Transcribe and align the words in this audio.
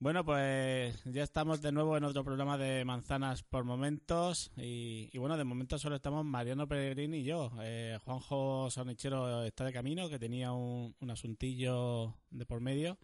Bueno, 0.00 0.24
pues 0.24 1.02
ya 1.06 1.24
estamos 1.24 1.60
de 1.60 1.72
nuevo 1.72 1.96
en 1.96 2.04
otro 2.04 2.22
programa 2.22 2.56
de 2.56 2.84
Manzanas 2.84 3.42
por 3.42 3.64
Momentos. 3.64 4.52
Y, 4.56 5.10
y 5.12 5.18
bueno, 5.18 5.36
de 5.36 5.42
momento 5.42 5.76
solo 5.76 5.96
estamos 5.96 6.24
Mariano 6.24 6.68
Peregrini 6.68 7.18
y 7.18 7.24
yo. 7.24 7.50
Eh, 7.62 7.98
Juanjo 8.04 8.70
Sonichero 8.70 9.42
está 9.42 9.64
de 9.64 9.72
camino, 9.72 10.08
que 10.08 10.20
tenía 10.20 10.52
un, 10.52 10.94
un 11.00 11.10
asuntillo 11.10 12.14
de 12.30 12.46
por 12.46 12.60
medio. 12.60 12.96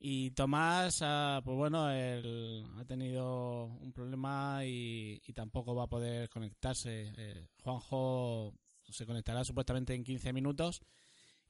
Y 0.00 0.32
Tomás, 0.32 1.02
ah, 1.02 1.40
pues 1.44 1.56
bueno, 1.56 1.88
él 1.90 2.66
ha 2.78 2.84
tenido 2.84 3.66
un 3.66 3.92
problema 3.92 4.64
y, 4.64 5.22
y 5.24 5.32
tampoco 5.34 5.76
va 5.76 5.84
a 5.84 5.88
poder 5.88 6.28
conectarse. 6.30 7.12
Eh, 7.16 7.46
Juanjo 7.62 8.54
se 8.88 9.06
conectará 9.06 9.44
supuestamente 9.44 9.94
en 9.94 10.02
15 10.02 10.32
minutos. 10.32 10.82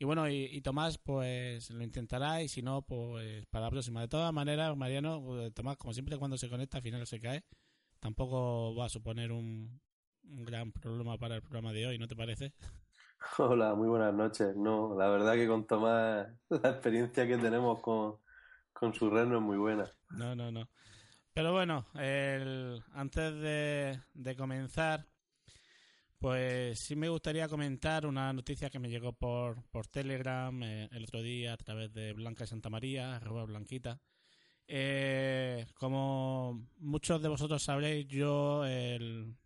Y 0.04 0.06
bueno, 0.06 0.28
y, 0.28 0.50
y 0.52 0.60
Tomás 0.60 0.98
pues 0.98 1.70
lo 1.70 1.82
intentará 1.82 2.42
y 2.42 2.48
si 2.48 2.60
no, 2.60 2.82
pues 2.82 3.46
para 3.46 3.64
la 3.64 3.70
próxima. 3.70 4.02
De 4.02 4.08
todas 4.08 4.34
maneras, 4.34 4.76
Mariano, 4.76 5.22
pues, 5.24 5.54
Tomás, 5.54 5.78
como 5.78 5.94
siempre 5.94 6.18
cuando 6.18 6.36
se 6.36 6.50
conecta 6.50 6.76
al 6.76 6.82
final 6.82 7.06
se 7.06 7.18
cae. 7.18 7.42
Tampoco 8.00 8.74
va 8.76 8.84
a 8.84 8.90
suponer 8.90 9.32
un, 9.32 9.80
un 10.24 10.44
gran 10.44 10.72
problema 10.72 11.16
para 11.16 11.36
el 11.36 11.40
programa 11.40 11.72
de 11.72 11.86
hoy, 11.86 11.98
¿no 11.98 12.06
te 12.06 12.14
parece? 12.14 12.52
Hola, 13.38 13.74
muy 13.74 13.88
buenas 13.88 14.12
noches. 14.12 14.54
No, 14.54 14.94
la 14.94 15.08
verdad 15.08 15.36
que 15.36 15.48
con 15.48 15.66
Tomás 15.66 16.28
la 16.50 16.68
experiencia 16.68 17.26
que 17.26 17.38
tenemos 17.38 17.80
con, 17.80 18.18
con 18.74 18.92
su 18.92 19.08
reno 19.08 19.36
es 19.36 19.42
muy 19.42 19.56
buena. 19.56 19.90
No, 20.10 20.36
no, 20.36 20.52
no. 20.52 20.68
Pero 21.32 21.54
bueno, 21.54 21.86
el, 21.94 22.84
antes 22.92 23.34
de, 23.36 23.98
de 24.12 24.36
comenzar, 24.36 25.06
pues 26.24 26.80
sí 26.80 26.96
me 26.96 27.10
gustaría 27.10 27.48
comentar 27.48 28.06
una 28.06 28.32
noticia 28.32 28.70
que 28.70 28.78
me 28.78 28.88
llegó 28.88 29.12
por, 29.12 29.62
por 29.64 29.86
Telegram 29.86 30.58
eh, 30.62 30.88
el 30.90 31.04
otro 31.04 31.20
día 31.20 31.52
a 31.52 31.58
través 31.58 31.92
de 31.92 32.14
Blanca 32.14 32.46
Santa 32.46 32.70
María, 32.70 33.16
arroba 33.16 33.44
Blanquita. 33.44 34.00
Eh, 34.66 35.66
como 35.74 36.66
muchos 36.78 37.20
de 37.20 37.28
vosotros 37.28 37.62
sabréis, 37.62 38.08
yo 38.08 38.64
el, 38.64 39.36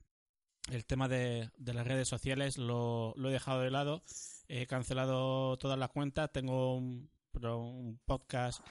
tema 0.87 1.09
de, 1.09 1.51
de 1.59 1.75
las 1.75 1.85
redes 1.85 2.07
sociales 2.07 2.59
lo, 2.59 3.13
lo, 3.17 3.29
he 3.29 3.33
dejado 3.33 3.63
de 3.63 3.73
lado. 3.73 4.05
He 4.47 4.69
cancelado 4.69 5.59
todas 5.59 5.81
las 5.81 5.91
cuentas. 5.91 6.31
Tengo 6.31 6.77
un, 6.77 7.11
un 7.43 8.01
podcast 8.05 8.65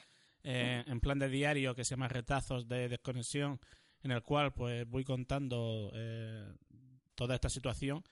eh, 0.43 0.81
en 0.87 1.01
plan 1.01 1.19
de 1.19 1.27
diario 1.27 1.75
que 1.75 1.83
se 1.83 1.95
llama 1.95 2.07
Retazos 2.07 2.69
de 2.69 2.87
Desconexión, 2.87 3.59
en 4.01 4.11
el 4.11 4.23
cual 4.23 4.53
pues 4.53 4.87
voy 4.87 5.03
contando 5.03 5.91
eh, 5.93 6.53
toda 7.17 7.35
esta 7.35 7.49
situación. 7.49 8.03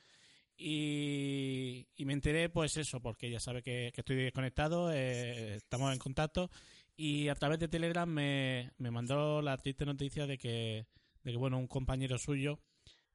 Y, 0.58 1.88
y, 1.96 2.06
me 2.06 2.14
enteré, 2.14 2.50
pues 2.50 2.78
eso, 2.78 3.02
porque 3.02 3.30
ya 3.30 3.40
sabe 3.40 3.62
que, 3.62 3.94
estoy 3.96 4.16
desconectado, 4.16 4.92
eh, 4.92 5.56
estamos 5.56 5.94
en 5.94 6.00
contacto. 6.00 6.50
Y 6.98 7.28
a 7.28 7.36
través 7.36 7.60
de 7.60 7.68
Telegram 7.68 8.10
me, 8.10 8.72
me 8.78 8.92
mandó 8.92 9.42
la 9.42 9.58
triste 9.58 9.86
noticia 9.86 10.28
de 10.28 10.38
que, 10.38 10.88
de 11.24 11.32
que 11.32 11.38
bueno, 11.38 11.58
un 11.58 11.68
compañero 11.68 12.18
suyo, 12.18 12.60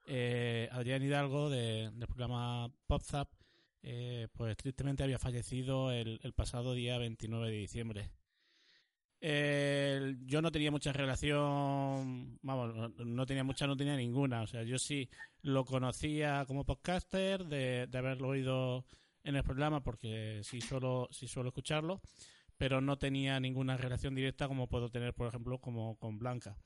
eh, 0.07 0.69
Adrián 0.71 1.03
Hidalgo, 1.03 1.49
de, 1.49 1.91
del 1.91 2.07
programa 2.07 2.71
PopZap, 2.87 3.31
eh, 3.83 4.29
pues 4.33 4.57
tristemente 4.57 5.03
había 5.03 5.19
fallecido 5.19 5.91
el, 5.91 6.21
el, 6.23 6.33
pasado 6.35 6.75
día 6.75 6.99
29 6.99 7.51
de 7.51 7.57
diciembre. 7.57 8.11
Yo 9.21 10.41
no 10.41 10.51
tenía 10.51 10.71
mucha 10.71 10.93
relación, 10.93 12.39
vamos, 12.43 12.95
no, 12.99 13.27
tenía 13.27 13.45
mucha, 13.45 13.67
no 13.67 13.77
tenía 13.77 13.97
ninguna. 13.97 14.43
O 14.43 14.47
sea, 14.47 14.63
yo 14.63 14.79
sí 14.79 15.11
lo 15.43 15.65
conocía 15.65 16.45
como 16.47 16.65
podcaster, 16.65 17.45
de, 17.45 17.89
haberlo 17.93 18.29
oído 18.29 18.87
en 19.23 19.37
el 19.37 19.45
programa, 19.45 19.83
porque 19.83 20.41
sí 20.43 20.61
suelo, 20.61 21.09
sí 21.11 21.29
suelo 21.29 21.51
escucharlo, 21.51 22.01
pero 22.57 22.81
no 22.81 22.99
tenía 22.99 23.39
ninguna 23.41 23.77
relación 23.77 24.15
directa 24.15 24.49
como 24.49 24.69
puedo 24.69 24.91
tener, 24.91 25.13
por 25.13 25.29
ejemplo, 25.29 25.61
como 25.61 25.99
con 25.99 26.19
Blanca. 26.19 26.57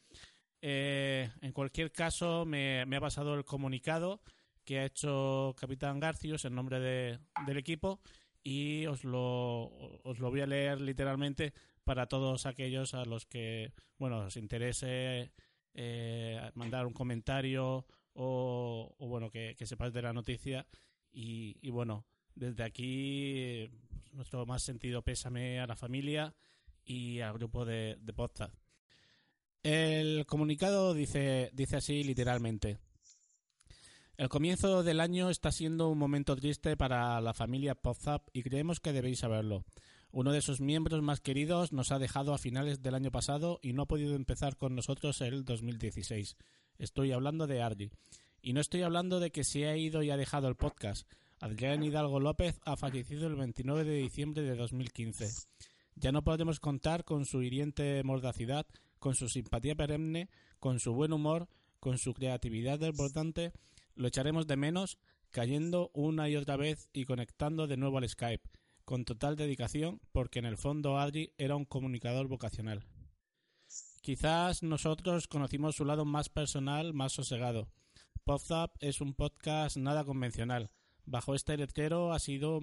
Eh, 0.63 1.29
en 1.43 1.53
cualquier 1.53 1.91
caso, 1.93 2.45
me, 2.47 2.87
me, 2.87 2.97
ha 2.97 3.01
pasado 3.01 3.35
el 3.35 3.45
comunicado 3.45 4.23
que 4.65 4.79
ha 4.79 4.85
hecho 4.87 5.55
Capitán 5.59 6.01
Garcios 6.01 6.45
en 6.45 6.55
nombre 6.55 6.81
de, 6.81 7.19
del 7.47 7.59
equipo 7.59 8.01
y 8.43 8.87
os 8.87 9.05
lo, 9.05 9.71
os 10.05 10.19
lo 10.19 10.31
voy 10.31 10.43
a 10.43 10.47
leer 10.47 10.81
literalmente 10.81 11.53
para 11.85 12.07
todos 12.07 12.47
aquellos 12.47 12.95
a 12.95 13.05
los 13.05 13.27
que, 13.27 13.73
bueno, 13.99 14.27
os 14.27 14.37
interese 14.37 15.33
eh, 15.75 16.51
mandar 16.55 16.87
un 16.87 16.93
comentario 16.93 17.87
o, 18.15 18.95
o 18.99 19.09
bueno, 19.09 19.31
que, 19.31 19.55
que, 19.57 19.67
de 19.93 20.03
la 20.03 20.13
noticia. 20.13 20.67
Y, 21.13 21.57
y, 21.61 21.71
bueno, 21.71 22.07
desde 22.35 22.65
aquí 22.65 23.71
nuestro 24.13 24.47
más 24.47 24.63
sentido 24.63 25.03
pésame 25.03 25.61
a 25.61 25.67
la 25.67 25.77
familia 25.77 26.35
y 26.85 27.21
al 27.21 27.35
grupo 27.35 27.65
de, 27.65 27.97
de. 28.01 28.51
El 29.63 30.27
comunicado 30.27 30.95
dice, 30.95 31.51
dice 31.55 31.77
así 31.77 32.05
literalmente. 32.05 32.79
El 34.17 34.29
comienzo 34.29 34.85
del 34.85 35.01
año 35.01 35.29
está 35.29 35.51
siendo 35.51 35.89
un 35.89 35.99
momento 35.99 36.37
triste 36.37 36.77
para 36.77 37.21
la 37.21 37.35
familia 37.35 37.75
PodZap 37.75 38.29
y 38.33 38.43
creemos 38.43 38.79
que 38.79 38.93
debéis 38.93 39.21
saberlo. 39.21 39.65
Uno 40.17 40.31
de 40.31 40.43
sus 40.43 40.61
miembros 40.61 41.03
más 41.03 41.19
queridos 41.21 41.73
nos 41.73 41.91
ha 41.91 41.99
dejado 41.99 42.35
a 42.35 42.39
finales 42.39 42.81
del 42.81 42.95
año 42.95 43.11
pasado 43.11 43.59
y 43.63 43.73
no 43.73 43.83
ha 43.83 43.87
podido 43.87 44.15
empezar 44.15 44.57
con 44.57 44.77
nosotros 44.77 45.21
el 45.21 45.45
2016. 45.45 46.37
Estoy 46.79 47.11
hablando 47.11 47.49
de 47.49 47.61
Argy. 47.61 47.91
Y 48.41 48.53
no 48.53 48.61
estoy 48.61 48.83
hablando 48.83 49.19
de 49.19 49.33
que 49.33 49.43
se 49.43 49.67
ha 49.67 49.77
ido 49.77 50.05
y 50.05 50.11
ha 50.11 50.17
dejado 50.17 50.47
el 50.47 50.55
podcast. 50.55 51.11
Adrián 51.41 51.83
Hidalgo 51.83 52.21
López 52.21 52.61
ha 52.65 52.77
fallecido 52.77 53.27
el 53.27 53.35
29 53.35 53.83
de 53.83 53.97
diciembre 53.97 54.45
de 54.45 54.55
2015. 54.55 55.31
Ya 55.97 56.13
no 56.13 56.23
podremos 56.23 56.61
contar 56.61 57.03
con 57.05 57.27
su 57.27 57.43
hiriente 57.43 58.01
mordacidad, 58.05 58.69
con 59.01 59.17
su 59.17 59.29
simpatía 59.29 59.75
perenne, 59.75 60.29
con 60.61 60.79
su 60.79 60.93
buen 60.93 61.13
humor, 61.13 61.49
con 61.81 61.99
su 61.99 62.15
creatividad 62.15 62.79
desbordante. 62.79 63.51
Lo 63.97 64.07
echaremos 64.07 64.47
de 64.47 64.57
menos, 64.59 64.97
cayendo 65.33 65.91
una 65.93 66.29
y 66.29 66.37
otra 66.37 66.57
vez 66.57 66.89
y 66.93 67.05
conectando 67.05 67.67
de 67.67 67.77
nuevo 67.77 67.99
al 67.99 68.09
Skype 68.09 68.49
con 68.85 69.05
total 69.05 69.37
dedicación, 69.37 70.01
porque 70.13 70.39
en 70.39 70.45
el 70.45 70.59
fondo 70.59 70.99
Adri 70.99 71.33
era 71.39 71.57
un 71.57 71.65
comunicador 71.65 72.29
vocacional. 72.29 72.85
Quizás 74.03 74.63
nosotros 74.63 75.27
conocimos 75.27 75.77
su 75.77 75.85
lado 75.85 76.05
más 76.05 76.29
personal, 76.29 76.93
más 76.93 77.13
sosegado. 77.13 77.69
PopZap 78.25 78.77
es 78.81 79.01
un 79.01 79.15
podcast 79.15 79.77
nada 79.77 80.05
convencional. 80.05 80.71
Bajo 81.07 81.35
este 81.35 81.57
letrero 81.57 82.13
ha, 82.13 82.19
sido 82.19 82.61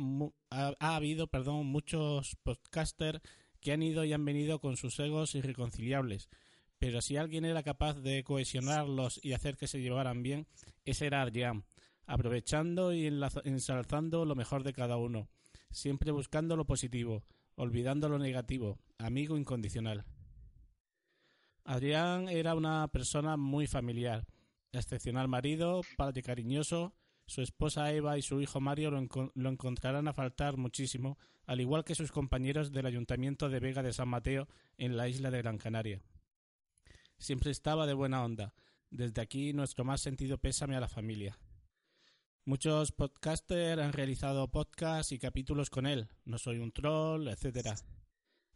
ha, 0.49 0.73
ha 0.79 0.95
habido 0.95 1.27
perdón, 1.27 1.65
muchos 1.67 2.35
podcasters 2.43 3.21
que 3.59 3.71
han 3.71 3.83
ido 3.83 4.03
y 4.03 4.13
han 4.13 4.25
venido 4.25 4.59
con 4.59 4.77
sus 4.77 4.99
egos 4.99 5.35
irreconciliables. 5.35 6.29
Pero 6.77 7.01
si 7.01 7.17
alguien 7.17 7.45
era 7.45 7.61
capaz 7.61 7.99
de 7.99 8.23
cohesionarlos 8.23 9.19
y 9.23 9.33
hacer 9.33 9.57
que 9.57 9.67
se 9.67 9.81
llevaran 9.81 10.23
bien, 10.23 10.47
ese 10.83 11.07
era 11.07 11.21
Adrián, 11.21 11.65
aprovechando 12.05 12.93
y 12.93 13.05
ensalzando 13.05 14.25
lo 14.25 14.35
mejor 14.35 14.63
de 14.63 14.73
cada 14.73 14.97
uno 14.97 15.29
siempre 15.71 16.11
buscando 16.11 16.55
lo 16.55 16.65
positivo, 16.65 17.23
olvidando 17.55 18.09
lo 18.09 18.19
negativo, 18.19 18.79
amigo 18.97 19.37
incondicional. 19.37 20.05
Adrián 21.63 22.27
era 22.29 22.55
una 22.55 22.87
persona 22.87 23.37
muy 23.37 23.67
familiar, 23.67 24.25
excepcional 24.71 25.27
marido, 25.27 25.81
padre 25.97 26.23
cariñoso, 26.23 26.93
su 27.25 27.41
esposa 27.41 27.91
Eva 27.93 28.17
y 28.17 28.21
su 28.21 28.41
hijo 28.41 28.59
Mario 28.59 28.91
lo, 28.91 28.97
enco 28.97 29.31
lo, 29.35 29.49
encontrarán 29.49 30.07
a 30.07 30.13
faltar 30.13 30.57
muchísimo, 30.57 31.17
al 31.45 31.61
igual 31.61 31.85
que 31.85 31.95
sus 31.95 32.11
compañeros 32.11 32.71
del 32.71 32.87
Ayuntamiento 32.87 33.49
de 33.49 33.59
Vega 33.59 33.83
de 33.83 33.93
San 33.93 34.09
Mateo 34.09 34.47
en 34.77 34.97
la 34.97 35.07
isla 35.07 35.31
de 35.31 35.37
Gran 35.37 35.57
Canaria. 35.57 36.01
Siempre 37.17 37.51
estaba 37.51 37.85
de 37.85 37.93
buena 37.93 38.23
onda. 38.23 38.53
Desde 38.89 39.21
aquí 39.21 39.53
nuestro 39.53 39.85
más 39.85 40.01
sentido 40.01 40.39
pésame 40.39 40.75
a 40.75 40.81
la 40.81 40.89
familia. 40.89 41.39
Muchos 42.43 42.91
podcasters 42.91 43.79
han 43.79 43.93
realizado 43.93 44.49
podcasts 44.49 45.11
y 45.11 45.19
capítulos 45.19 45.69
con 45.69 45.85
él. 45.85 46.09
No 46.25 46.39
soy 46.39 46.57
un 46.57 46.71
troll, 46.71 47.27
etcétera. 47.27 47.75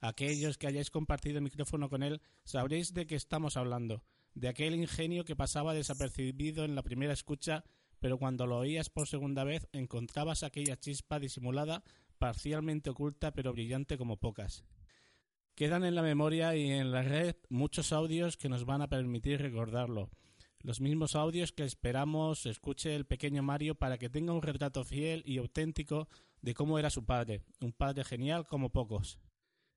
Aquellos 0.01 0.57
que 0.57 0.65
hayáis 0.65 0.89
compartido 0.89 1.37
el 1.37 1.43
micrófono 1.43 1.87
con 1.87 2.01
él 2.01 2.19
sabréis 2.45 2.95
de 2.95 3.05
qué 3.05 3.13
estamos 3.13 3.57
hablando, 3.57 4.03
de 4.33 4.47
aquel 4.47 4.73
ingenio 4.73 5.23
que 5.23 5.35
pasaba 5.35 5.75
desapercibido 5.75 6.65
en 6.65 6.73
la 6.73 6.81
primera 6.81 7.13
escucha, 7.13 7.63
pero 7.99 8.17
cuando 8.17 8.47
lo 8.47 8.57
oías 8.57 8.89
por 8.89 9.07
segunda 9.07 9.43
vez 9.43 9.67
encontrabas 9.71 10.41
aquella 10.41 10.79
chispa 10.79 11.19
disimulada, 11.19 11.83
parcialmente 12.17 12.89
oculta 12.89 13.33
pero 13.33 13.53
brillante 13.53 13.99
como 13.99 14.17
pocas. 14.17 14.65
Quedan 15.53 15.85
en 15.85 15.93
la 15.93 16.01
memoria 16.01 16.55
y 16.55 16.71
en 16.71 16.91
la 16.91 17.03
red 17.03 17.35
muchos 17.49 17.93
audios 17.93 18.35
que 18.35 18.49
nos 18.49 18.65
van 18.65 18.81
a 18.81 18.89
permitir 18.89 19.41
recordarlo. 19.41 20.09
Los 20.65 20.81
mismos 20.81 21.15
audios 21.15 21.51
que 21.51 21.63
esperamos 21.63 22.47
escuche 22.47 22.95
el 22.95 23.05
pequeño 23.05 23.43
Mario 23.43 23.75
para 23.75 23.99
que 23.99 24.09
tenga 24.09 24.33
un 24.33 24.41
retrato 24.41 24.83
fiel 24.83 25.21
y 25.23 25.37
auténtico 25.37 26.07
de 26.41 26.55
cómo 26.55 26.79
era 26.79 26.89
su 26.89 27.05
padre, 27.05 27.43
un 27.61 27.71
padre 27.71 28.03
genial 28.03 28.47
como 28.47 28.71
pocos. 28.71 29.19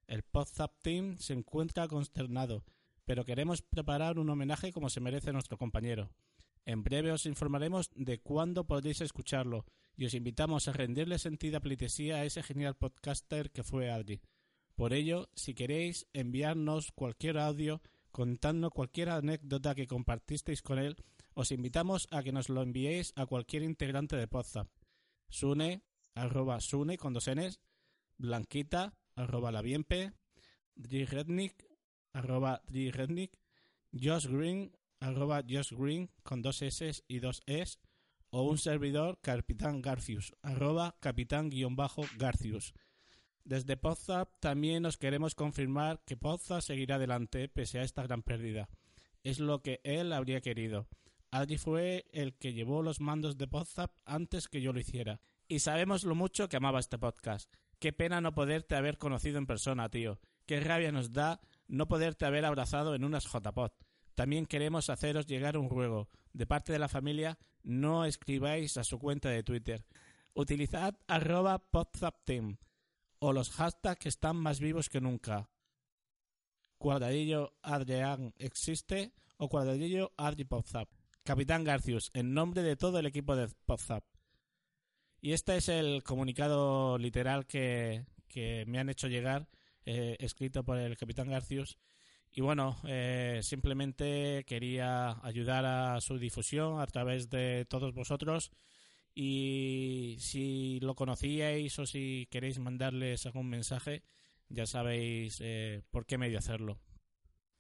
El 0.07 0.23
Podzap 0.23 0.81
Team 0.81 1.19
se 1.19 1.35
encuentra 1.35 1.89
consternado, 1.89 2.65
pero 3.05 3.27
queremos 3.27 3.61
preparar 3.61 4.19
un 4.19 4.31
homenaje 4.31 4.73
como 4.73 4.89
se 4.89 5.03
merece 5.03 5.31
nuestro 5.31 5.59
compañero. 5.59 6.11
En 6.65 6.83
breve 6.83 7.13
os 7.13 7.27
informaremos 7.27 7.91
de 7.95 8.23
cuándo 8.23 8.67
podréis 8.67 9.03
escucharlo 9.03 9.67
y 9.95 10.07
os 10.07 10.15
invitamos 10.15 10.69
a 10.69 10.73
rendirle 10.73 11.19
sentida 11.19 11.61
pleitesía 11.61 12.17
a 12.17 12.25
ese 12.25 12.43
genial 12.43 12.77
podcaster 12.77 13.51
que 13.51 13.63
fue 13.63 13.91
Adri. 13.91 14.23
Por 14.75 14.95
ello, 14.95 15.29
si 15.35 15.53
queréis 15.53 16.07
enviarnos 16.15 16.93
cualquier 16.93 17.37
audio 17.37 17.83
contando 18.19 18.73
cualquier 18.73 19.11
anécdota 19.11 19.77
que 19.77 19.87
compartisteis 19.87 20.61
con 20.61 20.81
él, 20.81 20.97
os 21.35 21.53
invitamos 21.53 22.09
a 22.11 22.25
que 22.25 22.33
nos 22.33 22.49
lo 22.49 22.63
enviéis 22.63 23.13
a 23.15 23.27
cualquier 23.27 23.63
integrante 23.63 24.17
de 24.17 24.27
Podzap. 24.27 24.67
Sune, 25.31 25.85
arroba 26.17 26.61
Sune 26.61 26.99
con 26.99 27.13
dos 27.13 27.31
Ns, 27.31 27.61
Blanquita, 28.17 28.99
arroba 29.15 29.53
la 29.53 29.63
Bienpe, 29.63 30.15
Rednick, 30.75 31.65
arroba 32.13 32.61
Rednick, 32.67 33.39
Josh 33.93 34.27
Green, 34.27 34.73
arroba 34.99 35.45
Josh 35.49 35.73
Green 35.73 36.11
con 36.25 36.43
dos 36.43 36.61
S 36.63 37.05
y 37.07 37.21
dos 37.21 37.41
Es, 37.47 37.79
o 38.31 38.43
un 38.43 38.59
servidor 38.59 39.21
Capitán 39.23 39.81
Garcius, 39.81 40.35
arroba 40.43 40.97
capitán-garcius. 40.99 42.75
Desde 43.49 43.79
Podzap 43.79 44.29
también 44.41 44.83
nos 44.83 44.99
queremos 44.99 45.35
confirmar 45.35 46.03
que 46.05 46.19
Podzap 46.19 46.61
seguirá 46.61 46.97
adelante 46.97 47.49
pese 47.49 47.79
a 47.79 47.83
esta 47.83 48.03
gran 48.03 48.23
pérdida. 48.23 48.69
Es 49.25 49.41
lo 49.41 49.63
que 49.63 49.81
él 49.85 50.13
habría 50.13 50.43
querido. 50.43 50.87
Adri 51.31 51.57
fue 51.57 52.05
el 52.13 52.35
que 52.35 52.53
llevó 52.53 52.83
los 52.83 53.01
mandos 53.01 53.39
de 53.39 53.49
Podzap 53.49 53.91
antes 54.05 54.49
que 54.49 54.61
yo 54.61 54.75
lo 54.75 54.81
hiciera. 54.81 55.23
Y 55.49 55.61
sabemos 55.61 56.05
lo 56.05 56.15
mucho 56.15 56.51
que 56.51 56.59
amaba 56.59 56.79
este 56.79 56.99
podcast. 56.99 57.51
Qué 57.79 57.95
pena 57.95 58.21
no 58.21 58.35
poderte 58.35 58.77
haber 58.77 58.99
conocido 58.99 59.39
en 59.39 59.47
persona, 59.47 59.89
tío. 59.89 60.21
Qué 60.45 60.61
rabia 60.61 60.93
nos 60.93 61.15
da 61.15 61.41
no 61.69 61.89
poderte 61.89 62.27
haber 62.27 62.45
abrazado 62.45 62.95
en 62.95 63.03
unas 63.03 63.25
JPod. 63.25 63.71
También 64.15 64.45
queremos 64.45 64.91
haceros 64.91 65.27
llegar 65.27 65.57
un 65.57 65.71
ruego. 65.71 66.11
De 66.35 66.47
parte 66.47 66.75
de 66.75 66.81
la 66.81 66.89
familia, 66.89 67.39
no 67.63 68.05
escribáis 68.05 68.77
a 68.77 68.85
su 68.85 68.99
cuenta 68.99 69.31
de 69.31 69.43
Twitter. 69.43 69.87
Utilizad 70.35 70.99
arroba 71.07 71.59
podzapteam 71.71 72.59
o 73.21 73.33
los 73.33 73.51
hashtags 73.51 74.01
que 74.01 74.09
están 74.09 74.37
más 74.37 74.61
vivos 74.61 74.89
que 74.89 75.01
nunca. 75.01 75.49
Cuadradillo 76.79 77.55
Adrián 77.63 78.33
existe 78.39 79.13
o 79.37 79.49
cuadradillo 79.49 80.13
Adri. 80.17 80.47
Capitán 81.25 81.65
Garcius, 81.65 82.11
en 82.15 82.33
nombre 82.33 82.63
de 82.63 82.77
todo 82.77 82.99
el 82.99 83.07
equipo 83.07 83.37
de 83.37 83.49
Podzap. 83.67 84.05
Y 85.21 85.33
este 85.33 85.57
es 85.57 85.69
el 85.69 86.03
comunicado 86.03 86.97
literal 86.97 87.47
que, 87.47 88.05
me 88.67 88.79
han 88.79 88.89
hecho 88.89 89.09
llegar, 89.09 89.49
eh, 89.85 90.17
escrito 90.21 90.65
por 90.65 90.79
el 90.79 90.97
capitán 90.97 91.29
Garcius. 91.29 91.77
Y 92.31 92.41
bueno, 92.41 92.77
eh, 92.85 93.41
simplemente 93.43 94.45
quería 94.47 95.19
ayudar 95.23 95.67
a 95.67 96.01
su 96.01 96.19
difusión 96.19 96.81
a 96.81 96.87
través 96.87 97.29
de 97.29 97.67
todos 97.69 97.93
vosotros. 97.95 98.53
Y 99.15 100.17
si 100.21 100.79
lo 100.81 100.95
conocíais 100.95 101.79
o 101.79 101.87
si 101.87 102.29
queréis 102.31 102.59
mandarles 102.59 103.27
algún 103.27 103.49
mensaje, 103.49 104.03
ya 104.49 104.67
sabéis 104.67 105.39
eh, 105.41 105.83
por 105.91 106.07
qué 106.07 106.19
medio 106.19 106.39
hacerlo. 106.39 106.79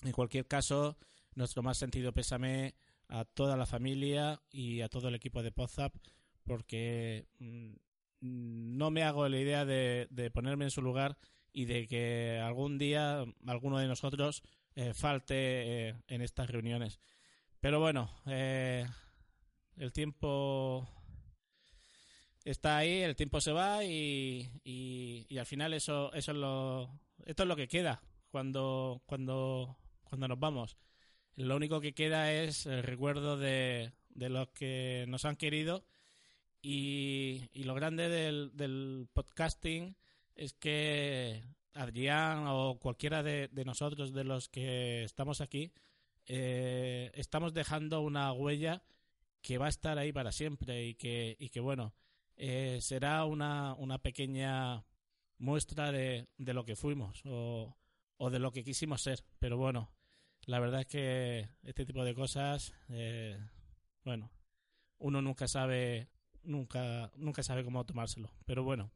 En 0.04 0.12
cualquier 0.12 0.46
caso, 0.46 0.96
nuestro 1.34 1.62
más 1.62 1.78
sentido 1.78 2.12
pésame 2.12 2.74
a 3.08 3.24
toda 3.24 3.56
la 3.56 3.66
familia 3.66 4.40
y 4.50 4.82
a 4.82 4.88
todo 4.88 5.08
el 5.08 5.14
equipo 5.14 5.42
de 5.42 5.50
Podzap 5.50 5.94
porque 6.48 7.26
mm, 7.38 7.74
no 8.20 8.90
me 8.90 9.04
hago 9.04 9.28
la 9.28 9.38
idea 9.38 9.64
de, 9.64 10.30
ponerme 10.32 10.64
en 10.64 10.70
su 10.70 10.82
lugar 10.82 11.18
y 11.52 11.66
de 11.66 11.86
que 11.86 12.40
algún 12.42 12.78
día 12.78 13.24
alguno 13.46 13.78
de 13.78 13.86
nosotros 13.86 14.42
eh, 14.74 14.94
falte 14.94 15.34
eh, 15.88 15.94
en 16.08 16.22
estas 16.22 16.50
reuniones. 16.50 16.98
Pero 17.60 17.80
bueno, 17.80 18.10
eh, 18.26 18.86
el 19.76 19.92
tiempo 19.92 20.88
está 22.50 22.78
ahí, 22.78 23.02
el 23.02 23.16
tiempo 23.16 23.40
se 23.40 23.52
va 23.52 23.84
y, 23.84 24.50
y, 24.64 25.38
al 25.38 25.46
final 25.46 25.74
eso, 25.74 26.12
eso 26.14 26.32
es 26.32 26.38
lo, 26.38 27.00
esto 27.24 27.42
es 27.42 27.48
lo 27.48 27.56
que 27.56 27.68
queda 27.68 28.02
cuando, 28.30 29.02
cuando, 29.06 29.76
cuando 30.04 30.28
nos 30.28 30.38
vamos. 30.38 30.76
Lo 31.36 31.56
único 31.56 31.80
que 31.80 31.94
queda 31.94 32.32
es 32.32 32.66
el 32.66 32.82
recuerdo 32.82 33.36
de, 33.36 33.92
de 34.08 34.28
los 34.28 34.48
que 34.48 35.04
nos 35.08 35.24
han 35.24 35.36
querido 35.36 35.84
y, 36.62 37.50
lo 37.54 37.74
grande 37.74 38.08
del, 38.08 39.08
podcasting 39.12 39.96
es 40.34 40.54
que 40.54 41.42
Adrián 41.74 42.44
o 42.48 42.78
cualquiera 42.80 43.22
de, 43.22 43.48
nosotros, 43.64 44.12
de 44.12 44.24
los 44.24 44.48
que 44.48 45.04
estamos 45.04 45.40
aquí, 45.40 45.72
eh, 46.26 47.10
estamos 47.14 47.54
dejando 47.54 48.00
una 48.00 48.32
huella 48.32 48.82
que 49.40 49.58
va 49.58 49.66
a 49.66 49.70
estar 49.70 49.98
ahí 49.98 50.12
para 50.12 50.32
siempre 50.32 50.86
y 50.86 50.94
que, 50.94 51.36
y 51.38 51.50
que 51.50 51.60
bueno, 51.60 51.94
eh, 52.38 52.78
será 52.80 53.24
una, 53.24 53.74
una 53.74 53.98
pequeña 53.98 54.84
muestra 55.38 55.92
de, 55.92 56.28
de 56.38 56.54
lo 56.54 56.64
que 56.64 56.76
fuimos 56.76 57.20
o, 57.24 57.76
o, 58.16 58.30
de 58.30 58.38
lo 58.38 58.52
que 58.52 58.64
quisimos 58.64 59.02
ser. 59.02 59.24
Pero 59.38 59.56
bueno, 59.56 59.90
la 60.46 60.60
verdad 60.60 60.82
es 60.82 60.86
que 60.86 61.48
este 61.62 61.84
tipo 61.84 62.04
de 62.04 62.14
cosas, 62.14 62.72
eh, 62.88 63.36
bueno, 64.04 64.30
uno 64.98 65.20
nunca 65.20 65.48
sabe 65.48 66.08
nunca, 66.44 67.10
nunca 67.16 67.42
sabe 67.42 67.64
cómo 67.64 67.84
tomárselo. 67.84 68.30
Pero 68.46 68.62
bueno. 68.62 68.90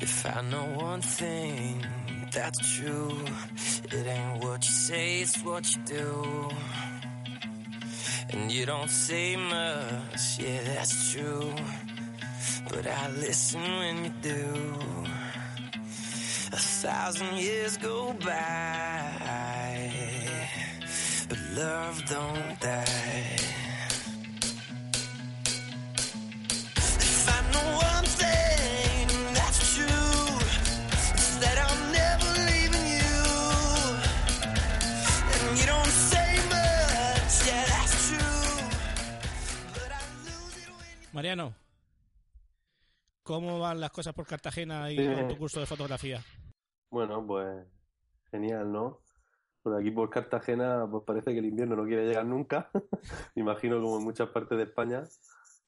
If 0.00 0.26
I 0.26 0.42
know 0.42 0.76
one 0.76 1.00
thing 1.00 1.80
that's 2.30 2.58
true, 2.76 3.16
it 3.84 4.06
ain't 4.06 4.44
what 4.44 4.62
you 4.64 4.70
say, 4.70 5.22
it's 5.22 5.42
what 5.42 5.64
you 5.64 5.82
do. 5.84 6.50
And 8.34 8.50
you 8.50 8.66
don't 8.66 8.90
say 8.90 9.36
much, 9.36 10.38
yeah, 10.40 10.60
that's 10.64 11.12
true. 11.12 11.54
But 12.68 12.84
I 12.84 13.08
listen 13.10 13.60
when 13.60 14.04
you 14.04 14.12
do. 14.22 14.74
A 16.52 16.56
thousand 16.56 17.36
years 17.36 17.76
go 17.76 18.12
by 18.14 19.04
but 21.28 21.38
love 21.56 22.04
don't 22.06 22.60
die. 22.60 23.43
Mariano, 41.14 41.54
¿cómo 43.22 43.60
van 43.60 43.78
las 43.78 43.92
cosas 43.92 44.12
por 44.14 44.26
Cartagena 44.26 44.90
y 44.90 44.96
con 44.96 45.28
tu 45.28 45.38
curso 45.38 45.60
de 45.60 45.66
fotografía? 45.66 46.20
Bueno, 46.90 47.24
pues 47.24 47.64
genial, 48.32 48.72
¿no? 48.72 48.98
Por 49.62 49.80
aquí 49.80 49.92
por 49.92 50.10
Cartagena, 50.10 50.88
pues 50.90 51.04
parece 51.06 51.32
que 51.32 51.38
el 51.38 51.44
invierno 51.44 51.76
no 51.76 51.84
quiere 51.84 52.04
llegar 52.04 52.26
nunca. 52.26 52.68
Me 53.36 53.42
imagino 53.42 53.80
como 53.80 53.98
en 53.98 54.02
muchas 54.02 54.28
partes 54.30 54.58
de 54.58 54.64
España. 54.64 55.04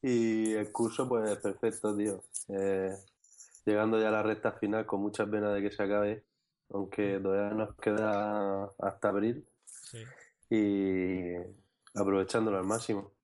Y 0.03 0.53
el 0.55 0.73
curso, 0.73 1.09
pues 1.09 1.37
perfecto, 1.37 1.97
tío. 1.97 2.25
Eh, 2.49 2.97
llegando 3.65 4.01
ya 4.01 4.09
a 4.09 4.11
la 4.11 4.25
recta 4.25 4.51
final 4.51 4.85
con 4.85 5.01
muchas 5.01 5.29
penas 5.29 5.55
de 5.55 5.63
que 5.63 5.71
se 5.71 5.81
acabe, 5.81 6.25
aunque 6.71 7.21
todavía 7.21 7.57
nos 7.57 7.77
queda 7.77 8.65
hasta 8.81 9.09
abril. 9.11 9.47
Sí. 9.65 10.03
Y 10.51 11.37
aprovechándolo 11.95 12.59
al 12.59 12.65
máximo. 12.65 13.16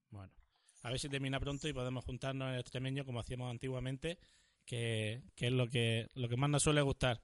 A 0.82 0.90
ver 0.90 0.98
si 0.98 1.08
termina 1.08 1.40
pronto 1.40 1.68
y 1.68 1.72
podemos 1.72 2.04
juntarnos 2.04 2.48
en 2.48 2.54
el 2.54 2.60
extremeño 2.60 3.04
como 3.04 3.20
hacíamos 3.20 3.50
antiguamente, 3.50 4.18
que, 4.64 5.22
que 5.34 5.46
es 5.46 5.52
lo 5.52 5.68
que, 5.68 6.08
lo 6.14 6.28
que 6.28 6.36
más 6.36 6.50
nos 6.50 6.62
suele 6.62 6.82
gustar. 6.82 7.22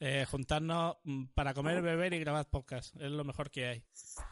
Eh, 0.00 0.26
juntarnos 0.28 0.96
mm, 1.04 1.26
para 1.34 1.54
comer, 1.54 1.80
beber 1.80 2.12
y 2.12 2.18
grabar 2.18 2.48
podcast. 2.50 2.96
Es 2.96 3.10
lo 3.10 3.24
mejor 3.24 3.50
que 3.50 3.66
hay. 3.66 3.84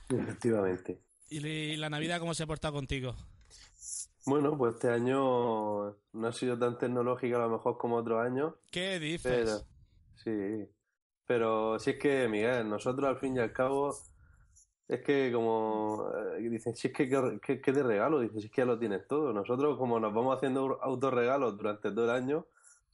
Efectivamente. 0.08 1.00
¿Y 1.28 1.76
la 1.76 1.88
Navidad 1.88 2.18
cómo 2.18 2.34
se 2.34 2.42
ha 2.42 2.46
portado 2.46 2.74
contigo? 2.74 3.14
Bueno, 4.26 4.56
pues 4.58 4.74
este 4.74 4.90
año 4.90 5.96
no 6.12 6.26
ha 6.26 6.32
sido 6.32 6.58
tan 6.58 6.76
tecnológica 6.76 7.36
a 7.36 7.46
lo 7.46 7.50
mejor 7.50 7.78
como 7.78 7.96
otros 7.96 8.20
años. 8.20 8.54
¿Qué 8.70 8.98
dices? 8.98 9.64
sí, 10.16 10.68
pero 11.24 11.78
si 11.78 11.90
es 11.90 11.98
que, 11.98 12.28
Miguel, 12.28 12.68
nosotros 12.68 13.08
al 13.08 13.18
fin 13.18 13.36
y 13.36 13.38
al 13.38 13.52
cabo, 13.52 13.96
es 14.94 15.02
que 15.02 15.32
como 15.32 16.10
eh, 16.38 16.48
dicen, 16.48 16.74
si 16.76 16.88
es 16.88 16.94
que, 16.94 17.08
¿qué 17.08 17.72
te 17.72 17.82
regalo, 17.82 18.20
dices, 18.20 18.40
si 18.42 18.46
es 18.48 18.52
que 18.52 18.62
ya 18.62 18.66
lo 18.66 18.78
tienes 18.78 19.06
todo. 19.08 19.32
Nosotros 19.32 19.78
como 19.78 20.00
nos 20.00 20.12
vamos 20.14 20.36
haciendo 20.36 20.78
autorregalos 20.82 21.56
durante 21.56 21.90
todo 21.92 22.04
el 22.06 22.10
año, 22.10 22.46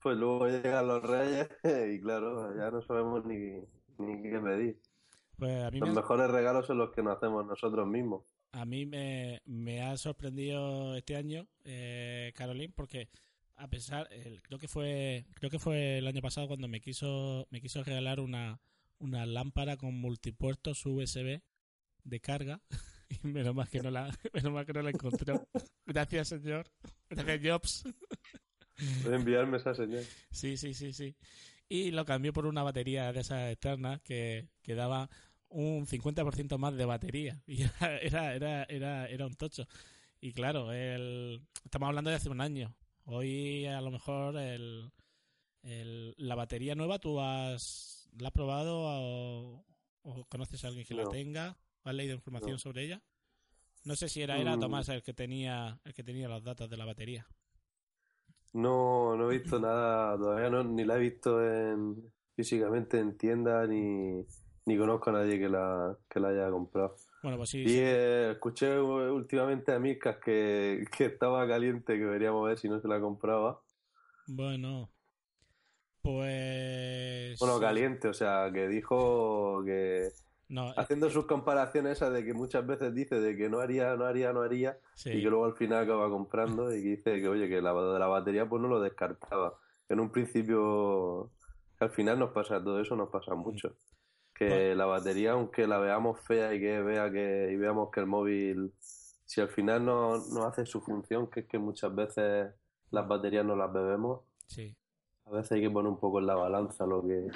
pues 0.02 0.16
luego 0.16 0.46
llegan 0.48 0.86
los 0.88 1.02
reyes 1.02 1.48
y 1.64 2.00
claro, 2.00 2.56
ya 2.56 2.70
no 2.70 2.82
sabemos 2.82 3.24
ni, 3.26 3.36
ni 3.98 4.22
qué 4.22 4.38
pedir. 4.40 4.80
Pues 5.38 5.62
a 5.64 5.70
mí 5.70 5.80
Los 5.80 5.88
me, 5.88 5.94
mejores 5.94 6.30
regalos 6.30 6.66
son 6.66 6.76
los 6.76 6.90
que 6.92 7.02
nos 7.02 7.16
hacemos 7.16 7.46
nosotros 7.46 7.86
mismos. 7.88 8.24
a 8.52 8.64
mí 8.64 8.86
me, 8.86 9.42
me 9.44 9.82
ha 9.82 9.96
sorprendido 9.96 10.96
este 10.96 11.16
año, 11.16 11.46
eh, 11.64 12.32
Caroline, 12.34 12.72
porque 12.74 13.08
a 13.56 13.68
pesar, 13.68 14.08
el- 14.12 14.42
creo 14.42 14.58
que 14.58 14.68
fue 14.68 15.26
creo 15.34 15.50
que 15.50 15.58
fue 15.58 15.98
el 15.98 16.06
año 16.06 16.22
pasado 16.22 16.46
cuando 16.48 16.68
me 16.68 16.80
quiso 16.80 17.46
me 17.50 17.60
quiso 17.60 17.82
regalar 17.84 18.20
una, 18.20 18.60
una 18.98 19.26
lámpara 19.26 19.76
con 19.76 19.94
multipuertos 20.00 20.84
USB 20.86 21.42
de 22.06 22.20
carga 22.20 22.60
y 23.08 23.26
menos 23.26 23.54
mal 23.54 23.68
que 23.68 23.80
no 23.82 23.90
la 23.90 24.16
menos 24.32 24.52
mal 24.52 24.64
que 24.66 24.72
no 24.72 24.82
la 24.82 24.90
encontró. 24.90 25.46
Gracias, 25.86 26.28
señor. 26.28 26.66
Gracias, 27.10 27.40
Jobs. 27.44 27.84
Puede 29.02 29.16
enviarme 29.16 29.56
esa 29.56 29.74
señal. 29.74 30.04
Sí, 30.30 30.56
sí, 30.56 30.74
sí, 30.74 30.92
sí. 30.92 31.16
Y 31.68 31.90
lo 31.90 32.04
cambió 32.04 32.32
por 32.32 32.46
una 32.46 32.62
batería 32.62 33.12
de 33.12 33.20
esas 33.20 33.50
externas 33.50 34.00
que, 34.02 34.48
que 34.62 34.74
daba 34.74 35.08
un 35.48 35.86
50% 35.86 36.58
más 36.58 36.76
de 36.76 36.84
batería. 36.84 37.42
Y 37.46 37.62
era, 37.62 37.98
era, 37.98 38.34
era, 38.34 38.62
era, 38.64 39.06
era 39.08 39.26
un 39.26 39.34
tocho. 39.34 39.66
Y 40.20 40.32
claro, 40.32 40.72
el, 40.72 41.40
estamos 41.64 41.88
hablando 41.88 42.10
de 42.10 42.16
hace 42.16 42.28
un 42.28 42.40
año. 42.40 42.74
Hoy 43.04 43.66
a 43.66 43.80
lo 43.80 43.90
mejor 43.90 44.36
el, 44.36 44.90
el- 45.62 46.14
la 46.18 46.34
batería 46.34 46.74
nueva 46.74 46.98
tú 46.98 47.20
has, 47.20 48.08
la 48.18 48.28
has 48.28 48.32
probado 48.34 48.78
o, 48.80 49.64
o 50.02 50.24
conoces 50.26 50.64
a 50.64 50.68
alguien 50.68 50.84
que 50.86 50.94
la 50.94 51.08
tenga 51.08 51.56
o 51.86 51.88
has 51.88 51.94
leído 51.94 52.14
información 52.14 52.52
No. 52.52 52.58
sobre 52.58 52.84
ella. 52.84 53.02
No 53.84 53.94
sé 53.94 54.08
si 54.08 54.20
era, 54.20 54.36
era 54.38 54.56
Mm. 54.56 54.60
Tomás 54.60 54.88
el 54.88 55.02
que 55.02 55.14
tenía 55.14 55.78
el 55.84 55.94
que 55.94 56.02
tenía 56.02 56.28
los 56.28 56.42
datos 56.42 56.68
de 56.68 56.76
la 56.76 56.84
batería. 56.84 57.26
No, 58.52 59.16
no 59.16 59.30
he 59.30 59.38
visto 59.38 59.60
nada, 59.60 60.16
todavía 60.16 60.50
no, 60.50 60.64
ni 60.64 60.84
la 60.84 60.96
he 60.96 61.00
visto 61.00 61.44
en, 61.44 62.12
físicamente 62.34 62.98
en 62.98 63.16
tienda, 63.18 63.66
ni, 63.66 64.24
ni 64.64 64.78
conozco 64.78 65.10
a 65.10 65.12
nadie 65.14 65.38
que 65.38 65.48
la, 65.48 65.96
que 66.08 66.20
la 66.20 66.28
haya 66.28 66.50
comprado. 66.50 66.96
Bueno, 67.22 67.36
pues 67.38 67.50
sí, 67.50 67.60
Y 67.62 67.68
sí. 67.68 67.78
eh, 67.80 68.30
escuché 68.32 68.78
últimamente 68.80 69.72
a 69.72 69.78
Miscas 69.78 70.16
que, 70.24 70.84
que 70.96 71.04
estaba 71.06 71.46
caliente, 71.46 71.94
que 71.94 72.04
deberíamos 72.04 72.46
ver 72.46 72.58
si 72.58 72.68
no 72.68 72.80
se 72.80 72.88
la 72.88 73.00
compraba. 73.00 73.60
Bueno, 74.26 74.90
pues... 76.02 77.38
Bueno, 77.38 77.60
caliente, 77.60 78.08
o 78.08 78.14
sea, 78.14 78.50
que 78.52 78.68
dijo 78.68 79.62
que 79.64 80.08
No, 80.48 80.72
haciendo 80.76 81.10
sus 81.10 81.26
comparaciones 81.26 81.92
esas 81.98 82.12
de 82.12 82.24
que 82.24 82.32
muchas 82.32 82.64
veces 82.66 82.94
dice 82.94 83.20
de 83.20 83.36
que 83.36 83.48
no 83.48 83.58
haría, 83.58 83.96
no 83.96 84.04
haría, 84.04 84.32
no 84.32 84.42
haría, 84.42 84.78
sí. 84.94 85.10
y 85.10 85.22
que 85.22 85.28
luego 85.28 85.44
al 85.44 85.56
final 85.56 85.82
acaba 85.82 86.08
comprando 86.08 86.72
y 86.74 86.82
que 86.82 86.88
dice 86.90 87.20
que, 87.20 87.28
oye, 87.28 87.48
que 87.48 87.60
la 87.60 87.72
de 87.74 87.98
la 87.98 88.06
batería 88.06 88.48
pues 88.48 88.62
no 88.62 88.68
lo 88.68 88.80
descartaba. 88.80 89.58
En 89.88 89.98
un 90.00 90.10
principio, 90.10 91.30
al 91.80 91.90
final 91.90 92.18
nos 92.18 92.30
pasa 92.30 92.62
todo 92.62 92.80
eso, 92.80 92.94
nos 92.96 93.08
pasa 93.10 93.34
mucho. 93.34 93.74
Que 94.34 94.46
Pues- 94.48 94.76
la 94.76 94.86
batería, 94.86 95.32
aunque 95.32 95.66
la 95.66 95.78
veamos 95.78 96.20
fea 96.20 96.54
y 96.54 96.60
que 96.60 96.80
vea 96.80 97.10
que 97.10 97.50
y 97.52 97.56
veamos 97.56 97.90
que 97.90 98.00
el 98.00 98.06
móvil, 98.06 98.72
si 98.80 99.40
al 99.40 99.48
final 99.48 99.84
no, 99.84 100.18
no 100.32 100.44
hace 100.44 100.64
su 100.66 100.80
función, 100.80 101.28
que 101.28 101.40
es 101.40 101.46
que 101.46 101.58
muchas 101.58 101.92
veces 101.94 102.52
las 102.90 103.08
baterías 103.08 103.44
no 103.44 103.56
las 103.56 103.72
bebemos, 103.72 104.20
Sí, 104.46 104.76
a 105.24 105.30
veces 105.32 105.52
hay 105.52 105.62
que 105.62 105.70
poner 105.70 105.90
un 105.90 105.98
poco 105.98 106.20
en 106.20 106.26
la 106.28 106.36
balanza 106.36 106.86
lo 106.86 107.02
que... 107.04 107.26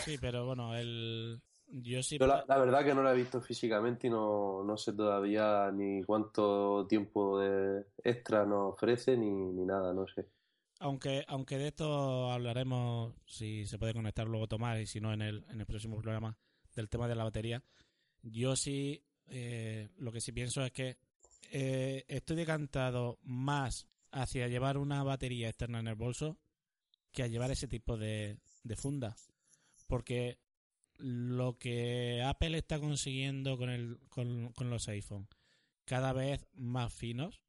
sí, 0.00 0.18
pero 0.20 0.44
bueno, 0.44 0.76
el... 0.76 1.40
Yo 1.70 2.02
sí... 2.02 2.18
Yo 2.18 2.26
la, 2.26 2.44
la 2.48 2.58
verdad 2.58 2.84
que 2.84 2.94
no 2.94 3.02
la 3.02 3.12
he 3.12 3.16
visto 3.16 3.40
físicamente 3.40 4.06
y 4.06 4.10
no, 4.10 4.64
no 4.64 4.76
sé 4.76 4.92
todavía 4.94 5.70
ni 5.70 6.02
cuánto 6.02 6.86
tiempo 6.88 7.38
de 7.38 7.84
extra 8.02 8.46
nos 8.46 8.74
ofrece 8.74 9.16
ni, 9.16 9.30
ni 9.30 9.64
nada, 9.64 9.92
no 9.92 10.06
sé. 10.06 10.26
Aunque, 10.80 11.24
aunque 11.28 11.58
de 11.58 11.68
esto 11.68 12.30
hablaremos, 12.30 13.14
si 13.26 13.66
se 13.66 13.78
puede 13.78 13.92
conectar 13.92 14.26
luego 14.26 14.46
Tomás 14.46 14.78
y 14.78 14.86
si 14.86 15.00
no 15.00 15.12
en 15.12 15.22
el, 15.22 15.44
en 15.50 15.60
el 15.60 15.66
próximo 15.66 15.98
programa, 15.98 16.36
del 16.74 16.88
tema 16.88 17.08
de 17.08 17.16
la 17.16 17.24
batería, 17.24 17.62
yo 18.22 18.56
sí, 18.56 19.04
eh, 19.26 19.88
lo 19.96 20.12
que 20.12 20.20
sí 20.20 20.32
pienso 20.32 20.64
es 20.64 20.72
que 20.72 20.96
eh, 21.50 22.04
estoy 22.08 22.36
decantado 22.36 23.18
más 23.22 23.88
hacia 24.12 24.48
llevar 24.48 24.78
una 24.78 25.02
batería 25.02 25.48
externa 25.48 25.80
en 25.80 25.88
el 25.88 25.96
bolso 25.96 26.38
que 27.12 27.24
a 27.24 27.26
llevar 27.26 27.50
ese 27.50 27.68
tipo 27.68 27.96
de, 27.96 28.38
de 28.62 28.76
funda. 28.76 29.16
Porque 29.86 30.38
lo 30.98 31.58
que 31.58 32.22
Apple 32.22 32.58
está 32.58 32.78
consiguiendo 32.80 33.56
con, 33.56 33.70
el, 33.70 33.98
con, 34.08 34.52
con 34.52 34.70
los 34.70 34.88
iPhone, 34.88 35.28
cada 35.84 36.12
vez 36.12 36.46
más 36.54 36.92
finos, 36.92 37.42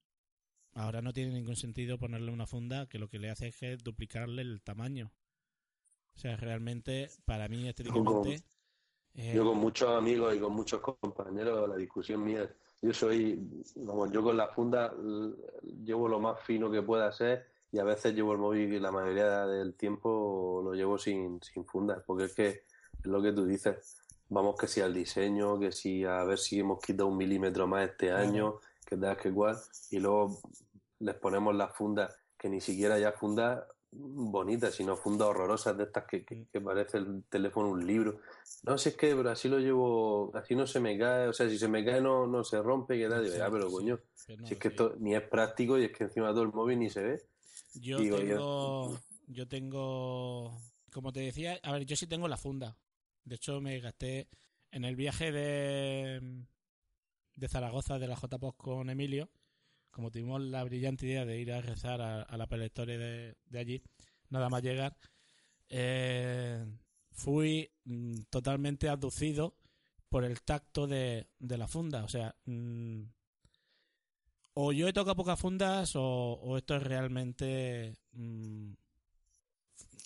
ahora 0.73 1.01
no 1.01 1.13
tiene 1.13 1.33
ningún 1.33 1.55
sentido 1.55 1.97
ponerle 1.97 2.31
una 2.31 2.47
funda 2.47 2.87
que 2.87 2.99
lo 2.99 3.09
que 3.09 3.19
le 3.19 3.29
hace 3.29 3.47
es 3.47 3.57
que 3.57 3.75
duplicarle 3.77 4.41
el 4.41 4.61
tamaño. 4.61 5.11
O 6.15 6.19
sea, 6.19 6.37
realmente, 6.37 7.09
para 7.25 7.47
mí, 7.47 7.67
estéticamente... 7.67 8.43
eh, 9.15 9.33
Yo 9.35 9.45
con 9.45 9.57
muchos 9.57 9.89
amigos 9.89 10.35
y 10.35 10.39
con 10.39 10.53
muchos 10.53 10.81
compañeros, 10.81 11.67
la 11.67 11.75
discusión 11.75 12.23
mía, 12.23 12.49
yo 12.81 12.93
soy, 12.93 13.39
vamos, 13.75 14.11
yo 14.11 14.23
con 14.23 14.37
la 14.37 14.47
funda 14.47 14.93
llevo 15.83 16.07
lo 16.07 16.19
más 16.19 16.41
fino 16.41 16.71
que 16.71 16.81
pueda 16.81 17.11
ser 17.11 17.45
y 17.71 17.79
a 17.79 17.83
veces 17.83 18.13
llevo 18.13 18.33
el 18.33 18.37
móvil 18.39 18.73
y 18.73 18.79
la 18.79 18.91
mayoría 18.91 19.45
del 19.45 19.73
tiempo 19.75 20.61
lo 20.63 20.73
llevo 20.73 20.97
sin, 20.97 21.41
sin 21.41 21.65
funda, 21.65 22.01
porque 22.05 22.25
es 22.25 22.35
que 22.35 22.63
lo 23.03 23.21
que 23.21 23.31
tú 23.31 23.45
dices, 23.45 23.97
vamos 24.29 24.55
que 24.57 24.67
si 24.67 24.81
al 24.81 24.93
diseño, 24.93 25.59
que 25.59 25.71
si 25.71 26.03
a 26.05 26.23
ver 26.23 26.37
si 26.37 26.59
hemos 26.59 26.79
quitado 26.79 27.07
un 27.07 27.17
milímetro 27.17 27.67
más 27.67 27.89
este 27.89 28.11
año, 28.11 28.59
que 28.85 28.97
tal 28.97 29.17
que 29.17 29.31
cual, 29.31 29.57
y 29.91 29.99
luego 29.99 30.39
les 30.99 31.15
ponemos 31.15 31.55
las 31.55 31.75
fundas, 31.75 32.15
que 32.37 32.49
ni 32.49 32.61
siquiera 32.61 32.97
ya 32.99 33.11
fundas 33.11 33.63
bonitas, 33.91 34.75
sino 34.75 34.95
fundas 34.95 35.29
horrorosas 35.29 35.75
de 35.77 35.85
estas 35.85 36.05
que, 36.05 36.23
que, 36.23 36.45
que 36.51 36.61
parece 36.61 36.97
el 36.97 37.23
teléfono 37.29 37.69
un 37.69 37.85
libro. 37.85 38.19
No 38.63 38.77
sé, 38.77 38.89
es 38.89 38.97
que, 38.97 39.15
pero 39.15 39.31
así 39.31 39.47
lo 39.47 39.59
llevo, 39.59 40.31
así 40.35 40.55
no 40.55 40.67
se 40.67 40.79
me 40.79 40.97
cae, 40.97 41.27
o 41.27 41.33
sea, 41.33 41.49
si 41.49 41.57
se 41.57 41.67
me 41.67 41.83
cae 41.83 42.01
no, 42.01 42.27
no 42.27 42.43
se 42.43 42.61
rompe, 42.61 42.97
que 42.97 43.09
tal, 43.09 43.27
Sí, 43.27 43.37
ya, 43.37 43.49
pero 43.49 43.67
sí, 43.67 43.75
coño, 43.75 43.99
no, 44.37 44.47
si 44.47 44.53
es 44.53 44.59
que 44.59 44.67
esto 44.67 44.95
ni 44.99 45.15
es 45.15 45.23
práctico 45.23 45.77
y 45.79 45.85
es 45.85 45.91
que 45.91 46.03
encima 46.03 46.29
todo 46.29 46.43
el 46.43 46.53
móvil 46.53 46.79
ni 46.79 46.89
se 46.89 47.01
ve. 47.01 47.21
Yo 47.75 47.97
digo 47.97 48.17
yo. 48.17 48.25
tengo, 48.25 48.99
yo 49.27 49.47
tengo, 49.47 50.61
como 50.91 51.11
te 51.11 51.21
decía, 51.21 51.59
a 51.63 51.71
ver, 51.71 51.85
yo 51.85 51.95
sí 51.95 52.05
tengo 52.07 52.27
la 52.27 52.37
funda. 52.37 52.77
De 53.29 53.35
hecho, 53.35 53.61
me 53.61 53.79
gasté 53.79 54.27
en 54.71 54.85
el 54.85 54.95
viaje 54.95 55.31
de, 55.31 56.19
de 57.35 57.47
Zaragoza 57.47 57.99
de 57.99 58.07
la 58.07 58.15
JPOS 58.15 58.55
con 58.55 58.89
Emilio, 58.89 59.29
como 59.91 60.09
tuvimos 60.09 60.41
la 60.41 60.63
brillante 60.63 61.05
idea 61.05 61.25
de 61.25 61.39
ir 61.39 61.51
a 61.51 61.61
rezar 61.61 62.01
a, 62.01 62.37
la 62.37 62.47
Store 62.65 62.97
de, 62.97 63.37
de 63.45 63.59
allí, 63.59 63.83
nada 64.29 64.49
más 64.49 64.63
llegar, 64.63 64.97
eh, 65.69 66.65
fui 67.11 67.69
mm, 67.83 68.21
totalmente 68.31 68.89
abducido 68.89 69.55
por 70.09 70.25
el 70.25 70.41
tacto 70.41 70.87
de, 70.87 71.27
de 71.37 71.57
la 71.59 71.67
funda. 71.67 72.05
O 72.05 72.09
sea, 72.09 72.35
mm, 72.45 73.03
o 74.55 74.71
yo 74.71 74.87
he 74.87 74.93
tocado 74.93 75.15
pocas 75.15 75.39
fundas 75.39 75.95
o, 75.95 76.01
o 76.01 76.57
esto 76.57 76.75
es 76.75 76.81
realmente 76.81 77.95
mm, 78.13 78.71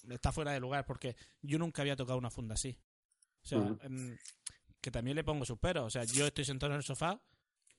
está 0.10 0.34
fuera 0.34 0.52
de 0.52 0.60
lugar 0.60 0.86
porque 0.86 1.16
yo 1.42 1.58
nunca 1.58 1.84
había 1.84 1.96
tocado 1.96 2.18
una 2.18 2.30
funda 2.30 2.56
así. 2.56 2.78
O 3.44 3.48
sea, 3.48 3.60
em, 3.82 4.18
que 4.82 4.92
también 4.92 5.16
le 5.16 5.24
pongo 5.24 5.46
sus 5.46 5.58
peros. 5.60 5.86
O 5.86 5.90
sea, 5.90 6.04
yo 6.06 6.28
estoy 6.28 6.46
sentado 6.46 6.72
en 6.74 6.78
el 6.78 6.84
sofá 6.84 7.22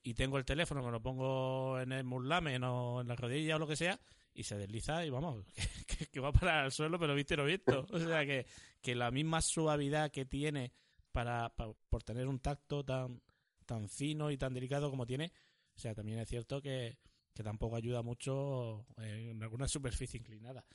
y 0.03 0.13
tengo 0.13 0.37
el 0.37 0.45
teléfono, 0.45 0.83
me 0.83 0.91
lo 0.91 1.01
pongo 1.01 1.79
en 1.79 1.91
el 1.91 2.03
muslamen 2.03 2.63
o 2.63 3.01
en 3.01 3.07
la 3.07 3.15
rodilla 3.15 3.55
o 3.55 3.59
lo 3.59 3.67
que 3.67 3.75
sea 3.75 3.99
y 4.33 4.43
se 4.43 4.57
desliza 4.57 5.05
y 5.05 5.09
vamos, 5.09 5.45
que, 5.87 6.07
que 6.07 6.19
va 6.19 6.29
a 6.29 6.33
parar 6.33 6.65
al 6.65 6.71
suelo, 6.71 6.99
pero 6.99 7.15
viste 7.15 7.35
lo 7.37 7.45
visto. 7.45 7.85
O 7.91 7.99
sea, 7.99 8.25
que, 8.25 8.45
que 8.81 8.93
la 8.95 9.09
misma 9.11 9.41
suavidad 9.41 10.11
que 10.11 10.25
tiene 10.25 10.73
para, 11.11 11.55
pa- 11.55 11.73
por 11.89 12.03
tener 12.03 12.27
un 12.27 12.39
tacto 12.39 12.83
tan, 12.83 13.21
tan 13.65 13.87
fino 13.89 14.29
y 14.31 14.37
tan 14.37 14.53
delicado 14.53 14.89
como 14.89 15.05
tiene, 15.07 15.31
o 15.75 15.79
sea, 15.79 15.93
también 15.95 16.19
es 16.19 16.27
cierto 16.29 16.61
que, 16.61 16.97
que 17.33 17.43
tampoco 17.43 17.75
ayuda 17.77 18.01
mucho 18.01 18.85
en 18.97 19.41
alguna 19.41 19.67
superficie 19.67 20.19
inclinada. 20.19 20.65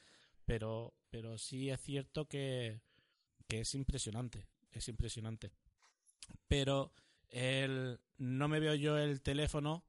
Pero, 0.44 0.94
pero 1.10 1.38
sí 1.38 1.70
es 1.70 1.80
cierto 1.80 2.26
que, 2.26 2.80
que 3.46 3.60
es 3.60 3.74
impresionante, 3.74 4.46
es 4.72 4.88
impresionante. 4.88 5.50
Pero 6.48 6.92
el, 7.28 7.98
no 8.18 8.48
me 8.48 8.60
veo 8.60 8.74
yo 8.74 8.98
el 8.98 9.20
teléfono 9.22 9.84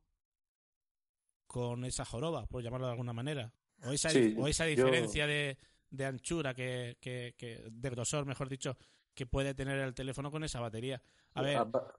con 1.48 1.84
esa 1.86 2.06
joroba, 2.06 2.46
por 2.46 2.64
llamarlo 2.64 2.88
de 2.88 2.92
alguna 2.94 3.14
manera. 3.14 3.52
O 3.84 3.92
esa, 3.92 4.10
Sí, 4.10 4.36
o 4.38 4.48
esa 4.48 4.66
yo- 4.66 4.72
diferencia 4.86 5.28
de, 5.28 5.58
de 5.90 6.06
anchura, 6.06 6.54
que, 6.54 6.98
que, 7.02 7.36
que, 7.38 7.64
de 7.70 7.90
grosor, 7.90 8.26
mejor 8.26 8.48
dicho, 8.48 8.78
que 9.14 9.26
puede 9.26 9.54
tener 9.54 9.78
el 9.80 9.94
teléfono 9.94 10.32
con 10.32 10.44
esa 10.44 10.60
batería. 10.60 11.02
A 11.34 11.42
ver, 11.42 11.58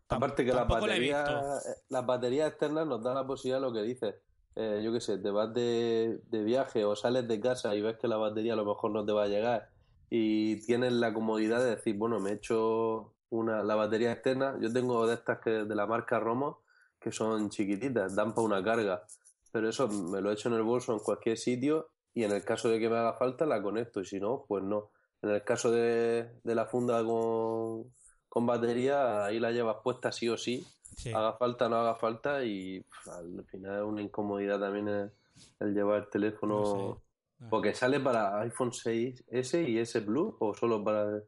aparte 0.09 0.45
que 0.45 0.53
las 0.53 0.69
baterías, 0.69 1.67
eh, 1.67 1.83
las 1.89 2.05
baterías 2.07 2.49
externas 2.51 2.87
nos 2.87 3.03
dan 3.03 3.15
la 3.15 3.27
posibilidad 3.27 3.59
de 3.59 3.67
lo 3.67 3.73
que 3.73 3.83
dices. 3.83 4.15
Eh, 4.55 4.83
yo 4.85 4.93
qué 4.93 5.01
sé, 5.01 5.17
te 5.19 5.31
vas 5.31 5.53
de, 5.55 6.21
de 6.29 6.43
viaje 6.45 6.85
o 6.85 6.95
sales 6.95 7.27
de 7.27 7.41
casa 7.41 7.75
y 7.75 7.81
ves 7.81 7.97
que 7.97 8.09
la 8.09 8.19
batería 8.19 8.53
a 8.53 8.57
lo 8.57 8.67
mejor 8.67 8.91
no 8.91 9.05
te 9.05 9.12
va 9.12 9.25
a 9.25 9.29
llegar 9.29 9.71
y 10.14 10.57
tienes 10.66 10.92
la 10.92 11.14
comodidad 11.14 11.64
de 11.64 11.71
decir, 11.71 11.97
bueno, 11.97 12.21
me 12.21 12.33
he 12.33 12.35
hecho 12.35 13.14
una, 13.31 13.62
la 13.64 13.76
batería 13.76 14.12
externa. 14.12 14.59
Yo 14.61 14.71
tengo 14.71 15.07
de 15.07 15.14
estas 15.14 15.38
que 15.38 15.50
de 15.64 15.75
la 15.75 15.87
marca 15.87 16.21
Romo 16.21 16.61
que 17.00 17.11
son 17.11 17.49
chiquititas, 17.49 18.14
dan 18.14 18.35
para 18.35 18.45
una 18.47 18.62
carga. 18.62 19.07
Pero 19.52 19.71
eso 19.71 19.88
me 19.88 20.21
lo 20.21 20.28
he 20.31 20.35
hecho 20.35 20.50
en 20.50 20.57
el 20.57 20.64
bolso 20.64 20.92
en 20.92 20.99
cualquier 20.99 21.38
sitio 21.38 21.88
y 22.12 22.25
en 22.25 22.33
el 22.33 22.45
caso 22.45 22.69
de 22.69 22.78
que 22.78 22.90
me 22.90 22.99
haga 22.99 23.14
falta 23.14 23.47
la 23.47 23.62
conecto 23.62 24.02
y 24.02 24.04
si 24.04 24.21
no, 24.21 24.45
pues 24.47 24.62
no. 24.62 24.90
En 25.23 25.31
el 25.31 25.42
caso 25.45 25.71
de, 25.71 26.28
de 26.45 26.54
la 26.54 26.66
funda 26.66 27.02
con, 27.02 27.90
con 28.28 28.45
batería, 28.45 29.25
ahí 29.25 29.40
la 29.40 29.50
llevas 29.50 29.78
puesta 29.83 30.12
sí 30.12 30.28
o 30.28 30.37
sí, 30.37 30.62
Sí. 30.95 31.11
haga 31.11 31.33
falta 31.38 31.71
no 31.71 31.76
haga 31.76 31.95
falta 31.95 32.45
y 32.45 32.85
al 33.11 33.47
final 33.47 33.76
es 33.78 33.83
una 33.83 34.02
incomodidad 34.02 34.61
también 34.61 34.88
el, 34.88 35.11
el 35.61 35.73
llevar 35.75 36.02
el 36.02 36.11
teléfono. 36.11 36.61
No 36.61 36.95
sé. 36.97 37.00
Porque 37.51 37.75
sale 37.75 38.01
para 38.01 38.41
iPhone 38.43 38.71
6S 38.73 39.69
y 39.69 39.79
S 39.79 40.01
Plus 40.03 40.35
o 40.41 40.55
solo 40.55 40.83
para... 40.83 41.23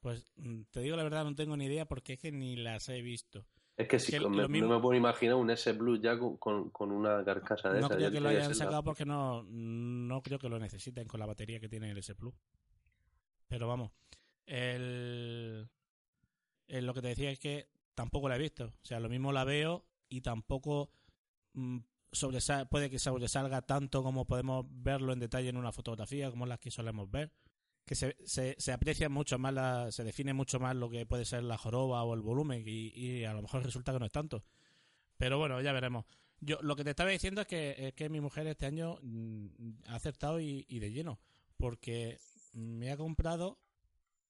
Pues 0.00 0.32
mm, 0.36 0.62
te 0.70 0.80
digo 0.80 0.96
la 0.96 1.04
verdad, 1.04 1.24
no 1.24 1.34
tengo 1.34 1.56
ni 1.56 1.66
idea 1.66 1.86
porque 1.86 2.14
es 2.14 2.18
que 2.20 2.32
ni 2.32 2.56
las 2.56 2.88
he 2.88 3.02
visto. 3.02 3.46
Es 3.76 3.88
que, 3.88 3.98
sí, 3.98 4.12
me- 4.12 4.20
lo 4.20 4.48
no 4.48 4.48
me 4.48 4.80
puedo 4.80 4.94
imaginar 4.94 5.36
un 5.36 5.50
S 5.50 5.72
Plus 5.74 6.00
ya 6.02 6.18
con, 6.18 6.36
con, 6.36 6.70
con 6.70 6.92
una 6.92 7.24
carcasa 7.24 7.70
de 7.72 7.80
No 7.80 7.86
esa. 7.86 7.96
creo 7.96 8.10
que 8.10 8.20
lo 8.20 8.28
hayan 8.28 8.48
la- 8.50 8.54
sacado 8.54 8.82
porque 8.84 9.04
no, 9.06 9.42
no 9.44 10.22
creo 10.22 10.38
que 10.38 10.48
lo 10.48 10.58
necesiten 10.58 11.06
con 11.06 11.20
la 11.20 11.26
batería 11.26 11.58
que 11.60 11.68
tiene 11.68 11.90
el 11.90 11.98
S 11.98 12.14
Plus. 12.14 12.34
Pero 13.48 13.68
vamos, 13.68 13.92
el, 14.46 15.68
el- 16.68 16.86
lo 16.86 16.94
que 16.94 17.02
te 17.02 17.08
decía 17.08 17.30
es 17.30 17.38
que 17.38 17.68
tampoco 17.94 18.28
la 18.28 18.36
he 18.36 18.40
visto. 18.40 18.66
O 18.66 18.84
sea, 18.84 19.00
lo 19.00 19.08
mismo 19.08 19.32
la 19.32 19.44
veo 19.44 19.84
y 20.08 20.20
tampoco 20.20 20.90
mm, 22.12 22.16
sobresa- 22.16 22.64
puede 22.68 22.90
que 22.90 22.98
sobresalga 22.98 23.62
tanto 23.62 24.02
como 24.02 24.24
podemos 24.26 24.66
verlo 24.68 25.12
en 25.12 25.18
detalle 25.20 25.48
en 25.48 25.56
una 25.56 25.72
fotografía, 25.72 26.30
como 26.30 26.46
las 26.46 26.58
que 26.60 26.70
solemos 26.70 27.10
ver. 27.10 27.32
Que 27.84 27.96
se, 27.96 28.16
se, 28.24 28.54
se 28.58 28.72
aprecia 28.72 29.08
mucho 29.08 29.38
más, 29.38 29.52
la- 29.52 29.90
se 29.90 30.04
define 30.04 30.32
mucho 30.34 30.60
más 30.60 30.76
lo 30.76 30.88
que 30.88 31.04
puede 31.04 31.24
ser 31.24 31.42
la 31.42 31.58
joroba 31.58 32.04
o 32.04 32.14
el 32.14 32.20
volumen 32.20 32.62
y, 32.66 32.88
y 32.96 33.24
a 33.24 33.32
lo 33.34 33.42
mejor 33.42 33.62
resulta 33.64 33.92
que 33.92 33.98
no 33.98 34.06
es 34.06 34.12
tanto. 34.12 34.44
Pero 35.16 35.38
bueno, 35.38 35.60
ya 35.60 35.72
veremos. 35.72 36.04
Yo 36.40 36.58
lo 36.62 36.74
que 36.76 36.84
te 36.84 36.90
estaba 36.90 37.10
diciendo 37.10 37.40
es 37.42 37.46
que, 37.46 37.74
es 37.88 37.94
que 37.94 38.08
mi 38.08 38.20
mujer 38.20 38.46
este 38.46 38.66
año 38.66 38.98
mm, 39.02 39.46
ha 39.88 39.94
acertado 39.96 40.40
y, 40.40 40.64
y 40.68 40.78
de 40.80 40.90
lleno, 40.92 41.18
porque 41.56 42.18
me 42.52 42.90
ha 42.92 42.96
comprado 42.96 43.58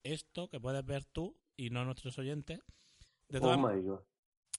esto 0.03 0.49
que 0.49 0.61
puedes 0.61 0.85
ver 0.85 1.05
tú 1.05 1.37
y 1.57 1.71
no 1.71 1.85
nuestros 1.85 2.19
oyentes. 2.19 2.61
De 3.29 3.39
Oh 3.39 3.43
todas, 3.43 3.59
my 3.59 3.81
god. 3.83 4.01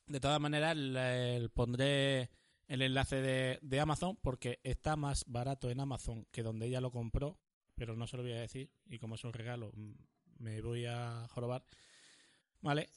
de 0.08 0.20
todas 0.20 0.40
maneras, 0.40 0.76
le- 0.76 1.40
le 1.42 1.50
pondré 1.50 2.30
el 2.68 2.82
enlace 2.82 3.22
de, 3.22 3.60
de 3.62 3.80
Amazon 3.80 4.18
porque 4.22 4.60
está 4.64 4.96
más 4.96 5.26
barato 5.28 5.70
en 5.70 5.80
Amazon 5.80 6.26
que 6.32 6.44
donde 6.44 6.68
ella 6.68 6.82
lo 6.82 6.92
compró, 6.92 7.40
pero 7.76 7.96
no 7.96 8.08
se 8.08 8.18
lo 8.18 8.24
voy 8.24 8.34
a 8.34 8.42
decir 8.42 8.72
y 8.86 9.00
como 9.00 9.16
es 9.16 9.24
un 9.24 9.34
regalo 9.34 9.72
mm, 9.74 9.94
me 10.40 10.62
voy 10.62 10.86
a 10.86 11.28
jorobar. 11.30 11.66
Vale. 12.62 12.90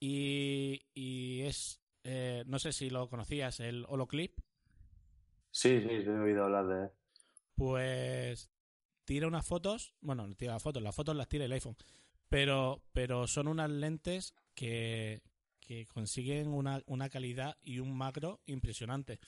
Y, 0.00 0.82
y 0.94 1.42
es, 1.42 1.80
eh, 2.04 2.42
no 2.46 2.58
sé 2.58 2.72
si 2.72 2.90
lo 2.90 3.08
conocías, 3.08 3.60
el 3.60 3.86
Holoclip. 3.88 4.40
Sí, 5.50 5.80
sí, 5.80 6.02
sí, 6.02 6.08
he 6.08 6.18
oído 6.18 6.44
hablar 6.44 6.66
de 6.66 6.84
él. 6.84 6.90
pues 7.54 8.50
tira 9.04 9.26
unas 9.26 9.46
fotos, 9.46 9.94
bueno, 10.00 10.26
no 10.26 10.34
tira 10.34 10.54
las 10.54 10.62
fotos, 10.62 10.82
las 10.82 10.94
fotos 10.94 11.14
las 11.14 11.28
tira 11.28 11.44
el 11.44 11.52
iPhone, 11.52 11.76
pero, 12.28 12.82
pero 12.92 13.26
son 13.26 13.48
unas 13.48 13.70
lentes 13.70 14.34
que, 14.54 15.22
que 15.72 15.86
consiguen 15.86 16.48
una, 16.48 16.82
una 16.86 17.08
calidad 17.08 17.56
y 17.62 17.78
un 17.78 17.96
macro 17.96 18.40
impresionante. 18.46 19.18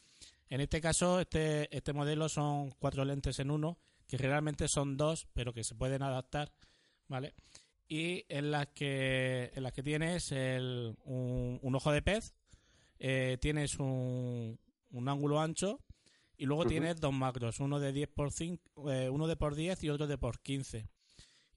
En 0.48 0.60
este 0.60 0.80
caso, 0.80 1.20
este, 1.20 1.74
este 1.74 1.92
modelo 1.92 2.28
son 2.28 2.70
cuatro 2.78 3.04
lentes 3.04 3.38
en 3.38 3.50
uno, 3.50 3.78
que 4.06 4.18
realmente 4.18 4.68
son 4.68 4.96
dos, 4.96 5.26
pero 5.32 5.52
que 5.52 5.64
se 5.64 5.74
pueden 5.74 6.02
adaptar, 6.02 6.52
¿vale? 7.08 7.34
Y 7.88 8.24
en 8.28 8.50
las 8.50 8.68
que, 8.68 9.50
en 9.54 9.62
las 9.62 9.72
que 9.72 9.82
tienes 9.82 10.32
el, 10.32 10.96
un, 11.04 11.58
un 11.62 11.74
ojo 11.74 11.92
de 11.92 12.02
pez, 12.02 12.34
eh, 12.98 13.38
tienes 13.40 13.78
un, 13.78 14.58
un 14.90 15.08
ángulo 15.08 15.40
ancho 15.40 15.80
y 16.36 16.46
luego 16.46 16.66
tienes 16.66 17.00
dos 17.00 17.12
macros, 17.12 17.60
uno 17.60 17.80
de 17.80 17.92
10 17.92 18.08
por 18.08 18.32
5, 18.32 18.90
eh, 18.90 19.08
uno 19.08 19.26
de 19.26 19.36
por 19.36 19.54
10 19.54 19.82
y 19.84 19.90
otro 19.90 20.06
de 20.06 20.18
por 20.18 20.40
15. 20.40 20.88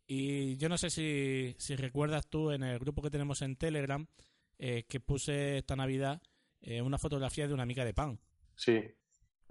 Y 0.07 0.55
yo 0.57 0.69
no 0.69 0.77
sé 0.77 0.89
si, 0.89 1.55
si 1.57 1.75
recuerdas 1.75 2.27
tú 2.27 2.51
en 2.51 2.63
el 2.63 2.79
grupo 2.79 3.01
que 3.01 3.09
tenemos 3.09 3.41
en 3.41 3.57
Telegram 3.57 4.07
eh, 4.57 4.85
que 4.87 4.99
puse 4.99 5.59
esta 5.59 5.75
Navidad 5.75 6.21
eh, 6.61 6.81
una 6.81 6.97
fotografía 6.97 7.47
de 7.47 7.53
una 7.53 7.63
amiga 7.63 7.85
de 7.85 7.93
pan. 7.93 8.19
Sí, 8.55 8.81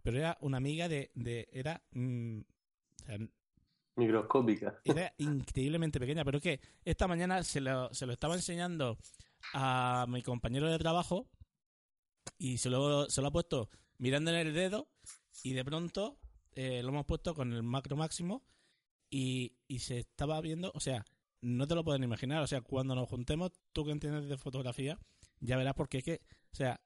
Pero 0.03 0.19
era 0.19 0.37
una 0.41 0.57
amiga 0.57 0.89
de... 0.89 1.11
de 1.15 1.49
era, 1.53 1.83
mm, 1.93 2.41
o 2.41 3.07
sea, 3.07 3.19
microscópica. 3.97 4.79
era 4.85 5.15
increíblemente 5.19 5.99
pequeña, 5.99 6.25
pero 6.25 6.41
que 6.41 6.61
esta 6.85 7.09
mañana 7.09 7.43
se 7.43 7.61
lo, 7.61 7.93
se 7.95 8.07
lo 8.07 8.13
estaba 8.13 8.35
enseñando 8.35 8.99
a 9.55 10.07
mi 10.09 10.23
compañero 10.23 10.71
de 10.71 10.79
trabajo 10.79 11.31
y 12.39 12.59
se 12.59 12.69
lo, 12.69 13.09
se 13.09 13.23
lo 13.23 13.29
ha 13.29 13.33
puesto 13.33 13.71
mirando 13.99 14.31
en 14.31 14.37
el 14.37 14.53
dedo 14.53 14.91
y 15.43 15.55
de 15.55 15.65
pronto 15.65 16.19
eh, 16.53 16.83
lo 16.83 16.91
hemos 16.91 17.07
puesto 17.07 17.35
con 17.35 17.53
el 17.53 17.63
macro 17.63 17.97
máximo 17.97 18.45
y, 19.09 19.57
y 19.69 19.79
se 19.79 20.01
estaba 20.01 20.41
viendo, 20.41 20.73
o 20.75 20.81
sea, 20.81 21.05
no 21.47 21.69
te 21.69 21.77
lo 21.77 21.85
pueden 21.85 22.03
imaginar, 22.03 22.43
o 22.43 22.47
sea, 22.47 22.61
cuando 22.61 22.97
nos 22.97 23.09
juntemos, 23.09 23.53
tú 23.73 23.85
que 23.85 23.93
entiendes 23.93 24.29
de 24.29 24.37
fotografía, 24.37 24.99
ya 25.39 25.57
verás 25.57 25.75
porque 25.75 25.99
es 25.99 26.05
que, 26.05 26.21
o 26.53 26.57
sea, 26.57 26.81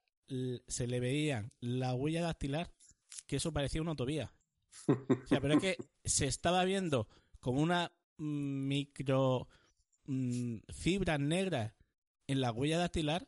se 0.67 0.87
le 0.87 0.99
veían 0.99 1.51
la 1.59 1.95
huella 1.95 2.21
dactilar, 2.21 2.71
que 3.25 3.37
eso 3.37 3.51
parecía 3.51 3.81
una 3.81 3.91
autovía. 3.91 4.31
O 4.87 5.27
sea, 5.27 5.41
pero 5.41 5.55
es 5.55 5.61
que 5.61 5.77
se 6.05 6.27
estaba 6.27 6.63
viendo 6.63 7.07
como 7.39 7.59
una 7.61 7.91
mm, 8.17 8.67
micro 8.67 9.47
mm, 10.05 10.57
fibra 10.69 11.17
negra 11.17 11.75
en 12.27 12.39
la 12.39 12.51
huella 12.51 12.77
dactilar 12.77 13.27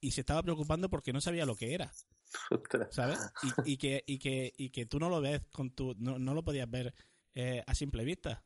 y 0.00 0.12
se 0.12 0.20
estaba 0.20 0.42
preocupando 0.42 0.88
porque 0.88 1.12
no 1.12 1.20
sabía 1.20 1.46
lo 1.46 1.56
que 1.56 1.74
era. 1.74 1.92
¿sabes? 2.90 3.18
Y, 3.66 3.72
y 3.72 3.76
que, 3.76 4.04
y, 4.06 4.18
que, 4.18 4.52
y 4.56 4.70
que 4.70 4.86
tú 4.86 5.00
no 5.00 5.10
lo 5.10 5.20
ves 5.20 5.42
con 5.52 5.70
tu. 5.72 5.94
No, 5.98 6.18
no 6.18 6.32
lo 6.32 6.44
podías 6.44 6.70
ver 6.70 6.94
eh, 7.34 7.62
a 7.66 7.74
simple 7.74 8.04
vista, 8.04 8.44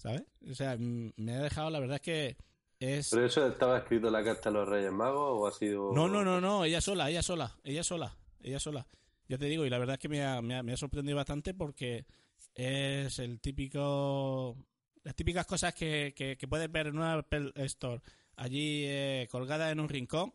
¿sabes? 0.00 0.22
O 0.50 0.54
sea, 0.54 0.76
me 0.78 1.34
ha 1.34 1.42
dejado, 1.42 1.70
la 1.70 1.78
verdad 1.80 1.96
es 1.96 2.02
que 2.02 2.36
es. 2.78 3.10
¿Pero 3.10 3.26
eso 3.26 3.46
estaba 3.46 3.78
escrito 3.78 4.06
en 4.06 4.14
la 4.14 4.24
carta 4.24 4.48
de 4.50 4.54
los 4.54 4.68
Reyes 4.68 4.92
Magos 4.92 5.38
o 5.40 5.46
ha 5.46 5.52
sido.? 5.52 5.92
No, 5.92 6.08
no, 6.08 6.24
no, 6.24 6.40
no, 6.40 6.64
ella 6.64 6.80
sola, 6.80 7.10
ella 7.10 7.22
sola, 7.22 7.56
ella 7.64 7.84
sola, 7.84 8.16
ella 8.42 8.58
sola. 8.58 8.86
Ya 9.28 9.38
te 9.38 9.44
digo, 9.46 9.64
y 9.64 9.70
la 9.70 9.78
verdad 9.78 9.94
es 9.94 10.00
que 10.00 10.08
me 10.08 10.24
ha, 10.24 10.40
me 10.42 10.56
ha- 10.56 10.62
me 10.62 10.72
ha 10.72 10.76
sorprendido 10.76 11.16
bastante 11.16 11.54
porque 11.54 12.06
es 12.54 13.18
el 13.18 13.40
típico. 13.40 14.56
Las 15.02 15.14
típicas 15.14 15.46
cosas 15.46 15.72
que, 15.74 16.12
que, 16.16 16.36
que 16.36 16.48
puedes 16.48 16.70
ver 16.70 16.88
en 16.88 16.96
una 16.96 17.14
Apple 17.14 17.52
Store 17.56 18.00
allí 18.36 18.84
eh, 18.86 19.28
colgada 19.30 19.70
en 19.70 19.80
un 19.80 19.88
rincón. 19.88 20.34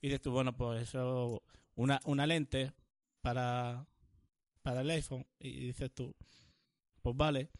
Y 0.00 0.08
dices 0.08 0.20
tú, 0.22 0.32
bueno, 0.32 0.54
pues 0.56 0.82
eso, 0.82 1.42
una, 1.76 2.00
una 2.04 2.26
lente 2.26 2.72
para, 3.22 3.86
para 4.62 4.80
el 4.82 4.90
iPhone. 4.90 5.26
Y 5.38 5.66
dices 5.66 5.92
tú, 5.94 6.14
pues 7.02 7.16
vale. 7.16 7.50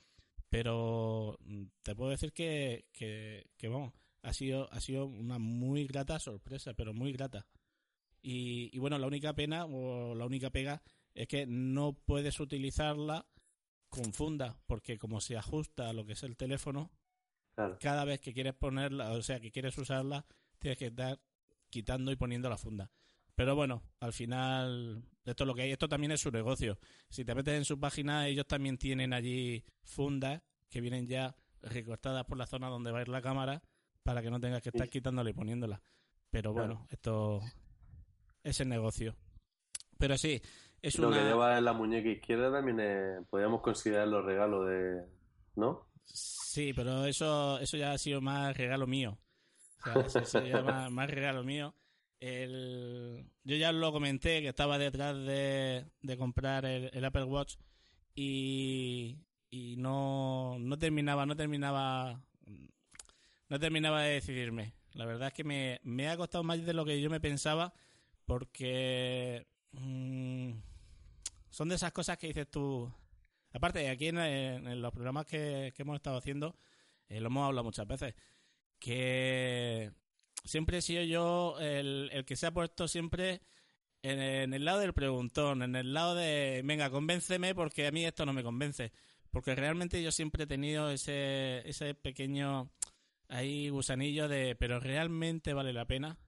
Pero 0.54 1.36
mm, 1.40 1.64
te 1.82 1.96
puedo 1.96 2.12
decir 2.12 2.32
que, 2.32 2.86
que, 2.92 3.50
que 3.56 3.66
vamos, 3.66 3.92
ha 4.22 4.32
sido, 4.32 4.72
ha 4.72 4.78
sido 4.80 5.06
una 5.06 5.40
muy 5.40 5.84
grata 5.84 6.20
sorpresa, 6.20 6.74
pero 6.74 6.94
muy 6.94 7.12
grata. 7.12 7.44
Y, 8.22 8.70
y 8.72 8.78
bueno, 8.78 8.96
la 8.98 9.08
única 9.08 9.32
pena 9.32 9.64
o 9.64 10.14
la 10.14 10.24
única 10.24 10.50
pega 10.50 10.80
es 11.12 11.26
que 11.26 11.44
no 11.44 11.94
puedes 11.94 12.38
utilizarla 12.38 13.26
con 13.88 14.12
funda, 14.12 14.56
porque 14.66 14.96
como 14.96 15.20
se 15.20 15.36
ajusta 15.36 15.88
a 15.88 15.92
lo 15.92 16.06
que 16.06 16.12
es 16.12 16.22
el 16.22 16.36
teléfono, 16.36 16.92
Claro. 17.56 17.76
cada 17.80 18.04
vez 18.04 18.20
que 18.20 18.32
quieres 18.32 18.54
ponerla, 18.54 19.10
o 19.10 19.22
sea, 19.22 19.40
que 19.40 19.50
quieres 19.50 19.76
usarla, 19.76 20.24
tienes 20.60 20.78
que 20.78 20.86
estar 20.86 21.20
quitando 21.68 22.12
y 22.12 22.16
poniendo 22.16 22.48
la 22.48 22.58
funda. 22.58 22.92
Pero 23.34 23.56
bueno, 23.56 23.82
al 24.00 24.12
final, 24.12 25.02
esto 25.24 25.44
es 25.44 25.48
lo 25.48 25.54
que 25.54 25.62
hay. 25.62 25.72
Esto 25.72 25.88
también 25.88 26.12
es 26.12 26.20
su 26.20 26.30
negocio. 26.30 26.78
Si 27.08 27.24
te 27.24 27.34
metes 27.34 27.54
en 27.54 27.64
su 27.64 27.78
página, 27.80 28.28
ellos 28.28 28.46
también 28.46 28.78
tienen 28.78 29.12
allí 29.12 29.64
fundas 29.82 30.42
que 30.70 30.80
vienen 30.80 31.06
ya 31.06 31.34
recortadas 31.62 32.24
por 32.24 32.38
la 32.38 32.46
zona 32.46 32.68
donde 32.68 32.92
va 32.92 32.98
a 32.98 33.02
ir 33.02 33.08
la 33.08 33.22
cámara 33.22 33.62
para 34.02 34.22
que 34.22 34.30
no 34.30 34.38
tengas 34.38 34.62
que 34.62 34.68
estar 34.68 34.88
quitándola 34.88 35.30
y 35.30 35.32
poniéndola. 35.32 35.80
Pero 36.30 36.52
bueno, 36.52 36.86
esto 36.90 37.40
es 38.42 38.60
el 38.60 38.68
negocio. 38.68 39.16
Pero 39.98 40.18
sí, 40.18 40.40
es 40.82 40.98
Lo 40.98 41.08
una... 41.08 41.18
que 41.18 41.24
lleva 41.24 41.58
en 41.58 41.64
la 41.64 41.72
muñeca 41.72 42.08
izquierda 42.08 42.52
también 42.52 42.80
es, 42.80 43.26
podríamos 43.28 43.62
considerarlo 43.62 44.22
regalo 44.22 44.64
de. 44.64 45.04
¿No? 45.56 45.88
Sí, 46.04 46.72
pero 46.74 47.06
eso, 47.06 47.58
eso 47.58 47.76
ya 47.76 47.92
ha 47.92 47.98
sido 47.98 48.20
más 48.20 48.56
regalo 48.56 48.86
mío. 48.86 49.18
O 49.80 49.84
sea, 49.84 50.02
eso, 50.02 50.18
eso 50.18 50.44
ya 50.44 50.62
más, 50.62 50.90
más 50.90 51.10
regalo 51.10 51.44
mío. 51.44 51.74
El... 52.20 53.26
Yo 53.44 53.56
ya 53.56 53.72
lo 53.72 53.92
comenté 53.92 54.40
que 54.40 54.48
estaba 54.48 54.78
detrás 54.78 55.16
de, 55.16 55.84
de 56.02 56.16
comprar 56.16 56.64
el, 56.64 57.04
Apple 57.04 57.24
Watch 57.24 57.56
y, 58.14 59.18
y 59.50 59.76
no, 59.76 60.56
no 60.58 60.78
terminaba, 60.78 61.26
no 61.26 61.36
terminaba, 61.36 62.22
no 63.48 63.58
terminaba 63.58 64.02
de 64.02 64.14
decidirme. 64.14 64.74
La 64.92 65.06
verdad 65.06 65.28
es 65.28 65.34
que 65.34 65.44
me, 65.44 65.80
me 65.82 66.08
ha 66.08 66.16
costado 66.16 66.44
más 66.44 66.64
de 66.64 66.72
lo 66.72 66.84
que 66.84 67.00
yo 67.00 67.10
me 67.10 67.20
pensaba 67.20 67.74
porque 68.24 69.46
mm, 69.72 70.52
son 71.50 71.68
de 71.68 71.74
esas 71.74 71.92
cosas 71.92 72.16
que 72.18 72.28
dices 72.28 72.50
tú. 72.50 72.92
Aparte, 73.52 73.88
aquí 73.88 74.08
en, 74.08 74.18
en 74.18 74.82
los 74.82 74.92
programas 74.92 75.26
que, 75.26 75.72
que 75.76 75.82
hemos 75.82 75.96
estado 75.96 76.16
haciendo, 76.16 76.56
eh, 77.08 77.20
lo 77.20 77.26
hemos 77.26 77.46
hablado 77.46 77.64
muchas 77.64 77.86
veces, 77.86 78.14
que 78.78 79.92
siempre 80.44 80.78
he 80.78 80.82
sido 80.82 81.02
yo 81.02 81.56
el, 81.60 82.10
el 82.12 82.24
que 82.24 82.36
se 82.36 82.46
ha 82.46 82.52
puesto 82.52 82.88
siempre 82.88 83.40
en, 84.04 84.52
el 84.52 84.64
lado 84.66 84.80
del 84.80 84.92
preguntón, 84.92 85.62
en 85.62 85.76
el 85.76 85.94
lado 85.94 86.14
de, 86.14 86.60
venga, 86.62 86.90
convénceme 86.90 87.54
porque 87.54 87.86
a 87.86 87.90
mí 87.90 88.04
esto 88.04 88.26
no 88.26 88.34
me 88.34 88.42
convence. 88.42 88.92
Porque 89.30 89.54
realmente 89.54 90.02
yo 90.02 90.12
siempre 90.12 90.44
he 90.44 90.46
tenido 90.46 90.90
ese, 90.90 91.66
ese 91.68 91.94
pequeño 91.94 92.70
ahí 93.28 93.70
gusanillo 93.70 94.28
de, 94.28 94.56
pero 94.56 94.78
realmente 94.78 95.54
vale 95.54 95.72
la 95.72 95.86
pena. 95.86 96.18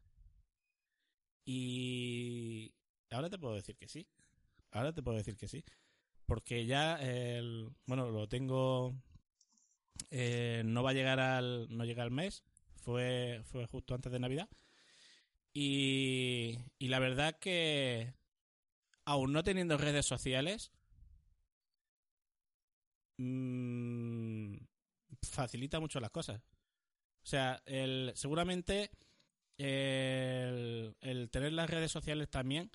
Y 1.45 2.73
ahora 3.11 3.29
te 3.29 3.39
puedo 3.39 3.55
decir 3.55 3.77
que 3.77 3.89
sí. 3.89 4.07
Ahora 4.71 4.95
te 4.95 5.03
puedo 5.03 5.19
decir 5.19 5.37
que 5.37 5.47
sí. 5.47 5.63
Porque 6.25 6.65
ya, 6.65 6.97
el, 6.97 7.71
bueno, 7.85 8.11
lo 8.11 8.27
tengo, 8.27 8.95
eh, 10.11 10.63
no 10.65 10.83
va 10.83 10.91
a 10.91 10.95
llegar 10.95 11.21
al, 11.21 11.67
no 11.69 11.85
llega 11.85 12.03
al 12.03 12.11
mes. 12.11 12.43
Fue, 12.87 13.43
fue 13.43 13.67
justo 13.67 13.97
antes 13.97 14.13
de 14.13 14.21
Navidad. 14.21 14.49
Y, 15.53 16.57
la 16.79 17.01
verdad 17.01 17.37
que, 17.41 18.15
aún 19.05 19.33
no 19.33 19.43
teniendo 19.43 19.77
redes 19.77 20.07
sociales, 20.07 20.71
mmm, 23.17 24.57
facilita 25.21 25.81
mucho 25.81 25.99
las 25.99 26.13
cosas. 26.13 26.41
O 27.25 27.27
sea, 27.27 27.61
el, 27.67 28.13
seguramente 28.15 28.93
el, 29.59 30.95
tener 31.33 31.55
las 31.55 31.69
redes 31.69 31.91
sociales 31.91 32.31
también, 32.31 32.71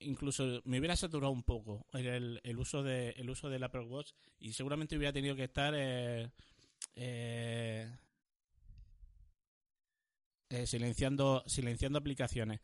incluso 0.00 0.60
me 0.66 0.80
hubiera 0.80 0.96
saturado 0.96 1.32
un 1.32 1.44
poco 1.44 1.86
el, 1.94 2.42
el 2.42 2.58
uso 2.58 2.82
de 2.82 3.10
el 3.12 3.30
uso 3.30 3.48
del 3.48 3.62
Apple 3.64 3.86
Watch 3.86 4.12
y 4.38 4.52
seguramente 4.52 4.98
hubiera 4.98 5.14
tenido 5.14 5.34
que 5.34 5.44
estar 5.44 5.72
eh, 5.74 6.30
eh, 6.94 7.90
eh, 10.50 10.66
silenciando, 10.66 11.44
silenciando 11.46 11.98
aplicaciones. 11.98 12.60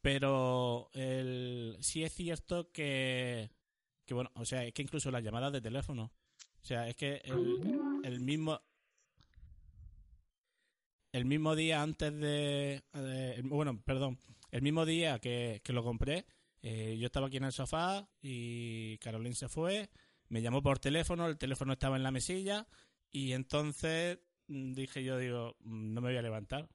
Pero 0.00 0.90
el, 0.92 1.76
sí 1.80 2.04
es 2.04 2.14
cierto 2.14 2.70
que, 2.70 3.50
bueno, 4.10 4.30
o 4.34 4.44
sea, 4.44 4.64
es 4.64 4.72
que 4.72 4.82
incluso 4.82 5.10
las 5.10 5.24
llamadas 5.24 5.52
de 5.52 5.60
teléfono, 5.60 6.12
o 6.62 6.64
sea, 6.64 6.88
es 6.88 6.94
que 6.94 7.20
el, 7.24 8.20
mismo 8.20 8.60
el 11.12 11.24
mismo 11.24 11.56
día 11.56 11.82
antes 11.82 12.14
de, 12.14 12.84
bueno, 13.44 13.82
perdón, 13.82 14.20
el 14.52 14.62
mismo 14.62 14.86
día 14.86 15.18
que, 15.18 15.60
que 15.64 15.72
lo 15.72 15.82
compré, 15.82 16.26
eh, 16.62 16.96
yo 16.98 17.06
estaba 17.06 17.26
aquí 17.26 17.38
en 17.38 17.44
el 17.44 17.52
sofá 17.52 18.08
y 18.22 18.98
Caroline 18.98 19.34
se 19.34 19.48
fue, 19.48 19.90
me 20.28 20.42
llamó 20.42 20.62
por 20.62 20.78
teléfono, 20.78 21.26
el 21.26 21.38
teléfono 21.38 21.72
estaba 21.72 21.96
en 21.96 22.02
la 22.02 22.10
mesilla 22.10 22.66
y 23.10 23.32
entonces 23.32 24.18
mm, 24.46 24.72
dije 24.74 25.02
yo, 25.02 25.18
digo, 25.18 25.56
mm, 25.60 25.94
no 25.94 26.00
me 26.00 26.10
voy 26.10 26.18
a 26.18 26.22
levantar 26.22 26.68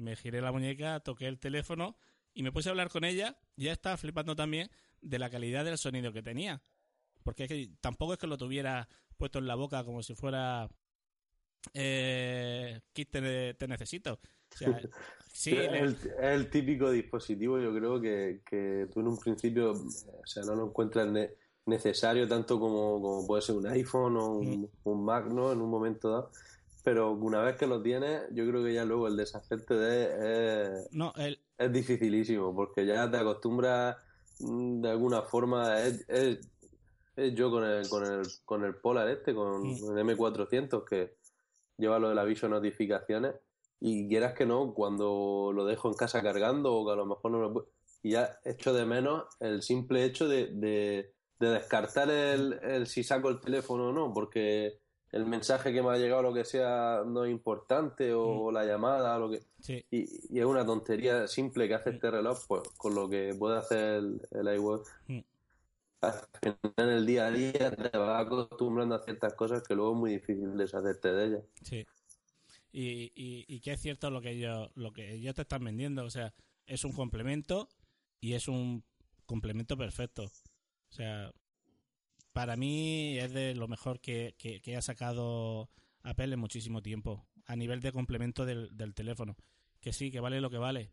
me 0.00 0.16
giré 0.16 0.40
la 0.40 0.52
muñeca, 0.52 1.00
toqué 1.00 1.26
el 1.26 1.38
teléfono 1.38 1.96
y 2.32 2.42
me 2.42 2.52
puse 2.52 2.68
a 2.68 2.72
hablar 2.72 2.88
con 2.88 3.04
ella. 3.04 3.38
Ya 3.56 3.72
estaba 3.72 3.96
flipando 3.96 4.34
también 4.34 4.70
de 5.00 5.18
la 5.18 5.30
calidad 5.30 5.64
del 5.64 5.78
sonido 5.78 6.12
que 6.12 6.22
tenía. 6.22 6.62
Porque 7.22 7.44
es 7.44 7.48
que 7.48 7.70
tampoco 7.80 8.14
es 8.14 8.18
que 8.18 8.26
lo 8.26 8.38
tuviera 8.38 8.88
puesto 9.16 9.38
en 9.38 9.46
la 9.46 9.54
boca 9.54 9.84
como 9.84 10.02
si 10.02 10.14
fuera 10.14 10.68
eh, 11.74 12.80
Kit 12.92 13.10
te, 13.10 13.68
necesito. 13.68 14.18
sí, 15.32 15.54
es, 15.56 16.08
el, 16.18 16.50
típico 16.50 16.90
dispositivo, 16.90 17.60
yo 17.60 17.72
creo 17.74 18.00
que, 18.00 18.40
que, 18.44 18.88
tú 18.92 19.00
en 19.00 19.08
un 19.08 19.18
principio 19.18 19.72
o 19.72 20.26
sea, 20.26 20.42
no 20.44 20.56
lo 20.56 20.66
encuentras 20.66 21.08
necesario 21.66 22.26
tanto 22.26 22.58
como, 22.58 23.00
como, 23.00 23.26
puede 23.26 23.42
ser 23.42 23.56
un 23.56 23.66
iPhone 23.66 24.16
o 24.16 24.38
un, 24.38 24.62
mm. 24.62 24.68
un 24.84 25.04
Mac, 25.04 25.26
¿no? 25.26 25.52
En 25.52 25.60
un 25.60 25.70
momento 25.70 26.10
dado 26.10 26.30
pero 26.82 27.12
una 27.12 27.42
vez 27.42 27.56
que 27.56 27.66
lo 27.66 27.82
tienes, 27.82 28.22
yo 28.32 28.46
creo 28.46 28.64
que 28.64 28.74
ya 28.74 28.84
luego 28.84 29.08
el 29.08 29.16
deshacerte 29.16 29.74
de 29.74 30.74
es, 30.84 30.92
no, 30.92 31.12
es 31.16 31.72
dificilísimo, 31.72 32.54
porque 32.54 32.86
ya 32.86 33.10
te 33.10 33.18
acostumbras 33.18 33.96
mm, 34.40 34.80
de 34.80 34.90
alguna 34.90 35.22
forma. 35.22 35.78
Es, 35.80 36.06
yo 37.34 37.50
con 37.50 37.64
el, 37.64 37.88
con, 37.88 38.04
el, 38.04 38.22
con 38.44 38.64
el 38.64 38.76
Polar 38.76 39.08
este, 39.08 39.34
con 39.34 39.66
el 39.66 40.06
M400, 40.06 40.84
que 40.84 41.16
lleva 41.76 41.98
lo 41.98 42.08
del 42.08 42.18
aviso 42.18 42.46
de 42.46 42.52
notificaciones, 42.52 43.34
y 43.78 44.08
quieras 44.08 44.34
que 44.34 44.46
no, 44.46 44.72
cuando 44.72 45.52
lo 45.54 45.64
dejo 45.66 45.88
en 45.88 45.94
casa 45.94 46.22
cargando 46.22 46.74
o 46.74 46.86
que 46.86 46.92
a 46.92 46.96
lo 46.96 47.06
mejor 47.06 47.30
no 47.30 47.40
lo 47.40 47.52
puedo, 47.52 47.68
y 48.02 48.12
ya 48.12 48.38
echo 48.44 48.72
de 48.72 48.86
menos 48.86 49.24
el 49.40 49.62
simple 49.62 50.04
hecho 50.04 50.28
de, 50.28 50.46
de, 50.46 51.12
de 51.38 51.50
descartar 51.50 52.10
el, 52.10 52.58
el 52.62 52.86
si 52.86 53.02
saco 53.02 53.28
el 53.28 53.40
teléfono 53.40 53.88
o 53.88 53.92
no, 53.92 54.12
porque 54.14 54.80
el 55.12 55.26
mensaje 55.26 55.72
que 55.72 55.82
me 55.82 55.90
ha 55.90 55.96
llegado, 55.96 56.22
lo 56.22 56.32
que 56.32 56.44
sea, 56.44 57.02
no 57.04 57.24
es 57.24 57.30
importante, 57.30 58.12
o 58.14 58.50
mm. 58.50 58.54
la 58.54 58.64
llamada, 58.64 59.18
lo 59.18 59.30
que. 59.30 59.42
Y, 59.90 60.38
es 60.38 60.44
una 60.44 60.64
tontería 60.64 61.26
simple 61.26 61.66
que 61.66 61.74
hace 61.74 61.90
mm. 61.90 61.94
este 61.94 62.10
reloj, 62.10 62.38
pues 62.46 62.62
con 62.76 62.94
lo 62.94 63.08
que 63.08 63.34
puede 63.38 63.58
hacer 63.58 63.96
el, 63.96 64.20
el 64.30 64.54
iWatch. 64.56 64.86
Mm. 65.08 65.18
En 66.76 66.88
el 66.88 67.04
día 67.04 67.26
a 67.26 67.30
día 67.30 67.76
te 67.76 67.98
vas 67.98 68.24
acostumbrando 68.24 68.94
a 68.94 69.02
ciertas 69.02 69.34
cosas 69.34 69.62
que 69.62 69.74
luego 69.74 69.92
es 69.92 69.98
muy 69.98 70.10
difícil 70.12 70.56
deshacerte 70.56 71.12
de 71.12 71.26
ellas. 71.26 71.44
Sí. 71.62 71.86
Y, 72.72 73.12
y, 73.14 73.44
y 73.48 73.60
que 73.60 73.72
es 73.72 73.80
cierto 73.80 74.10
lo 74.10 74.22
que 74.22 74.30
ellos, 74.30 74.70
lo 74.76 74.92
que 74.92 75.12
ellos 75.12 75.34
te 75.34 75.42
están 75.42 75.64
vendiendo. 75.64 76.04
O 76.04 76.10
sea, 76.10 76.32
es 76.66 76.84
un 76.84 76.92
complemento 76.92 77.68
y 78.20 78.32
es 78.32 78.48
un 78.48 78.82
complemento 79.26 79.76
perfecto. 79.76 80.24
O 80.24 80.92
sea, 80.92 81.32
para 82.32 82.56
mí 82.56 83.18
es 83.18 83.32
de 83.32 83.54
lo 83.54 83.68
mejor 83.68 84.00
que, 84.00 84.34
que, 84.38 84.76
ha 84.76 84.82
sacado 84.82 85.70
Apple 86.02 86.32
en 86.32 86.40
muchísimo 86.40 86.82
tiempo, 86.82 87.26
a 87.46 87.56
nivel 87.56 87.80
de 87.80 87.92
complemento 87.92 88.44
del, 88.46 88.94
teléfono. 88.94 89.36
Que 89.80 89.92
sí, 89.92 90.10
que 90.10 90.20
vale 90.20 90.40
lo 90.40 90.50
que 90.50 90.58
vale, 90.58 90.92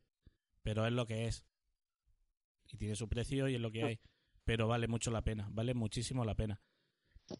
pero 0.63 0.85
es 0.85 0.93
lo 0.93 1.05
que 1.05 1.25
es. 1.25 1.45
Y 2.71 2.77
tiene 2.77 2.95
su 2.95 3.07
precio 3.07 3.47
y 3.47 3.55
es 3.55 3.61
lo 3.61 3.71
que 3.71 3.83
hay. 3.83 3.99
Pero 4.45 4.67
vale 4.67 4.87
mucho 4.87 5.11
la 5.11 5.23
pena, 5.23 5.47
vale 5.51 5.73
muchísimo 5.73 6.25
la 6.25 6.35
pena. 6.35 6.61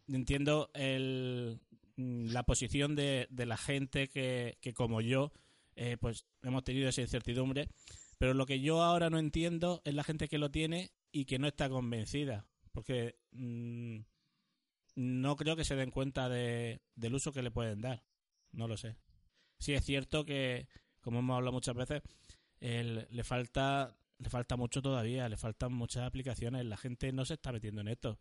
Entiendo 0.07 0.69
el, 0.73 1.61
la 1.95 2.43
posición 2.43 2.95
de, 2.95 3.27
de 3.29 3.45
la 3.45 3.57
gente 3.57 4.09
que, 4.09 4.57
que 4.61 4.73
como 4.73 4.99
yo, 4.99 5.31
eh, 5.75 5.97
pues 5.99 6.25
hemos 6.43 6.63
tenido 6.63 6.89
esa 6.89 7.01
incertidumbre. 7.01 7.69
Pero 8.17 8.33
lo 8.33 8.45
que 8.45 8.59
yo 8.59 8.83
ahora 8.83 9.09
no 9.09 9.19
entiendo 9.19 9.81
es 9.85 9.93
la 9.93 10.03
gente 10.03 10.27
que 10.27 10.39
lo 10.39 10.51
tiene 10.51 10.91
y 11.11 11.25
que 11.25 11.39
no 11.39 11.47
está 11.47 11.69
convencida. 11.69 12.47
Porque 12.77 13.17
mm, 13.31 14.01
no 14.97 15.35
creo 15.35 15.55
que 15.55 15.65
se 15.65 15.75
den 15.75 15.89
cuenta 15.89 16.29
de, 16.29 16.79
del 16.93 17.15
uso 17.15 17.33
que 17.33 17.41
le 17.41 17.49
pueden 17.49 17.81
dar. 17.81 18.03
No 18.51 18.67
lo 18.67 18.77
sé. 18.77 18.95
Sí 19.57 19.73
es 19.73 19.83
cierto 19.83 20.25
que, 20.25 20.67
como 21.01 21.17
hemos 21.17 21.37
hablado 21.37 21.53
muchas 21.53 21.73
veces, 21.73 22.03
le 22.59 23.23
falta 23.23 23.97
le 24.19 24.29
falta 24.29 24.57
mucho 24.57 24.83
todavía, 24.83 25.27
le 25.27 25.37
faltan 25.37 25.73
muchas 25.73 26.03
aplicaciones. 26.03 26.67
La 26.67 26.77
gente 26.77 27.11
no 27.11 27.25
se 27.25 27.33
está 27.33 27.51
metiendo 27.51 27.81
en 27.81 27.87
esto. 27.87 28.19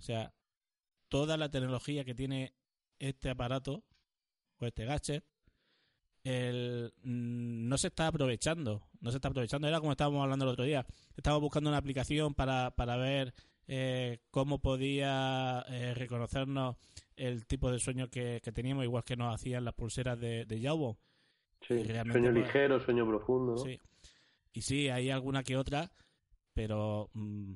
O 0.00 0.02
sea, 0.02 0.34
toda 1.08 1.36
la 1.36 1.52
tecnología 1.52 2.04
que 2.04 2.16
tiene 2.16 2.56
este 2.98 3.30
aparato 3.30 3.84
o 4.58 4.66
este 4.66 4.84
gadget 4.84 5.24
el, 6.24 6.92
mm, 7.04 7.68
no 7.68 7.78
se 7.78 7.86
está 7.86 8.08
aprovechando. 8.08 8.82
No 8.98 9.12
se 9.12 9.18
está 9.18 9.28
aprovechando. 9.28 9.68
Era 9.68 9.78
como 9.78 9.92
estábamos 9.92 10.24
hablando 10.24 10.44
el 10.44 10.50
otro 10.50 10.64
día. 10.64 10.84
Estábamos 11.16 11.42
buscando 11.42 11.70
una 11.70 11.78
aplicación 11.78 12.34
para, 12.34 12.72
para 12.72 12.96
ver 12.96 13.32
eh, 13.66 14.20
cómo 14.30 14.60
podía 14.60 15.64
eh, 15.68 15.94
reconocernos 15.94 16.76
el 17.16 17.46
tipo 17.46 17.70
de 17.70 17.78
sueño 17.78 18.08
que, 18.08 18.40
teníamos, 18.54 18.84
igual 18.84 19.04
que 19.04 19.16
nos 19.16 19.34
hacían 19.34 19.64
las 19.64 19.74
pulseras 19.74 20.18
de, 20.20 20.44
de 20.44 20.60
Sí, 21.66 21.84
sueño 21.84 22.04
pues, 22.12 22.34
ligero, 22.34 22.80
sueño 22.80 23.06
profundo. 23.06 23.56
Sí. 23.56 23.80
Y 24.52 24.62
sí, 24.62 24.88
hay 24.88 25.10
alguna 25.10 25.42
que 25.42 25.56
otra, 25.56 25.90
pero 26.54 27.10
mm, 27.14 27.54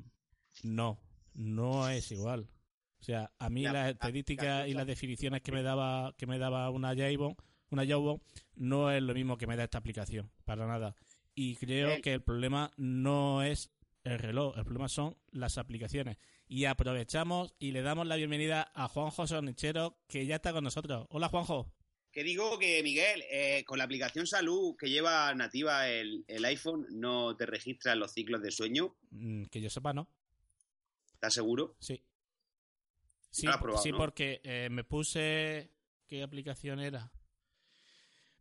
no, 0.64 0.98
no 1.34 1.88
es 1.88 2.10
igual. 2.10 2.48
O 3.00 3.02
sea, 3.02 3.30
a 3.38 3.48
mí 3.48 3.62
las 3.62 3.92
estadísticas 3.92 4.68
y 4.68 4.74
las 4.74 4.86
definiciones 4.86 5.40
que 5.42 5.52
me 5.52 5.62
daba 5.62 6.12
que 6.18 6.26
me 6.26 6.38
daba 6.38 6.68
una 6.70 6.94
Jawbone, 6.94 7.36
una 7.70 7.86
Jawbone 7.86 8.20
no 8.56 8.90
es 8.90 9.02
lo 9.02 9.14
mismo 9.14 9.38
que 9.38 9.46
me 9.46 9.56
da 9.56 9.64
esta 9.64 9.78
aplicación, 9.78 10.30
para 10.44 10.66
nada. 10.66 10.94
Y 11.34 11.56
creo 11.56 12.02
que 12.02 12.12
el 12.12 12.22
problema 12.22 12.70
no 12.76 13.42
es 13.42 13.70
el 14.04 14.18
reloj, 14.18 14.56
el 14.56 14.64
problema 14.64 14.88
son 14.88 15.16
las 15.30 15.58
aplicaciones. 15.58 16.16
Y 16.48 16.64
aprovechamos 16.64 17.54
y 17.58 17.72
le 17.72 17.82
damos 17.82 18.06
la 18.06 18.16
bienvenida 18.16 18.70
a 18.74 18.88
Juanjo 18.88 19.26
Sonichero, 19.26 19.98
que 20.08 20.26
ya 20.26 20.36
está 20.36 20.52
con 20.52 20.64
nosotros. 20.64 21.06
Hola, 21.10 21.28
Juanjo. 21.28 21.72
Que 22.10 22.24
digo 22.24 22.58
que, 22.58 22.82
Miguel, 22.82 23.22
eh, 23.30 23.62
con 23.64 23.78
la 23.78 23.84
aplicación 23.84 24.26
Salud 24.26 24.74
que 24.76 24.90
lleva 24.90 25.32
nativa 25.34 25.88
el, 25.88 26.24
iPhone, 26.44 26.86
¿no 26.90 27.36
te 27.36 27.46
registran 27.46 28.00
los 28.00 28.12
ciclos 28.12 28.42
de 28.42 28.50
sueño? 28.50 28.96
Mm, 29.10 29.44
que 29.44 29.60
yo 29.60 29.70
sepa, 29.70 29.92
¿no? 29.92 30.08
¿Estás 31.12 31.34
seguro? 31.34 31.76
Sí. 31.78 32.02
Sí, 33.30 33.46
sí 33.82 33.92
porque 33.92 34.40
eh, 34.42 34.68
me 34.70 34.82
puse... 34.82 35.70
¿Qué 36.08 36.24
aplicación 36.24 36.80
era? 36.80 37.12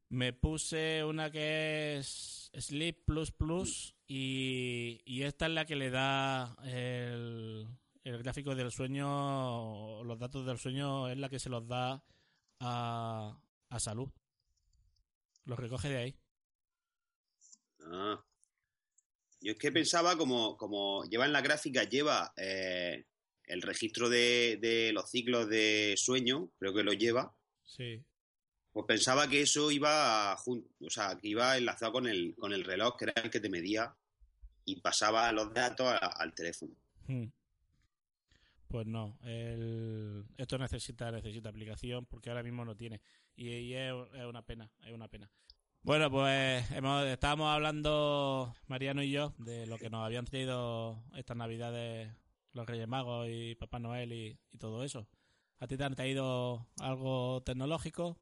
Me 0.08 0.34
puse 0.34 1.04
una 1.04 1.30
que 1.30 1.98
es 1.98 2.39
Sleep 2.54 3.06
Plus 3.06 3.32
Plus 3.32 3.96
y, 4.08 5.02
y 5.06 5.24
esta 5.24 5.46
es 5.46 5.52
la 5.52 5.66
que 5.66 5.76
le 5.76 5.90
da 5.90 6.56
el, 6.64 7.68
el 8.04 8.18
gráfico 8.24 8.56
del 8.56 8.72
sueño, 8.72 10.04
los 10.04 10.20
datos 10.20 10.46
del 10.46 10.58
sueño 10.58 11.10
es 11.10 11.18
la 11.18 11.30
que 11.30 11.40
se 11.40 11.50
los 11.50 11.68
da 11.68 12.04
a, 12.60 13.40
a 13.70 13.80
salud. 13.80 14.10
Los 15.46 15.60
recoge 15.60 15.90
de 15.90 15.98
ahí. 15.98 16.16
Ah. 17.86 18.24
Yo 19.42 19.54
es 19.54 19.58
que 19.58 19.72
pensaba, 19.72 20.18
como, 20.18 20.58
como 20.58 21.06
lleva 21.06 21.26
en 21.26 21.34
la 21.34 21.42
gráfica, 21.42 21.84
lleva 21.84 22.34
eh, 22.36 23.06
el 23.46 23.62
registro 23.62 24.10
de, 24.10 24.58
de 24.62 24.92
los 24.92 25.10
ciclos 25.10 25.48
de 25.48 25.96
sueño, 25.98 26.52
creo 26.58 26.74
que 26.74 26.84
lo 26.84 26.94
lleva. 26.94 27.34
Sí. 27.64 28.04
Pues 28.72 28.86
pensaba 28.86 29.28
que 29.28 29.42
eso 29.42 29.72
iba 29.72 30.36
jun- 30.38 30.68
o 30.86 30.90
sea, 30.90 31.18
que 31.20 31.28
iba 31.30 31.58
enlazado 31.58 31.92
con 31.94 32.08
el, 32.08 32.36
con 32.36 32.54
el 32.54 32.64
reloj, 32.64 32.96
que 32.98 33.06
era 33.06 33.14
el 33.24 33.30
que 33.32 33.40
te 33.40 33.50
medía 33.50 33.96
y 34.66 34.76
pasaba 34.80 35.32
los 35.32 35.54
datos 35.54 35.88
al 36.02 36.34
teléfono. 36.34 36.74
Hmm. 37.08 37.26
Pues 38.68 38.86
no, 38.86 39.18
el- 39.24 40.26
esto 40.38 40.58
necesita 40.60 41.12
necesita 41.12 41.50
aplicación 41.50 42.06
porque 42.06 42.30
ahora 42.30 42.44
mismo 42.44 42.64
no 42.64 42.76
tiene 42.76 43.02
y, 43.36 43.74
es 43.74 43.92
una 44.28 44.44
pena, 44.46 44.72
es 44.84 44.94
una 44.94 45.08
pena. 45.08 45.32
Bueno, 45.82 46.12
pues 46.12 46.70
hemos, 46.72 47.06
estábamos 47.08 47.48
hablando 47.52 48.54
Mariano 48.68 49.02
y 49.02 49.10
yo 49.12 49.34
de 49.40 49.66
lo 49.66 49.78
que 49.78 49.90
nos 49.90 50.06
habían 50.06 50.26
traído 50.26 51.04
estas 51.16 51.38
navidades 51.38 52.14
los 52.54 52.68
Reyes 52.68 52.88
Magos 52.88 53.28
y 53.30 53.56
Papá 53.56 53.80
Noel 53.80 54.12
y, 54.14 54.40
y 54.52 54.58
todo 54.60 54.84
eso. 54.84 55.08
¿A 55.58 55.68
ti 55.68 55.76
te 55.78 55.84
han 55.84 55.96
traído 55.96 56.68
algo 56.80 57.42
tecnológico? 57.44 58.20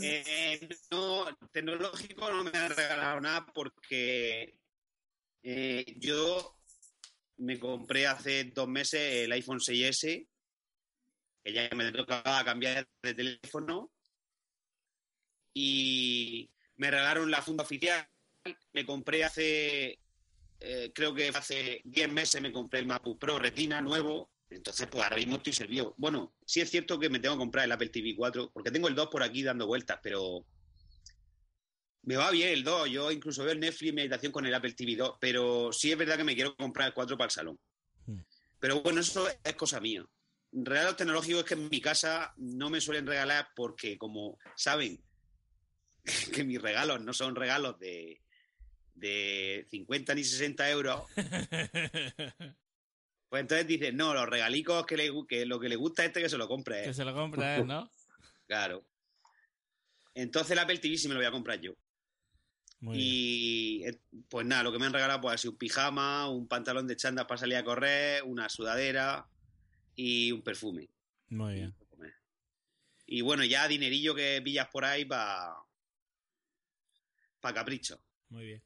Eh, 0.00 0.68
no, 0.90 1.26
tecnológico 1.52 2.30
no 2.30 2.44
me 2.44 2.56
han 2.56 2.70
regalado 2.70 3.20
nada 3.20 3.46
porque 3.52 4.56
eh, 5.42 5.84
yo 5.98 6.56
me 7.38 7.58
compré 7.58 8.06
hace 8.06 8.44
dos 8.44 8.68
meses 8.68 9.24
el 9.24 9.32
iPhone 9.32 9.58
6S, 9.58 10.28
que 11.44 11.52
ya 11.52 11.68
me 11.74 11.90
tocaba 11.90 12.44
cambiar 12.44 12.88
de 13.02 13.14
teléfono, 13.14 13.92
y 15.54 16.50
me 16.76 16.90
regalaron 16.90 17.30
la 17.30 17.42
funda 17.42 17.64
oficial. 17.64 18.08
Me 18.72 18.84
compré 18.84 19.24
hace, 19.24 20.00
eh, 20.60 20.92
creo 20.94 21.14
que 21.14 21.28
hace 21.28 21.80
10 21.84 22.12
meses 22.12 22.40
me 22.40 22.52
compré 22.52 22.80
el 22.80 22.86
MacBook 22.86 23.18
Pro 23.18 23.38
Retina 23.38 23.80
nuevo. 23.80 24.31
Entonces, 24.54 24.86
pues 24.90 25.02
ahora 25.02 25.16
mismo 25.16 25.36
estoy 25.36 25.52
servido. 25.52 25.94
Bueno, 25.96 26.34
sí 26.44 26.60
es 26.60 26.70
cierto 26.70 26.98
que 26.98 27.08
me 27.08 27.18
tengo 27.18 27.34
que 27.34 27.40
comprar 27.40 27.64
el 27.64 27.72
Apple 27.72 27.88
TV 27.88 28.14
4, 28.16 28.50
porque 28.52 28.70
tengo 28.70 28.88
el 28.88 28.94
2 28.94 29.08
por 29.08 29.22
aquí 29.22 29.42
dando 29.42 29.66
vueltas, 29.66 29.98
pero 30.02 30.44
me 32.02 32.16
va 32.16 32.30
bien 32.30 32.50
el 32.50 32.64
2. 32.64 32.90
Yo 32.90 33.10
incluso 33.10 33.44
veo 33.44 33.52
el 33.52 33.60
Netflix 33.60 33.88
en 33.90 33.94
meditación 33.94 34.32
con 34.32 34.46
el 34.46 34.54
Apple 34.54 34.72
TV 34.72 34.96
2, 34.96 35.16
pero 35.20 35.72
sí 35.72 35.92
es 35.92 35.98
verdad 35.98 36.16
que 36.16 36.24
me 36.24 36.34
quiero 36.34 36.56
comprar 36.56 36.88
el 36.88 36.94
4 36.94 37.16
para 37.16 37.26
el 37.26 37.30
salón. 37.30 37.58
Hmm. 38.06 38.20
Pero 38.58 38.80
bueno, 38.82 39.00
eso 39.00 39.28
es 39.42 39.54
cosa 39.54 39.80
mía. 39.80 40.04
Regalos 40.52 40.96
tecnológicos 40.96 41.40
es 41.40 41.46
que 41.46 41.54
en 41.54 41.68
mi 41.68 41.80
casa 41.80 42.34
no 42.36 42.68
me 42.70 42.80
suelen 42.80 43.06
regalar 43.06 43.48
porque, 43.56 43.96
como 43.96 44.38
saben, 44.56 45.02
que 46.32 46.44
mis 46.44 46.60
regalos 46.60 47.00
no 47.00 47.12
son 47.12 47.34
regalos 47.34 47.78
de, 47.78 48.20
de 48.94 49.66
50 49.70 50.14
ni 50.14 50.24
60 50.24 50.70
euros, 50.70 51.02
pues 53.32 53.40
entonces 53.40 53.66
dicen, 53.66 53.96
no, 53.96 54.12
los 54.12 54.28
regalicos 54.28 54.84
que, 54.84 54.94
le, 54.94 55.10
que 55.26 55.46
lo 55.46 55.58
que 55.58 55.70
le 55.70 55.76
gusta 55.76 56.02
a 56.02 56.04
este 56.04 56.20
que 56.20 56.28
se 56.28 56.36
lo 56.36 56.46
compre. 56.46 56.82
que 56.82 56.90
¿eh? 56.90 56.94
se 56.94 57.02
lo 57.02 57.14
compra 57.14 57.56
él, 57.56 57.66
¿no? 57.66 57.90
Claro. 58.46 58.84
Entonces 60.12 60.50
el 60.50 60.58
Apple 60.58 60.76
TV 60.76 60.98
sí 60.98 61.08
me 61.08 61.14
lo 61.14 61.20
voy 61.20 61.26
a 61.26 61.30
comprar 61.30 61.58
yo. 61.58 61.72
Muy 62.80 62.98
bien. 62.98 63.08
y 63.08 63.84
eh, 63.86 63.98
pues 64.28 64.44
nada, 64.44 64.62
lo 64.64 64.70
que 64.70 64.78
me 64.78 64.84
han 64.84 64.92
regalado 64.92 65.22
pues 65.22 65.40
sido 65.40 65.52
un 65.52 65.56
pijama, 65.56 66.28
un 66.28 66.46
pantalón 66.46 66.86
de 66.86 66.94
chandas 66.94 67.24
para 67.24 67.38
salir 67.38 67.56
a 67.56 67.64
correr, 67.64 68.22
una 68.22 68.50
sudadera 68.50 69.26
y 69.96 70.30
un 70.30 70.42
perfume. 70.42 70.90
Muy 71.30 71.54
bien. 71.54 71.74
Y 73.06 73.22
bueno, 73.22 73.44
ya 73.44 73.66
dinerillo 73.66 74.14
que 74.14 74.42
pillas 74.44 74.68
por 74.68 74.84
ahí 74.84 75.06
para 75.06 75.54
pa 77.40 77.54
capricho. 77.54 77.98
Muy 78.28 78.44
bien. 78.44 78.62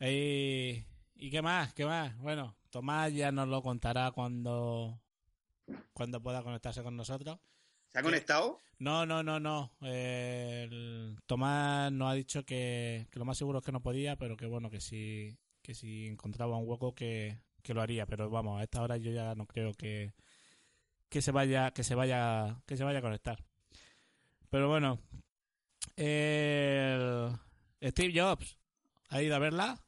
¿Y, 0.00 0.86
¿Y 1.14 1.30
qué 1.30 1.42
más? 1.42 1.74
¿Qué 1.74 1.84
más? 1.84 2.16
Bueno, 2.16 2.56
Tomás 2.70 3.12
ya 3.12 3.32
nos 3.32 3.48
lo 3.48 3.62
contará 3.62 4.10
cuando, 4.12 5.00
cuando 5.92 6.22
pueda 6.22 6.42
conectarse 6.42 6.82
con 6.82 6.96
nosotros. 6.96 7.38
¿Se 7.88 7.98
ha 7.98 8.02
conectado? 8.02 8.58
No, 8.78 9.04
no, 9.04 9.22
no, 9.22 9.40
no. 9.40 9.72
Eh, 9.82 10.62
el 10.70 11.18
Tomás 11.26 11.90
nos 11.92 12.10
ha 12.10 12.14
dicho 12.14 12.44
que, 12.44 13.06
que 13.10 13.18
lo 13.18 13.24
más 13.24 13.36
seguro 13.36 13.58
es 13.58 13.64
que 13.64 13.72
no 13.72 13.82
podía, 13.82 14.16
pero 14.16 14.36
que 14.36 14.46
bueno, 14.46 14.70
que 14.70 14.80
si, 14.80 15.36
que 15.62 15.74
si 15.74 16.06
encontraba 16.06 16.56
un 16.56 16.68
hueco 16.68 16.94
que, 16.94 17.38
que 17.62 17.74
lo 17.74 17.82
haría. 17.82 18.06
Pero 18.06 18.30
vamos, 18.30 18.60
a 18.60 18.62
esta 18.62 18.80
hora 18.82 18.96
yo 18.96 19.10
ya 19.10 19.34
no 19.34 19.46
creo 19.46 19.74
que, 19.74 20.14
que 21.08 21.20
se 21.20 21.32
vaya, 21.32 21.72
que 21.72 21.82
se 21.82 21.94
vaya, 21.96 22.62
que 22.66 22.76
se 22.76 22.84
vaya 22.84 23.00
a 23.00 23.02
conectar. 23.02 23.44
Pero 24.48 24.68
bueno, 24.68 24.98
el 25.96 27.32
Steve 27.82 28.12
Jobs 28.18 28.56
ha 29.08 29.20
ido 29.22 29.34
a 29.36 29.38
verla, 29.40 29.78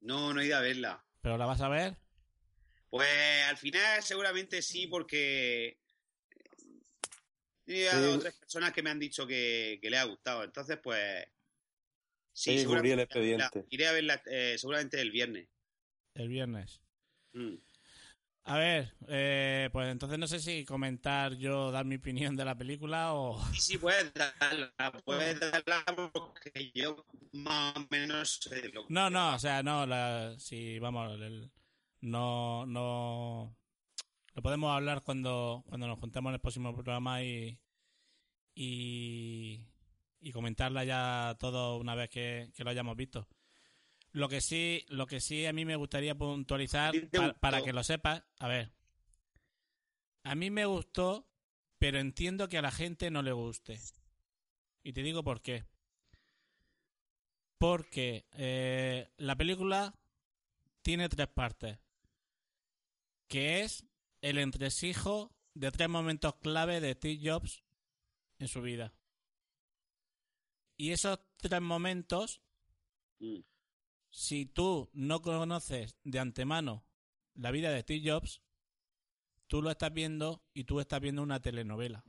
No, 0.00 0.32
no 0.34 0.40
he 0.40 0.46
ido 0.46 0.56
a 0.56 0.60
verla. 0.60 1.04
pero 1.20 1.36
la 1.38 1.46
vas 1.46 1.60
a 1.60 1.68
ver. 1.68 1.96
Pues 2.90 3.08
al 3.48 3.56
final 3.56 4.02
seguramente 4.02 4.62
sí, 4.62 4.86
porque 4.86 5.78
he 7.66 7.90
Sí. 7.90 7.96
dos 8.00 8.16
o 8.16 8.18
tres 8.20 8.34
personas 8.34 8.72
que 8.72 8.82
me 8.82 8.90
han 8.90 8.98
dicho 8.98 9.26
que, 9.26 9.78
que 9.82 9.90
le 9.90 9.98
ha 9.98 10.04
gustado. 10.04 10.44
Entonces, 10.44 10.78
pues 10.82 11.26
Sí, 12.32 12.58
seguramente 12.58 13.06
cubrí 13.08 13.30
el 13.30 13.32
iré 13.32 13.38
a 13.38 13.38
verla- 13.42 13.46
expediente. 13.46 13.66
Iré 13.74 13.86
a 13.88 13.92
verla 13.92 14.22
eh, 14.26 14.56
seguramente 14.58 15.00
el 15.00 15.10
viernes. 15.10 15.48
El 16.14 16.28
viernes. 16.28 16.80
Mm. 17.32 17.54
A 18.48 18.58
ver, 18.58 18.92
eh, 19.08 19.68
pues 19.72 19.88
entonces 19.88 20.18
no 20.20 20.28
sé 20.28 20.38
si 20.38 20.64
comentar 20.64 21.34
yo, 21.34 21.72
dar 21.72 21.84
mi 21.84 21.96
opinión 21.96 22.36
de 22.36 22.44
la 22.44 22.56
película 22.56 23.12
o... 23.14 23.42
Sí, 23.54 23.60
sí, 23.60 23.78
puedes 23.78 24.14
darla, 24.14 24.72
puedes 25.04 25.40
darla 25.40 25.82
porque 26.12 26.70
yo 26.72 27.04
más 27.32 27.74
o 27.76 27.86
menos 27.90 28.38
sé 28.40 28.68
lo 28.68 28.86
que 28.86 28.92
No, 28.94 29.10
no, 29.10 29.34
o 29.34 29.38
sea, 29.40 29.64
no, 29.64 29.84
la, 29.84 30.36
si 30.38 30.78
vamos, 30.78 31.20
el- 31.20 31.50
no, 32.06 32.64
no, 32.66 33.56
lo 34.34 34.42
podemos 34.42 34.74
hablar 34.74 35.02
cuando, 35.02 35.64
cuando 35.66 35.86
nos 35.86 35.98
juntemos 35.98 36.30
en 36.30 36.34
el 36.34 36.40
próximo 36.40 36.72
programa 36.72 37.22
y, 37.22 37.58
y, 38.54 39.66
y 40.20 40.32
comentarla 40.32 40.84
ya 40.84 41.36
todo 41.40 41.78
una 41.78 41.94
vez 41.94 42.08
que, 42.08 42.52
que 42.54 42.62
lo 42.62 42.70
hayamos 42.70 42.96
visto. 42.96 43.26
Lo 44.12 44.28
que 44.28 44.40
sí, 44.40 44.84
lo 44.88 45.06
que 45.06 45.20
sí 45.20 45.46
a 45.46 45.52
mí 45.52 45.64
me 45.64 45.76
gustaría 45.76 46.14
puntualizar 46.14 46.94
para 47.40 47.62
que 47.62 47.72
lo 47.72 47.82
sepas, 47.82 48.22
a 48.38 48.48
ver, 48.48 48.72
a 50.22 50.34
mí 50.34 50.50
me 50.50 50.64
gustó, 50.64 51.28
pero 51.78 51.98
entiendo 51.98 52.48
que 52.48 52.58
a 52.58 52.62
la 52.62 52.70
gente 52.70 53.10
no 53.10 53.22
le 53.22 53.32
guste. 53.32 53.78
Y 54.82 54.92
te 54.92 55.02
digo 55.02 55.24
por 55.24 55.42
qué. 55.42 55.64
Porque 57.58 58.26
eh, 58.32 59.10
la 59.16 59.34
película 59.34 59.94
tiene 60.82 61.08
tres 61.08 61.26
partes. 61.26 61.78
Que 63.28 63.62
es 63.62 63.84
el 64.20 64.38
entresijo 64.38 65.34
de 65.54 65.70
tres 65.72 65.88
momentos 65.88 66.34
clave 66.36 66.80
de 66.80 66.92
Steve 66.94 67.20
Jobs 67.22 67.64
en 68.38 68.48
su 68.48 68.62
vida. 68.62 68.92
Y 70.76 70.92
esos 70.92 71.18
tres 71.36 71.60
momentos, 71.60 72.42
Mm. 73.18 73.40
si 74.10 74.44
tú 74.44 74.90
no 74.92 75.22
conoces 75.22 75.96
de 76.04 76.18
antemano 76.18 76.84
la 77.34 77.50
vida 77.50 77.70
de 77.70 77.80
Steve 77.80 78.10
Jobs, 78.10 78.42
tú 79.46 79.62
lo 79.62 79.70
estás 79.70 79.92
viendo 79.92 80.44
y 80.52 80.64
tú 80.64 80.80
estás 80.80 81.00
viendo 81.00 81.22
una 81.22 81.40
telenovela. 81.40 82.04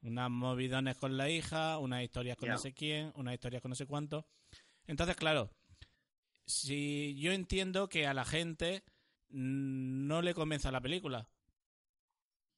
Unas 0.00 0.30
movidones 0.30 0.96
con 0.96 1.16
la 1.16 1.28
hija, 1.28 1.78
unas 1.78 2.02
historias 2.02 2.36
con 2.36 2.48
no 2.48 2.58
sé 2.58 2.72
quién, 2.72 3.12
unas 3.16 3.34
historias 3.34 3.60
con 3.60 3.70
no 3.70 3.74
sé 3.74 3.86
cuánto. 3.86 4.26
Entonces, 4.86 5.16
claro, 5.16 5.50
si 6.46 7.16
yo 7.18 7.32
entiendo 7.32 7.88
que 7.88 8.06
a 8.06 8.14
la 8.14 8.24
gente 8.24 8.84
no 9.28 10.22
le 10.22 10.34
convenza 10.34 10.70
la 10.70 10.80
película. 10.80 11.28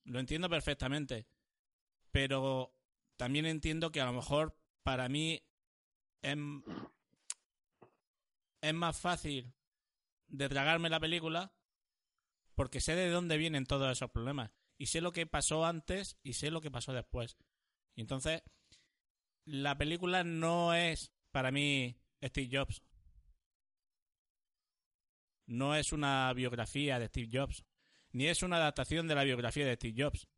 Lo 0.04 0.20
entiendo 0.20 0.48
perfectamente. 0.48 1.26
Pero 2.11 2.74
también 3.16 3.46
entiendo 3.46 3.92
que 3.92 4.00
a 4.00 4.07
lo 4.07 4.12
mejor 4.12 4.57
para 4.83 5.09
mí 5.09 5.42
es, 6.22 6.37
es 8.62 8.74
más 8.74 8.98
fácil 8.98 9.52
de 10.28 10.48
tragarme 10.48 10.88
la 10.88 11.00
película 11.00 11.52
porque 12.54 12.81
sé 12.81 12.96
de 12.96 13.11
dónde 13.11 13.37
vienen 13.37 13.66
todos 13.66 13.92
esos 13.92 14.11
problemas. 14.11 14.50
Y 14.78 14.87
sé 14.87 15.00
lo 15.00 15.12
que 15.12 15.26
pasó 15.26 15.64
antes 15.64 16.18
y 16.22 16.35
sé 16.35 16.50
lo 16.50 16.61
que 16.61 16.70
pasó 16.70 16.92
después. 16.92 17.37
Y 17.94 18.00
entonces, 18.00 18.42
la 19.44 19.76
película 19.76 20.24
no 20.24 20.74
es 20.74 21.12
para 21.31 21.50
mí 21.50 22.00
Steve 22.22 22.48
Jobs. 22.50 22.83
No 25.48 25.74
es 25.74 25.92
una 25.92 26.32
biografía 26.34 26.98
de 26.98 27.08
Steve 27.08 27.28
Jobs. 27.32 27.64
Ni 28.12 28.26
es 28.26 28.42
una 28.42 28.56
adaptación 28.56 29.08
de 29.08 29.14
la 29.14 29.24
biografía 29.24 29.66
de 29.66 29.74
Steve 29.74 30.02
Jobs. 30.04 30.28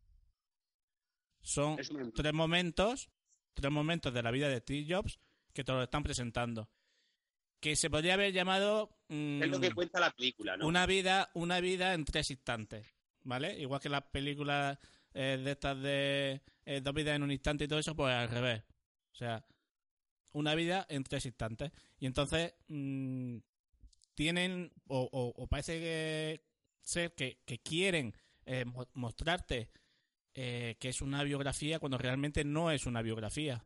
Son 1.42 1.76
un- 1.90 2.12
tres 2.12 2.32
momentos, 2.32 3.10
tres 3.54 3.70
momentos 3.72 4.12
de 4.12 4.22
la 4.22 4.30
vida 4.30 4.48
de 4.48 4.58
Steve 4.58 4.86
Jobs 4.88 5.18
que 5.52 5.64
te 5.64 5.72
lo 5.72 5.82
están 5.82 6.02
presentando. 6.02 6.68
Que 7.60 7.76
se 7.76 7.90
podría 7.90 8.14
haber 8.14 8.32
llamado 8.32 8.96
mm, 9.08 9.42
Es 9.42 9.48
lo 9.50 9.60
que 9.60 9.72
cuenta 9.72 10.00
la 10.00 10.10
película, 10.10 10.56
¿no? 10.56 10.66
una 10.66 10.86
vida, 10.86 11.30
una 11.34 11.60
vida 11.60 11.92
en 11.94 12.04
tres 12.04 12.30
instantes, 12.30 12.86
¿vale? 13.22 13.58
Igual 13.58 13.80
que 13.80 13.88
las 13.90 14.02
películas 14.04 14.78
eh, 15.12 15.38
de 15.42 15.50
estas 15.50 15.80
de 15.82 16.40
eh, 16.64 16.80
dos 16.80 16.94
vidas 16.94 17.16
en 17.16 17.22
un 17.22 17.30
instante 17.32 17.64
y 17.64 17.68
todo 17.68 17.78
eso, 17.78 17.94
pues 17.94 18.14
al 18.14 18.28
revés. 18.30 18.62
O 19.12 19.14
sea, 19.14 19.44
una 20.32 20.54
vida 20.54 20.86
en 20.88 21.02
tres 21.04 21.26
instantes. 21.26 21.70
Y 21.98 22.06
entonces 22.06 22.54
mm, 22.68 23.38
tienen, 24.14 24.72
o, 24.88 25.46
parece 25.48 25.78
que 25.80 26.44
ser 26.80 27.14
que, 27.14 27.38
quieren 27.62 28.14
eh, 28.46 28.64
mo- 28.64 28.88
mostrarte 28.94 29.70
eh, 30.34 30.76
que 30.80 30.88
es 30.88 31.00
una 31.02 31.22
biografía 31.22 31.78
cuando 31.78 31.98
realmente 31.98 32.44
no 32.44 32.70
es 32.70 32.86
una 32.86 33.02
biografía. 33.02 33.64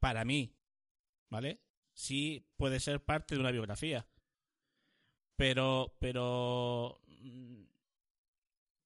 Para 0.00 0.24
mí, 0.24 0.54
¿vale? 1.28 1.60
Sí 1.92 2.46
puede 2.56 2.78
ser 2.80 3.04
parte 3.04 3.34
de 3.34 3.40
una 3.40 3.50
biografía. 3.50 4.06
Pero, 5.36 5.96
pero 6.00 7.00
mm, 7.06 7.62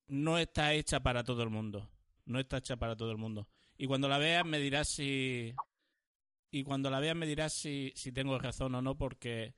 no 0.08 0.38
está 0.38 0.74
hecha 0.74 1.00
para 1.00 1.24
todo 1.24 1.42
el 1.42 1.50
mundo. 1.50 1.88
No 2.24 2.38
está 2.38 2.58
hecha 2.58 2.76
para 2.76 2.96
todo 2.96 3.10
el 3.10 3.18
mundo. 3.18 3.48
Y 3.76 3.86
cuando 3.86 4.08
la 4.08 4.18
veas 4.18 4.44
me 4.44 4.58
dirás 4.58 4.88
si... 4.88 5.54
Y 6.50 6.64
cuando 6.64 6.90
la 6.90 7.00
veas 7.00 7.16
me 7.16 7.26
dirás 7.26 7.52
si, 7.54 7.92
si 7.96 8.12
tengo 8.12 8.38
razón 8.38 8.74
o 8.74 8.82
no, 8.82 8.96
porque 8.96 9.54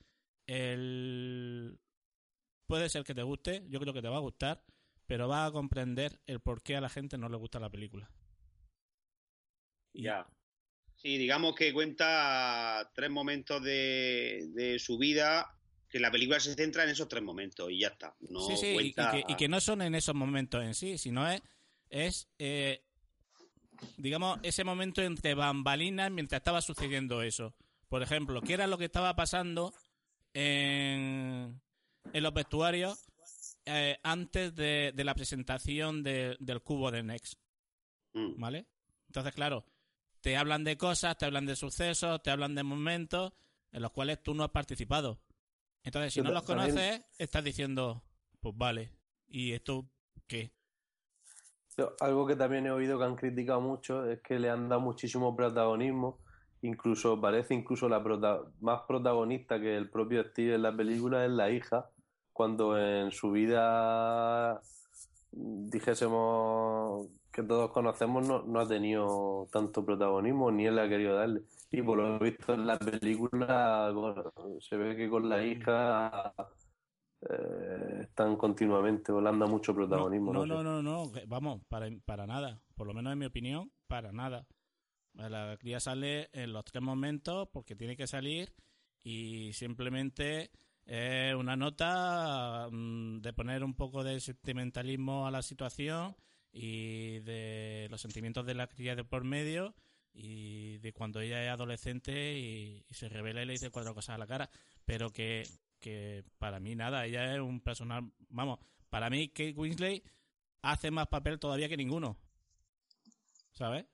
el... 0.47 1.79
Puede 2.67 2.89
ser 2.89 3.05
que 3.05 3.15
te 3.15 3.23
guste, 3.23 3.63
yo 3.69 3.79
creo 3.81 3.93
que 3.93 4.03
te 4.03 4.09
va 4.09 4.17
a 4.17 4.21
gustar, 4.21 4.65
pero 5.07 5.29
vas 5.29 5.49
a 5.49 5.53
comprender 5.53 6.21
el 6.27 6.41
por 6.41 6.63
qué 6.63 6.77
a 6.77 6.81
la 6.81 6.89
gente 6.89 7.19
no 7.19 7.29
le 7.29 7.37
gusta 7.37 7.61
la 7.61 7.71
película. 7.71 8.11
Ya. 9.93 10.27
Sí, 10.97 11.19
digamos 11.19 11.55
que 11.55 11.73
cuenta 11.73 12.91
tres 12.95 13.11
momentos 13.11 13.63
de, 13.63 14.49
de 14.55 14.79
su 14.79 14.97
vida, 14.97 15.55
que 15.89 16.01
la 16.01 16.11
película 16.11 16.41
se 16.41 16.55
centra 16.55 16.85
en 16.85 16.91
esos 16.91 17.09
tres 17.09 17.23
momentos 17.23 17.71
y 17.71 17.81
ya 17.81 17.89
está. 17.89 18.17
No 18.31 18.41
sí, 18.41 18.57
sí, 18.57 18.67
y- 18.69 18.75
cuenta... 18.75 19.19
y, 19.19 19.23
que, 19.23 19.33
y 19.33 19.37
que 19.37 19.49
no 19.49 19.61
son 19.61 19.83
en 19.83 19.95
esos 19.95 20.15
momentos 20.15 20.65
en 20.65 20.75
sí, 20.75 20.97
sino 20.99 21.31
es, 21.31 21.43
es 21.91 22.29
eh, 22.39 22.83
digamos, 23.99 24.39
ese 24.43 24.65
momento 24.65 25.03
entre 25.03 25.35
bambalinas 25.35 26.11
mientras 26.11 26.41
estaba 26.41 26.63
sucediendo 26.63 27.23
eso. 27.23 27.55
Por 27.89 28.03
ejemplo, 28.03 28.41
¿qué 28.41 28.55
era 28.55 28.67
lo 28.67 28.79
que 28.79 28.87
estaba 28.87 29.15
pasando 29.15 29.73
en, 30.35 31.61
en 32.13 32.23
los 32.23 32.35
vestuarios 32.35 33.07
eh, 33.65 33.99
antes 34.03 34.55
de, 34.55 34.93
de 34.95 35.05
la 35.05 35.15
presentación 35.15 36.03
de- 36.03 36.37
del 36.41 36.61
cubo 36.63 36.91
de 36.91 37.03
Next? 37.03 37.39
Mm. 38.13 38.39
¿Vale? 38.41 38.67
Entonces, 39.07 39.33
claro, 39.35 39.65
te 40.21 40.37
hablan 40.37 40.65
de 40.65 40.77
cosas, 40.77 41.17
te 41.17 41.25
hablan 41.25 41.47
de 41.47 41.57
sucesos, 41.57 42.23
te 42.23 42.31
hablan 42.31 42.55
de 42.55 42.63
momentos 42.63 43.33
en 43.73 43.83
los 43.83 43.91
cuales 43.93 44.23
tú 44.23 44.35
no 44.35 44.45
has 44.45 44.51
participado. 44.51 45.21
Entonces, 45.83 46.13
si 46.15 46.21
no 46.23 46.31
los 46.31 46.45
también- 46.45 46.71
conoces, 46.75 47.07
estás 47.19 47.45
diciendo, 47.45 48.03
pues 48.41 48.57
vale, 48.57 48.93
¿y 49.27 49.53
esto 49.53 49.89
qué? 50.27 50.53
Algo 52.01 52.27
que 52.27 52.37
también 52.37 52.67
he 52.67 52.71
oído 52.71 52.99
que 52.99 53.05
han 53.05 53.17
criticado 53.17 53.61
mucho 53.61 54.09
es 54.09 54.21
que 54.23 54.39
le 54.39 54.49
han 54.49 54.69
dado 54.69 54.81
muchísimo 54.81 55.35
protagonismo, 55.35 56.24
incluso 56.67 57.21
parece 57.21 57.55
incluso 57.55 57.89
la 57.89 58.03
prota- 58.03 58.41
más 58.61 58.83
protagonista 58.89 59.61
que 59.61 59.77
el 59.77 59.89
propio 59.91 60.25
Steve 60.25 60.55
en 60.55 60.63
la 60.63 60.75
película 60.77 61.25
es 61.25 61.31
la 61.31 61.51
hija, 61.51 61.89
cuando 62.33 62.77
en 62.79 63.11
su 63.13 63.31
vida 63.31 64.61
dijésemos 65.33 67.07
que 67.33 67.43
todos 67.43 67.71
conocemos 67.73 68.27
no, 68.27 68.43
no 68.43 68.61
ha 68.61 68.69
tenido 68.69 69.49
tanto 69.51 69.85
protagonismo 69.85 70.51
ni 70.51 70.67
él 70.67 70.79
ha 70.79 70.89
querido 70.89 71.17
darle. 71.17 71.43
Y 71.71 71.83
por 71.83 71.99
lo 71.99 72.19
visto 72.21 72.55
en 72.55 72.67
la 72.67 72.79
película 72.79 73.93
se 74.61 74.77
ve 74.77 74.97
que 74.97 75.09
con 75.11 75.29
la 75.29 75.45
hija 75.45 76.33
eh, 77.29 78.01
están 78.03 78.37
continuamente 78.37 79.11
volando 79.11 79.49
mucho 79.49 79.75
protagonismo. 79.75 80.33
no, 80.33 80.47
no 80.47 80.63
no, 80.63 80.83
no, 80.83 80.83
no, 81.07 81.13
que- 81.13 81.25
vamos, 81.27 81.61
para, 81.69 81.89
para 82.05 82.27
nada. 82.27 82.61
Por 82.77 82.87
lo 82.87 82.95
menos 82.95 83.13
en 83.13 83.19
mi 83.19 83.27
opinión, 83.27 83.71
para 83.89 84.13
nada. 84.13 84.47
La 85.15 85.57
cría 85.59 85.81
sale 85.81 86.29
en 86.33 86.53
los 86.53 86.65
tres 86.65 86.83
momentos 86.83 87.49
porque 87.53 87.77
tiene 87.77 87.97
que 87.97 88.07
salir 88.07 88.53
y 89.03 89.53
simplemente 89.53 90.51
es 90.87 91.35
una 91.35 91.57
nota 91.57 92.69
mm, 92.71 93.21
de 93.21 93.33
poner 93.33 93.63
un 93.65 93.75
poco 93.75 94.03
de 94.03 94.21
sentimentalismo 94.21 95.27
a 95.27 95.31
la 95.31 95.43
situación 95.43 96.17
y 96.53 97.21
de 97.21 97.89
los 97.91 98.01
sentimientos 98.01 98.45
de 98.45 98.55
la 98.55 98.67
cría 98.67 98.95
de 98.95 99.05
por 99.05 99.25
medio 99.25 99.75
y 100.13 100.79
de 100.79 100.93
cuando 100.93 101.21
ella 101.21 101.45
es 101.45 101.51
adolescente 101.51 102.39
y, 102.39 102.85
se 102.91 103.09
revela 103.09 103.43
y 103.43 103.47
le 103.47 103.53
dice 103.55 103.71
cuatro 103.71 103.95
cosas 103.95 104.15
a 104.15 104.19
la 104.19 104.27
cara. 104.27 104.51
Pero 104.85 105.11
que, 105.11 105.49
que 105.81 106.25
para 106.39 106.61
mí 106.61 106.75
nada, 106.77 107.07
ella 107.07 107.35
es 107.35 107.41
un 107.41 107.61
personal, 107.61 108.13
vamos, 108.29 108.59
para 108.89 109.11
mí 109.11 109.29
Kate 109.29 109.55
Winslet 109.57 110.05
hace 110.63 110.91
más 110.91 111.09
papel 111.09 111.39
todavía 111.39 111.69
que 111.69 111.77
ninguno. 111.77 112.17
¿Sabes? 113.53 113.87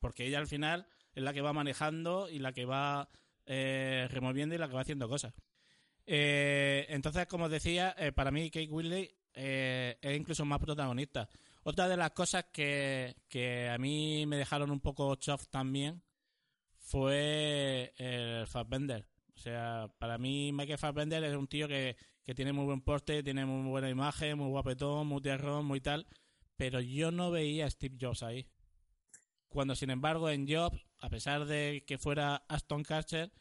Porque 0.00 0.26
ella 0.26 0.38
al 0.38 0.46
final 0.46 0.86
es 1.14 1.22
la 1.22 1.32
que 1.32 1.40
va 1.40 1.52
manejando 1.52 2.28
y 2.28 2.38
la 2.38 2.52
que 2.52 2.64
va 2.64 3.08
eh, 3.46 4.06
removiendo 4.10 4.54
y 4.54 4.58
la 4.58 4.68
que 4.68 4.74
va 4.74 4.82
haciendo 4.82 5.08
cosas. 5.08 5.34
Eh, 6.06 6.86
entonces, 6.88 7.26
como 7.26 7.46
os 7.46 7.50
decía, 7.50 7.94
eh, 7.98 8.12
para 8.12 8.30
mí 8.30 8.50
Kate 8.50 8.70
Winslet 8.70 9.12
eh, 9.34 9.98
es 10.00 10.16
incluso 10.16 10.44
más 10.44 10.60
protagonista. 10.60 11.28
Otra 11.64 11.88
de 11.88 11.96
las 11.96 12.12
cosas 12.12 12.46
que, 12.52 13.16
que 13.28 13.68
a 13.68 13.76
mí 13.76 14.24
me 14.26 14.36
dejaron 14.36 14.70
un 14.70 14.80
poco 14.80 15.16
chof 15.16 15.48
también 15.48 16.02
fue 16.78 17.92
el 17.96 18.46
Fassbender. 18.46 19.04
O 19.34 19.38
sea, 19.38 19.90
para 19.98 20.16
mí 20.16 20.52
Michael 20.52 20.78
Fassbender 20.78 21.24
es 21.24 21.34
un 21.34 21.48
tío 21.48 21.66
que, 21.66 21.96
que 22.24 22.34
tiene 22.34 22.52
muy 22.52 22.64
buen 22.64 22.80
porte, 22.80 23.22
tiene 23.24 23.44
muy 23.44 23.68
buena 23.68 23.90
imagen, 23.90 24.38
muy 24.38 24.48
guapetón, 24.48 25.08
muy 25.08 25.20
tierrón, 25.20 25.66
muy 25.66 25.80
tal, 25.80 26.06
pero 26.56 26.80
yo 26.80 27.10
no 27.10 27.32
veía 27.32 27.66
a 27.66 27.70
Steve 27.70 27.96
Jobs 28.00 28.22
ahí. 28.22 28.46
Cuando, 29.56 29.74
sin 29.74 29.88
embargo, 29.88 30.28
en 30.28 30.46
Jobs, 30.46 30.78
a 30.98 31.08
pesar 31.08 31.46
de 31.46 31.82
que 31.86 31.96
fuera 31.96 32.44
Aston 32.46 32.84
Kutcher, 32.84 33.32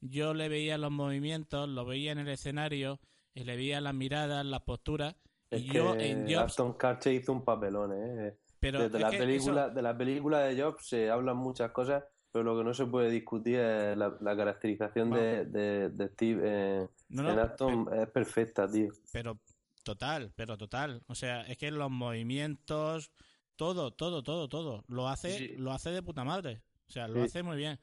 yo 0.00 0.32
le 0.32 0.48
veía 0.48 0.78
los 0.78 0.92
movimientos, 0.92 1.68
lo 1.68 1.84
veía 1.84 2.12
en 2.12 2.18
el 2.20 2.28
escenario, 2.28 3.00
y 3.34 3.42
le 3.42 3.56
veía 3.56 3.80
las 3.80 3.92
miradas, 3.92 4.46
las 4.46 4.60
posturas, 4.60 5.16
Es 5.50 5.62
y 5.62 5.66
que 5.66 5.74
yo 5.74 5.96
en 5.96 6.26
Jobs... 6.28 6.52
Aston 6.52 6.74
Kutcher 6.74 7.14
hizo 7.14 7.32
un 7.32 7.44
papelón, 7.44 7.90
¿eh? 7.92 8.36
Pero 8.60 8.84
Desde 8.84 8.98
es 8.98 9.02
la 9.02 9.10
que 9.10 9.18
película, 9.18 9.64
eso- 9.66 9.74
de 9.74 9.82
la 9.82 9.98
película 9.98 10.38
de 10.44 10.62
Jobs 10.62 10.86
se 10.86 11.10
hablan 11.10 11.38
muchas 11.38 11.72
cosas, 11.72 12.04
pero 12.30 12.44
lo 12.44 12.56
que 12.56 12.62
no 12.62 12.72
se 12.72 12.86
puede 12.86 13.10
discutir 13.10 13.56
es 13.58 13.96
la, 13.96 14.16
la 14.20 14.36
caracterización 14.36 15.10
de, 15.10 15.44
de, 15.46 15.88
de 15.90 16.08
Steve 16.10 16.88
No, 17.08 17.22
no, 17.24 17.32
en 17.32 17.38
Aston 17.40 17.88
es 18.00 18.08
perfecta, 18.10 18.70
tío. 18.70 18.92
Pero 19.12 19.40
total, 19.82 20.32
pero 20.36 20.56
total. 20.56 21.02
O 21.08 21.16
sea, 21.16 21.40
es 21.42 21.58
que 21.58 21.72
los 21.72 21.90
movimientos, 21.90 23.10
todo, 23.56 23.92
todo, 23.92 24.22
todo, 24.22 24.48
todo, 24.48 24.84
lo 24.88 25.08
hace, 25.08 25.38
Sí. 25.38 25.48
lo 25.56 25.72
hace 25.72 25.90
de 25.90 26.02
puta 26.02 26.24
madre. 26.24 26.62
O 26.88 26.90
sea, 26.92 27.08
lo 27.08 27.20
Sí. 27.20 27.26
hace 27.26 27.42
muy 27.42 27.56
bien. 27.56 27.78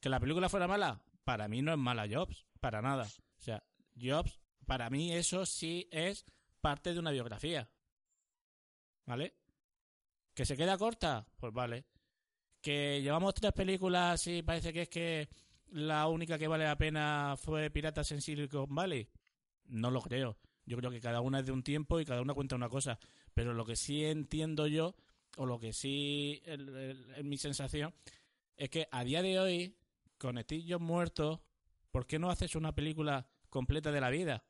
Que 0.00 0.08
la 0.08 0.20
película 0.20 0.48
fuera 0.48 0.68
mala, 0.68 1.02
para 1.24 1.48
mí 1.48 1.62
no 1.62 1.72
es 1.72 1.78
mala 1.78 2.06
Jobs, 2.10 2.44
para 2.60 2.82
nada. 2.82 3.04
O 3.38 3.40
sea, 3.42 3.62
Jobs, 4.00 4.38
para 4.66 4.90
mí 4.90 5.12
eso 5.12 5.46
sí 5.46 5.88
es 5.90 6.24
parte 6.60 6.92
de 6.92 6.98
una 6.98 7.10
biografía. 7.10 7.68
¿Vale? 9.06 9.34
¿Que 10.34 10.44
se 10.44 10.56
queda 10.56 10.78
corta? 10.78 11.26
Pues 11.36 11.52
vale. 11.52 11.84
¿Que 12.60 13.00
llevamos 13.02 13.34
tres 13.34 13.52
películas 13.52 14.26
y 14.26 14.42
parece 14.42 14.72
que 14.72 14.82
es 14.82 14.88
que 14.88 15.28
la 15.70 16.08
única 16.08 16.38
que 16.38 16.48
vale 16.48 16.64
la 16.64 16.76
pena 16.78 17.34
fue 17.36 17.70
Piratas 17.70 18.10
en 18.12 18.22
Silicon 18.22 18.74
Valley? 18.74 19.08
No 19.66 19.90
lo 19.90 20.00
creo. 20.00 20.38
Yo 20.66 20.78
creo 20.78 20.90
que 20.90 21.00
cada 21.00 21.20
una 21.20 21.40
es 21.40 21.46
de 21.46 21.52
un 21.52 21.62
tiempo 21.62 22.00
y 22.00 22.06
cada 22.06 22.22
una 22.22 22.32
cuenta 22.34 22.56
una 22.56 22.70
cosa. 22.70 22.98
Pero 23.34 23.52
lo 23.52 23.66
que 23.66 23.76
sí 23.76 24.04
entiendo 24.04 24.66
yo, 24.66 24.94
o 25.36 25.46
lo 25.46 25.58
que 25.58 25.72
sí 25.72 26.42
es 26.44 27.24
mi 27.24 27.36
sensación, 27.36 27.92
es 28.56 28.70
que 28.70 28.86
a 28.90 29.04
día 29.04 29.22
de 29.22 29.38
hoy, 29.38 29.76
con 30.18 30.38
Steve 30.38 30.64
Jobs 30.68 30.84
muerto, 30.84 31.42
¿por 31.90 32.06
qué 32.06 32.18
no 32.18 32.30
haces 32.30 32.54
una 32.54 32.74
película 32.74 33.26
completa 33.50 33.90
de 33.90 34.00
la 34.00 34.10
vida? 34.10 34.44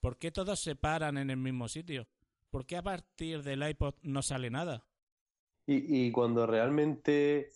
¿Por 0.00 0.18
qué 0.18 0.30
todos 0.30 0.60
se 0.60 0.76
paran 0.76 1.18
en 1.18 1.30
el 1.30 1.36
mismo 1.36 1.68
sitio? 1.68 2.06
¿Por 2.50 2.66
qué 2.66 2.76
a 2.76 2.82
partir 2.82 3.42
del 3.42 3.68
iPod 3.68 3.94
no 4.02 4.22
sale 4.22 4.50
nada? 4.50 4.86
Y, 5.68 6.12
cuando 6.12 6.46
realmente 6.46 7.50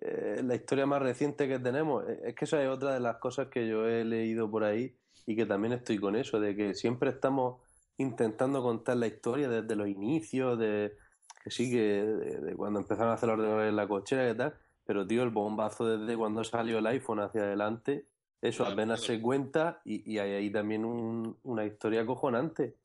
eh, 0.00 0.40
la 0.42 0.54
historia 0.54 0.86
más 0.86 1.02
reciente 1.02 1.46
que 1.46 1.58
tenemos, 1.58 2.08
eh, 2.08 2.20
es 2.24 2.34
que 2.34 2.46
esa 2.46 2.62
es 2.62 2.70
otra 2.70 2.94
de 2.94 3.00
las 3.00 3.18
cosas 3.18 3.48
que 3.48 3.68
yo 3.68 3.86
he 3.86 4.02
leído 4.02 4.50
por 4.50 4.64
ahí 4.64 4.96
y 5.26 5.36
que 5.36 5.44
también 5.44 5.74
estoy 5.74 5.98
con 5.98 6.16
eso, 6.16 6.40
de 6.40 6.56
que 6.56 6.74
siempre 6.74 7.10
estamos 7.10 7.60
intentando 7.98 8.62
contar 8.62 8.96
la 8.96 9.08
historia 9.08 9.50
desde 9.50 9.76
los 9.76 9.88
inicios, 9.88 10.58
de 10.58 10.96
que 11.42 11.50
sí, 11.50 11.70
que 11.70 11.78
de, 11.78 12.40
de 12.40 12.54
cuando 12.56 12.80
empezaron 12.80 13.10
a 13.10 13.14
hacer 13.14 13.28
los 13.28 13.38
ordenadores 13.38 13.70
en 13.70 13.76
la 13.76 13.88
cochera 13.88 14.30
y 14.30 14.36
tal, 14.36 14.54
pero 14.84 15.06
tío, 15.06 15.22
el 15.22 15.30
bombazo 15.30 15.98
desde 15.98 16.16
cuando 16.16 16.44
salió 16.44 16.78
el 16.78 16.86
iPhone 16.86 17.20
hacia 17.20 17.42
adelante, 17.42 18.06
eso 18.42 18.58
Claro, 18.64 18.72
apenas 18.72 19.00
claro. 19.00 19.14
se 19.14 19.22
cuenta 19.22 19.80
y, 19.84 20.10
y 20.12 20.18
hay 20.18 20.32
ahí 20.32 20.50
también 20.50 20.84
un- 20.84 21.38
una 21.42 21.64
historia 21.64 22.02
acojonante. 22.02 22.76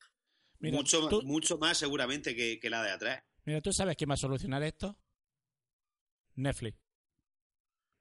Mira, 0.60 0.78
mucho, 0.78 1.08
tú, 1.10 1.22
mucho 1.24 1.58
más 1.58 1.78
seguramente 1.78 2.36
que, 2.36 2.60
que 2.60 2.70
la 2.70 2.82
de 2.84 2.91
atrás. 2.91 3.24
mira, 3.43 3.62
¿tú 3.62 3.72
sabes 3.74 3.95
quién 3.97 4.10
va 4.10 4.14
a 4.16 4.18
solucionar 4.18 4.64
esto? 4.64 4.97
Netflix. 6.36 6.78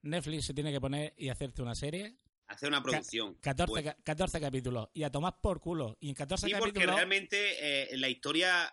Netflix 0.03 0.47
se 0.47 0.55
tiene 0.55 0.73
que 0.73 0.81
poner 0.81 1.15
y 1.17 1.29
hacerte 1.29 1.63
una 1.63 1.75
serie 1.75 2.17
Hacer 2.47 2.69
una 2.69 2.83
producción. 2.83 3.35
14, 3.41 3.73
Pues, 3.73 3.85
ca- 3.85 3.97
14 4.05 4.39
capítulos 4.39 4.89
y 4.93 5.03
a 5.03 5.11
tomar 5.11 5.41
por 5.41 5.61
culo. 5.61 5.97
Y 5.99 6.11
en 6.11 6.15
14 6.15 6.47
sí, 6.47 6.53
porque 6.59 6.85
realmente 6.85 7.93
eh, 7.93 7.97
la 7.97 8.09
historia, 8.11 8.71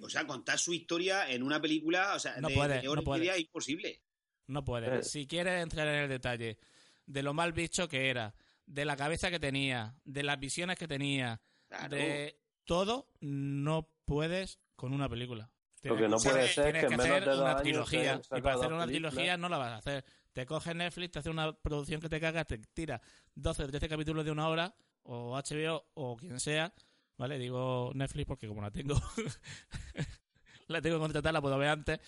o 0.00 0.08
sea, 0.08 0.26
contar 0.26 0.58
su 0.58 0.72
historia 0.72 1.30
en 1.30 1.42
una 1.42 1.60
película, 1.60 2.14
o 2.14 2.18
sea, 2.18 2.36
No 2.40 2.48
de, 2.48 2.54
puede, 2.54 2.80
de 2.80 2.88
hora 2.88 2.96
no 2.96 3.02
y 3.02 3.04
puede. 3.04 3.18
media 3.20 3.34
es 3.34 3.40
imposible. 3.40 4.02
no 4.46 4.64
puedes. 4.64 5.06
Eh. 5.06 5.08
Si 5.08 5.26
quieres 5.26 5.62
entrar 5.62 5.86
en 5.88 5.94
el 6.04 6.08
detalle 6.08 6.58
de 7.06 7.22
lo 7.22 7.34
mal 7.34 7.52
visto 7.52 7.88
que 7.88 8.08
era, 8.10 8.34
de 8.64 8.84
la 8.84 8.96
cabeza 8.96 9.30
que 9.30 9.38
tenía, 9.38 9.94
de 10.04 10.22
las 10.22 10.38
visiones 10.40 10.76
que 10.78 10.88
tenía, 10.88 11.40
Claro. 11.68 11.96
de 11.96 12.38
todo, 12.64 13.08
no 13.20 13.90
puedes 14.04 14.58
con 14.76 14.92
una 14.92 15.08
película. 15.08 15.50
Lo 15.82 15.96
que 15.96 16.08
no 16.08 16.16
puede 16.16 16.48
ser 16.48 16.64
tienes 16.72 16.82
que 16.82 16.88
que 16.88 16.94
en 16.94 16.98
menos 16.98 17.06
hacer 17.16 17.24
de 17.24 17.30
dos 17.30 17.40
una 17.40 17.56
trilogía. 17.58 18.20
Y 18.36 18.40
para 18.40 18.54
hacer 18.56 18.72
una 18.72 18.86
películas. 18.86 19.12
trilogía 19.14 19.36
no 19.36 19.48
la 19.48 19.58
vas 19.58 19.70
a 19.72 19.76
hacer. 19.76 20.04
Te 20.32 20.44
coge 20.46 20.74
Netflix, 20.74 21.12
te 21.12 21.18
hace 21.20 21.30
una 21.30 21.52
producción 21.52 22.00
que 22.00 22.08
te 22.08 22.20
cagas, 22.20 22.46
te 22.46 22.58
tira 22.58 23.00
12 23.34 23.62
o 23.64 23.66
13 23.68 23.88
capítulos 23.88 24.24
de 24.24 24.30
una 24.32 24.48
hora, 24.48 24.74
o 25.04 25.36
HBO, 25.36 25.86
o 25.94 26.16
quien 26.16 26.40
sea, 26.40 26.74
¿vale? 27.18 27.38
Digo 27.38 27.92
Netflix 27.94 28.26
porque 28.26 28.48
como 28.48 28.62
la 28.62 28.70
tengo, 28.70 28.94
la 30.68 30.80
tengo 30.80 30.98
contratada, 30.98 31.32
la 31.32 31.42
puedo 31.42 31.58
ver 31.58 31.68
antes, 31.68 32.00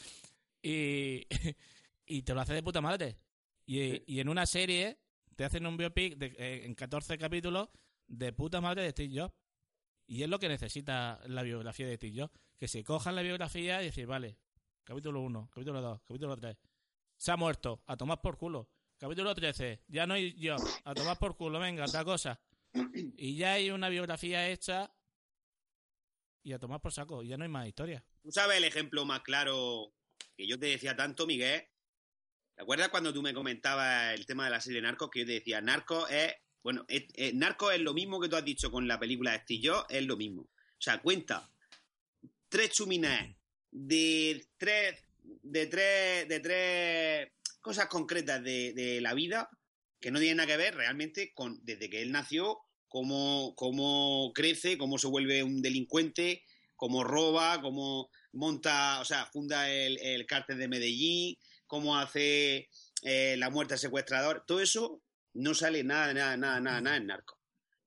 y, 0.63 1.27
y 2.07 2.23
te 2.23 2.35
lo 2.35 2.41
hace 2.41 2.55
de 2.55 2.63
puta 2.63 2.81
madre. 2.81 3.19
Y, 3.67 4.03
y 4.13 4.21
en 4.21 4.29
una 4.29 4.47
serie 4.47 4.99
te 5.37 5.45
hacen 5.45 5.67
un 5.67 5.77
biopic 5.77 6.17
de, 6.17 6.35
eh, 6.39 6.65
en 6.65 6.75
14 6.75 7.17
capítulos 7.19 7.69
de 8.07 8.33
puta 8.33 8.61
madre 8.61 8.83
de 8.83 8.91
Steve 8.91 9.21
Jobs. 9.21 9.35
Y 10.07 10.23
es 10.23 10.29
lo 10.29 10.39
que 10.39 10.49
necesita 10.49 11.21
la 11.27 11.43
biografía 11.43 11.87
de 11.87 11.97
Steve 11.97 12.23
Jobs. 12.23 12.33
Que 12.57 12.67
se 12.67 12.83
cojan 12.83 13.15
la 13.15 13.23
biografía 13.23 13.81
y 13.83 13.85
decir, 13.85 14.07
vale, 14.07 14.37
capítulo 14.83 15.21
1, 15.21 15.49
capítulo 15.53 15.81
2, 15.81 16.01
capítulo 16.01 16.37
3. 16.37 16.57
Se 17.17 17.31
ha 17.31 17.37
muerto, 17.37 17.83
a 17.87 17.97
tomar 17.97 18.21
por 18.21 18.37
culo. 18.37 18.69
Capítulo 18.97 19.33
13, 19.33 19.85
ya 19.87 20.09
no 20.09 20.15
hay 20.15 20.33
yo, 20.35 20.57
a 20.85 20.93
tomar 20.93 21.17
por 21.19 21.37
culo, 21.37 21.61
venga, 21.61 21.85
otra 21.85 22.05
cosa. 22.05 22.41
Y 23.17 23.37
ya 23.37 23.53
hay 23.53 23.71
una 23.71 23.89
biografía 23.89 24.49
hecha 24.49 24.91
y 26.49 26.53
a 26.55 26.59
tomar 26.59 26.80
por 26.80 26.92
saco, 26.92 27.22
y 27.22 27.28
ya 27.28 27.36
no 27.36 27.44
hay 27.44 27.51
más 27.51 27.66
historia. 27.68 28.03
Tú 28.22 28.30
sabes 28.32 28.57
el 28.57 28.64
ejemplo 28.64 29.05
más 29.05 29.20
claro 29.20 29.92
que 30.36 30.46
yo 30.46 30.59
te 30.59 30.66
decía 30.66 30.96
tanto, 30.96 31.26
Miguel. 31.26 31.62
¿Te 32.55 32.62
acuerdas 32.62 32.88
cuando 32.88 33.12
tú 33.12 33.22
me 33.22 33.34
comentabas 33.34 34.14
el 34.14 34.26
tema 34.26 34.44
de 34.44 34.51
la 34.51 34.61
serie 34.61 34.80
Narcos? 34.80 35.11
Que 35.11 35.20
yo 35.20 35.26
te 35.26 35.32
decía, 35.32 35.61
Narcos 35.61 36.11
es. 36.11 36.34
Bueno, 36.62 36.84
es, 36.88 37.05
es- 37.14 37.34
lo 37.80 37.94
mismo 37.94 38.20
que 38.20 38.28
tú 38.28 38.36
has 38.36 38.44
dicho 38.44 38.70
con 38.70 38.88
la 38.88 38.99
película 38.99 39.32
de 39.46 39.61
Jobs, 39.62 39.86
es 39.90 40.05
lo 40.07 40.16
mismo. 40.16 40.42
O 40.42 40.80
sea, 40.80 41.01
cuenta 41.01 41.49
tres 42.49 42.70
chuminés 42.72 43.36
de 43.70 44.44
tres. 44.57 45.03
de 45.22 45.66
tres. 45.66 46.28
de 46.28 46.40
tres 46.40 47.32
cosas 47.61 47.86
concretas 47.86 48.42
de, 48.42 48.72
de 48.72 49.01
la 49.01 49.12
vida 49.14 49.51
que 50.01 50.11
no 50.11 50.18
tienen 50.18 50.38
nada 50.38 50.46
que 50.46 50.57
ver 50.57 50.74
realmente 50.74 51.32
con 51.34 51.59
desde 51.64 51.90
que 51.90 52.01
él 52.03 52.12
nació, 52.12 52.59
cómo, 52.89 53.55
cómo 53.57 54.32
crece, 54.34 54.78
cómo 54.78 54.99
se 54.99 55.07
vuelve 55.07 55.43
un 55.43 55.62
delincuente, 55.62 56.43
cómo 56.76 57.05
roba, 57.05 57.61
cómo 57.61 58.11
monta, 58.32 59.01
o 59.01 59.05
sea, 59.05 59.26
funda 59.26 59.70
el, 59.70 59.99
el 59.99 60.26
cártel 60.26 60.59
de 60.59 60.68
Medellín, 60.68 61.36
cómo 61.66 61.97
hace 61.97 62.68
eh, 63.03 63.36
la 63.39 63.51
muerte 63.51 63.74
al 63.74 63.80
secuestrador. 63.80 64.45
Todo 64.47 64.61
eso 64.61 65.03
no 65.34 65.55
sale 65.55 65.84
nada, 65.84 66.12
nada, 66.14 66.36
nada, 66.36 66.61
nada, 66.61 66.80
nada 66.80 66.97
en 66.97 67.07
narco. 67.07 67.39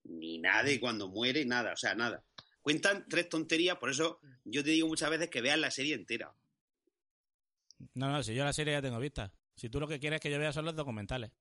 Ni 0.04 0.40
nada 0.40 0.64
de 0.64 0.80
cuando 0.80 1.10
muere, 1.10 1.46
nada, 1.46 1.74
o 1.74 1.78
sea, 1.78 1.96
nada. 1.96 2.24
Cuentan 2.62 3.06
tres 3.10 3.28
tonterías, 3.28 3.78
por 3.78 3.90
eso 3.90 4.20
yo 4.46 4.64
te 4.64 4.72
digo 4.72 4.88
muchas 4.88 5.10
veces 5.10 5.30
que 5.30 5.42
veas 5.42 5.60
la 5.60 5.72
serie 5.72 5.96
entera. 5.96 6.34
No, 7.96 8.12
no, 8.12 8.22
si 8.24 8.36
yo 8.36 8.46
la 8.46 8.54
serie 8.54 8.74
ya 8.74 8.82
tengo 8.82 9.00
vista. 9.00 9.34
Si 9.56 9.70
tú 9.70 9.80
lo 9.80 9.88
que 9.88 10.00
quieres 10.00 10.20
que 10.20 10.32
yo 10.32 10.40
vea 10.40 10.54
son 10.54 10.66
los 10.66 10.76
documentales. 10.76 11.32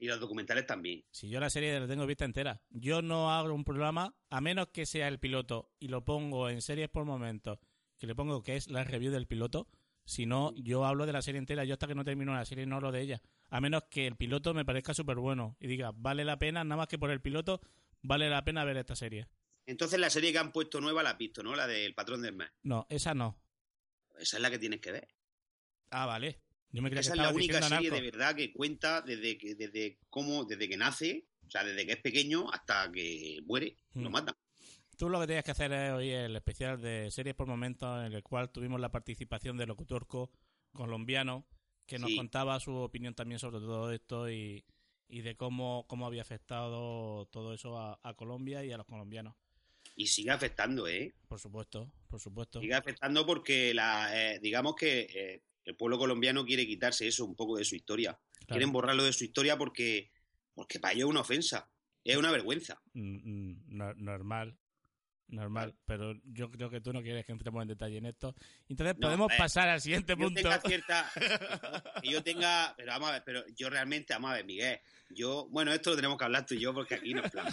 Y 0.00 0.06
los 0.06 0.18
documentales 0.18 0.66
también. 0.66 1.04
Si 1.10 1.28
yo 1.28 1.38
la 1.40 1.50
serie 1.50 1.78
la 1.78 1.86
tengo 1.86 2.06
vista 2.06 2.24
entera. 2.24 2.62
Yo 2.70 3.02
no 3.02 3.30
hago 3.30 3.52
un 3.52 3.64
programa, 3.64 4.14
a 4.30 4.40
menos 4.40 4.68
que 4.68 4.86
sea 4.86 5.08
el 5.08 5.20
piloto 5.20 5.70
y 5.78 5.88
lo 5.88 6.06
pongo 6.06 6.48
en 6.48 6.62
series 6.62 6.88
por 6.88 7.04
momentos, 7.04 7.58
que 7.98 8.06
le 8.06 8.14
pongo 8.14 8.42
que 8.42 8.56
es 8.56 8.70
la 8.70 8.82
review 8.82 9.12
del 9.12 9.26
piloto. 9.26 9.68
Si 10.06 10.24
no, 10.24 10.54
yo 10.56 10.86
hablo 10.86 11.04
de 11.04 11.12
la 11.12 11.20
serie 11.20 11.38
entera. 11.38 11.64
Yo 11.64 11.74
hasta 11.74 11.86
que 11.86 11.94
no 11.94 12.02
termino 12.02 12.34
la 12.34 12.46
serie 12.46 12.64
no 12.64 12.76
hablo 12.76 12.92
de 12.92 13.02
ella. 13.02 13.22
A 13.50 13.60
menos 13.60 13.84
que 13.90 14.06
el 14.06 14.16
piloto 14.16 14.54
me 14.54 14.64
parezca 14.64 14.94
súper 14.94 15.18
bueno 15.18 15.56
y 15.60 15.66
diga, 15.66 15.92
vale 15.94 16.24
la 16.24 16.38
pena, 16.38 16.64
nada 16.64 16.78
más 16.78 16.88
que 16.88 16.98
por 16.98 17.10
el 17.10 17.20
piloto, 17.20 17.60
vale 18.00 18.30
la 18.30 18.42
pena 18.42 18.64
ver 18.64 18.78
esta 18.78 18.96
serie. 18.96 19.28
Entonces 19.66 20.00
la 20.00 20.08
serie 20.08 20.32
que 20.32 20.38
han 20.38 20.50
puesto 20.50 20.80
nueva 20.80 21.02
la 21.02 21.10
has 21.10 21.18
visto, 21.18 21.42
¿no? 21.42 21.54
La 21.54 21.66
del 21.66 21.94
patrón 21.94 22.22
del 22.22 22.34
mes. 22.34 22.50
No, 22.62 22.86
esa 22.88 23.14
no. 23.14 23.38
Esa 24.18 24.38
es 24.38 24.42
la 24.42 24.50
que 24.50 24.58
tienes 24.58 24.80
que 24.80 24.92
ver. 24.92 25.08
Ah, 25.90 26.06
vale. 26.06 26.40
Yo 26.72 26.82
me 26.82 26.88
creía 26.90 27.00
Esa 27.00 27.12
que 27.14 27.18
es 27.20 27.26
la 27.26 27.32
única 27.32 27.62
serie 27.62 27.90
de 27.90 28.00
verdad 28.00 28.34
que 28.36 28.52
cuenta 28.52 29.00
desde 29.02 29.36
que 29.38 29.54
desde 29.54 29.98
cómo 30.08 30.44
desde 30.44 30.68
que 30.68 30.76
nace, 30.76 31.26
o 31.46 31.50
sea, 31.50 31.64
desde 31.64 31.84
que 31.86 31.92
es 31.92 31.98
pequeño 32.00 32.50
hasta 32.52 32.90
que 32.92 33.40
muere, 33.44 33.76
lo 33.94 34.08
Hmm. 34.08 34.12
matan. 34.12 34.34
Tú 34.96 35.08
lo 35.08 35.18
que 35.20 35.26
tenías 35.26 35.44
que 35.44 35.50
hacer 35.52 35.72
es 35.72 35.92
hoy 35.92 36.10
el 36.10 36.36
especial 36.36 36.80
de 36.80 37.10
series 37.10 37.34
por 37.34 37.46
momentos 37.46 38.06
en 38.06 38.12
el 38.12 38.22
cual 38.22 38.50
tuvimos 38.50 38.78
la 38.80 38.90
participación 38.92 39.56
de 39.56 39.66
locutorco 39.66 40.30
colombiano 40.72 41.46
que 41.86 41.98
nos 41.98 42.10
Sí. 42.10 42.16
contaba 42.16 42.60
su 42.60 42.72
opinión 42.74 43.14
también 43.14 43.38
sobre 43.40 43.58
todo 43.58 43.90
esto 43.92 44.30
y, 44.30 44.64
y 45.08 45.22
de 45.22 45.36
cómo, 45.36 45.86
cómo 45.88 46.06
había 46.06 46.22
afectado 46.22 47.26
todo 47.32 47.52
eso 47.54 47.76
a, 47.78 47.98
a 48.02 48.14
Colombia 48.14 48.62
y 48.64 48.70
a 48.72 48.76
los 48.76 48.86
colombianos. 48.86 49.34
Y 49.96 50.06
sigue 50.06 50.30
afectando, 50.30 50.86
¿eh? 50.86 51.14
Por 51.26 51.40
supuesto, 51.40 51.90
por 52.08 52.20
supuesto. 52.20 52.60
Sigue 52.60 52.74
afectando 52.74 53.26
porque 53.26 53.74
la, 53.74 54.34
eh, 54.34 54.38
digamos 54.40 54.76
que 54.76 55.00
eh, 55.12 55.42
el 55.64 55.76
pueblo 55.76 55.98
colombiano 55.98 56.44
quiere 56.44 56.66
quitarse 56.66 57.06
eso 57.06 57.24
un 57.24 57.34
poco 57.36 57.56
de 57.56 57.64
su 57.64 57.74
historia. 57.76 58.12
Claro. 58.12 58.46
Quieren 58.48 58.72
borrarlo 58.72 59.04
de 59.04 59.12
su 59.12 59.24
historia 59.24 59.56
porque, 59.58 60.10
porque 60.54 60.80
para 60.80 60.92
ellos 60.94 61.06
es 61.08 61.10
una 61.10 61.20
ofensa, 61.20 61.70
es 62.04 62.16
una 62.16 62.30
vergüenza. 62.30 62.80
Mm, 62.94 63.50
mm, 63.50 63.62
no- 63.68 63.94
normal. 63.94 64.56
Normal, 65.32 65.76
pero 65.84 66.14
yo 66.24 66.50
creo 66.50 66.68
que 66.70 66.80
tú 66.80 66.92
no 66.92 67.02
quieres 67.02 67.24
que 67.24 67.30
entremos 67.30 67.62
en 67.62 67.68
detalle 67.68 67.98
en 67.98 68.06
esto. 68.06 68.34
Entonces 68.68 68.96
No, 68.98 69.06
podemos 69.06 69.30
eh, 69.30 69.36
pasar 69.38 69.68
al 69.68 69.80
siguiente 69.80 70.14
yo 70.14 70.24
punto. 70.24 70.40
tenga 70.42 70.60
cierta 70.60 71.08
que 72.02 72.10
yo 72.10 72.20
tenga 72.24 72.74
pero 72.76 72.90
vamos 72.90 73.10
a 73.10 73.12
ver 73.12 73.22
pero 73.24 73.44
yo 73.56 73.70
realmente 73.70 74.12
vamos 74.12 74.32
a 74.32 74.34
ver 74.34 74.44
Miguel 74.44 74.80
yo 75.08 75.46
bueno 75.50 75.72
esto 75.72 75.90
lo 75.90 75.96
tenemos 75.96 76.18
que 76.18 76.24
hablar 76.24 76.44
tú 76.46 76.54
y 76.54 76.58
yo 76.58 76.74
porque 76.74 76.96
aquí 76.96 77.14
no 77.14 77.22
es 77.22 77.30
plan 77.30 77.46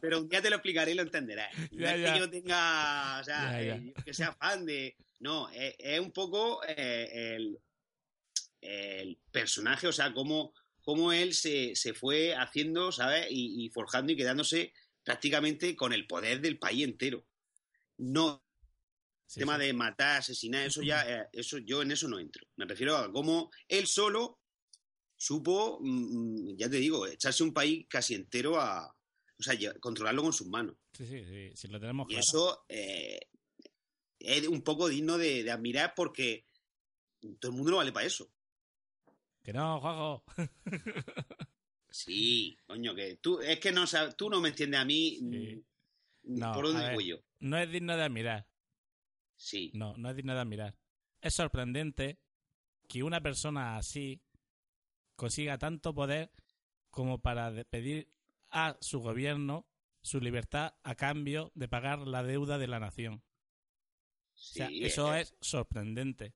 pero 0.00 0.22
un 0.22 0.28
día 0.28 0.42
te 0.42 0.50
lo 0.50 0.56
explicaré 0.56 0.90
y 0.90 0.94
lo 0.94 1.02
entenderás 1.02 1.56
no 1.70 1.78
Ya, 1.78 1.94
es 1.94 2.02
ya. 2.02 2.12
que 2.14 2.18
yo 2.18 2.28
tenga 2.30 3.20
o 3.20 3.24
sea 3.24 3.62
Ya, 3.62 3.76
eh, 3.76 3.94
que 4.04 4.12
sea 4.12 4.32
fan 4.32 4.66
de 4.66 4.96
no 5.22 5.48
es, 5.50 5.74
es 5.78 6.00
un 6.00 6.12
poco 6.12 6.60
eh, 6.66 7.34
el 7.36 7.58
el 8.60 9.18
personaje 9.30 9.88
o 9.88 9.92
sea 9.92 10.12
cómo 10.12 10.52
cómo 10.82 11.12
él 11.12 11.34
se, 11.34 11.74
se 11.74 11.94
fue 11.94 12.34
haciendo 12.34 12.92
sabes 12.92 13.26
y, 13.30 13.64
y 13.64 13.70
forjando 13.70 14.12
y 14.12 14.16
quedándose 14.16 14.72
prácticamente 15.02 15.74
con 15.74 15.92
el 15.92 16.06
poder 16.06 16.40
del 16.40 16.58
país 16.58 16.84
entero 16.84 17.26
no 17.98 18.42
Sí, 19.32 19.40
tema 19.40 19.56
sí. 19.56 19.64
de 19.64 19.72
matar, 19.72 20.18
asesinar, 20.18 20.66
eso 20.66 20.82
ya, 20.82 21.08
eh, 21.08 21.26
eso 21.32 21.56
yo 21.56 21.80
en 21.80 21.90
eso 21.90 22.06
no 22.06 22.18
entro. 22.18 22.46
Me 22.56 22.66
refiero 22.66 22.98
a 22.98 23.10
cómo 23.10 23.50
él 23.66 23.86
solo 23.86 24.40
supo, 25.16 25.78
mm, 25.80 26.50
mm, 26.50 26.56
ya 26.58 26.68
te 26.68 26.76
digo, 26.76 27.06
echarse 27.06 27.42
un 27.42 27.54
país 27.54 27.86
casi 27.88 28.14
entero 28.14 28.60
a, 28.60 28.86
o 28.86 29.42
sea, 29.42 29.56
controlarlo 29.80 30.22
con 30.22 30.34
sus 30.34 30.48
manos. 30.48 30.76
Sí, 30.92 31.06
sí, 31.06 31.24
sí, 31.24 31.50
sí, 31.54 31.68
lo 31.68 31.80
tenemos 31.80 32.08
Y 32.08 32.10
claro. 32.10 32.20
eso 32.20 32.64
eh, 32.68 33.20
es 34.24 34.48
un 34.48 34.62
poco 34.62 34.88
digno 34.88 35.18
de, 35.18 35.42
de 35.42 35.50
admirar 35.50 35.94
porque 35.94 36.46
todo 37.38 37.50
el 37.50 37.56
mundo 37.56 37.72
no 37.72 37.76
vale 37.78 37.92
para 37.92 38.06
eso. 38.06 38.30
Que 39.42 39.52
no, 39.52 39.80
Juanjo. 39.80 40.24
Sí, 41.92 42.56
coño, 42.66 42.94
que 42.94 43.16
tú, 43.16 43.40
es 43.40 43.60
que 43.60 43.70
no 43.70 43.84
tú 44.16 44.30
no 44.30 44.40
me 44.40 44.48
entiendes 44.48 44.80
a 44.80 44.84
mí 44.84 45.18
Sí. 45.18 45.64
No, 46.22 46.52
por 46.52 46.66
dónde 46.66 46.94
voy 46.94 47.08
yo. 47.08 47.16
No 47.40 47.58
es 47.58 47.70
digno 47.70 47.96
de 47.96 48.04
admirar. 48.04 48.48
Sí, 49.34 49.72
No, 49.74 49.96
no 49.96 50.10
es 50.10 50.16
digno 50.16 50.34
de 50.34 50.40
admirar. 50.40 50.76
Es 51.20 51.34
sorprendente 51.34 52.20
que 52.88 53.02
una 53.02 53.20
persona 53.20 53.76
así 53.76 54.22
consiga 55.16 55.58
tanto 55.58 55.94
poder 55.94 56.30
como 56.90 57.20
para 57.20 57.52
pedir 57.64 58.08
a 58.50 58.76
su 58.80 59.00
gobierno 59.00 59.66
su 60.00 60.20
libertad 60.20 60.74
a 60.82 60.94
cambio 60.94 61.52
de 61.54 61.68
pagar 61.68 62.06
la 62.06 62.22
deuda 62.22 62.58
de 62.58 62.68
la 62.68 62.80
nación. 62.80 63.22
O 64.42 64.44
sí, 64.44 64.54
sea, 64.54 64.68
eso 64.72 65.14
es 65.14 65.34
sorprendente. 65.40 66.34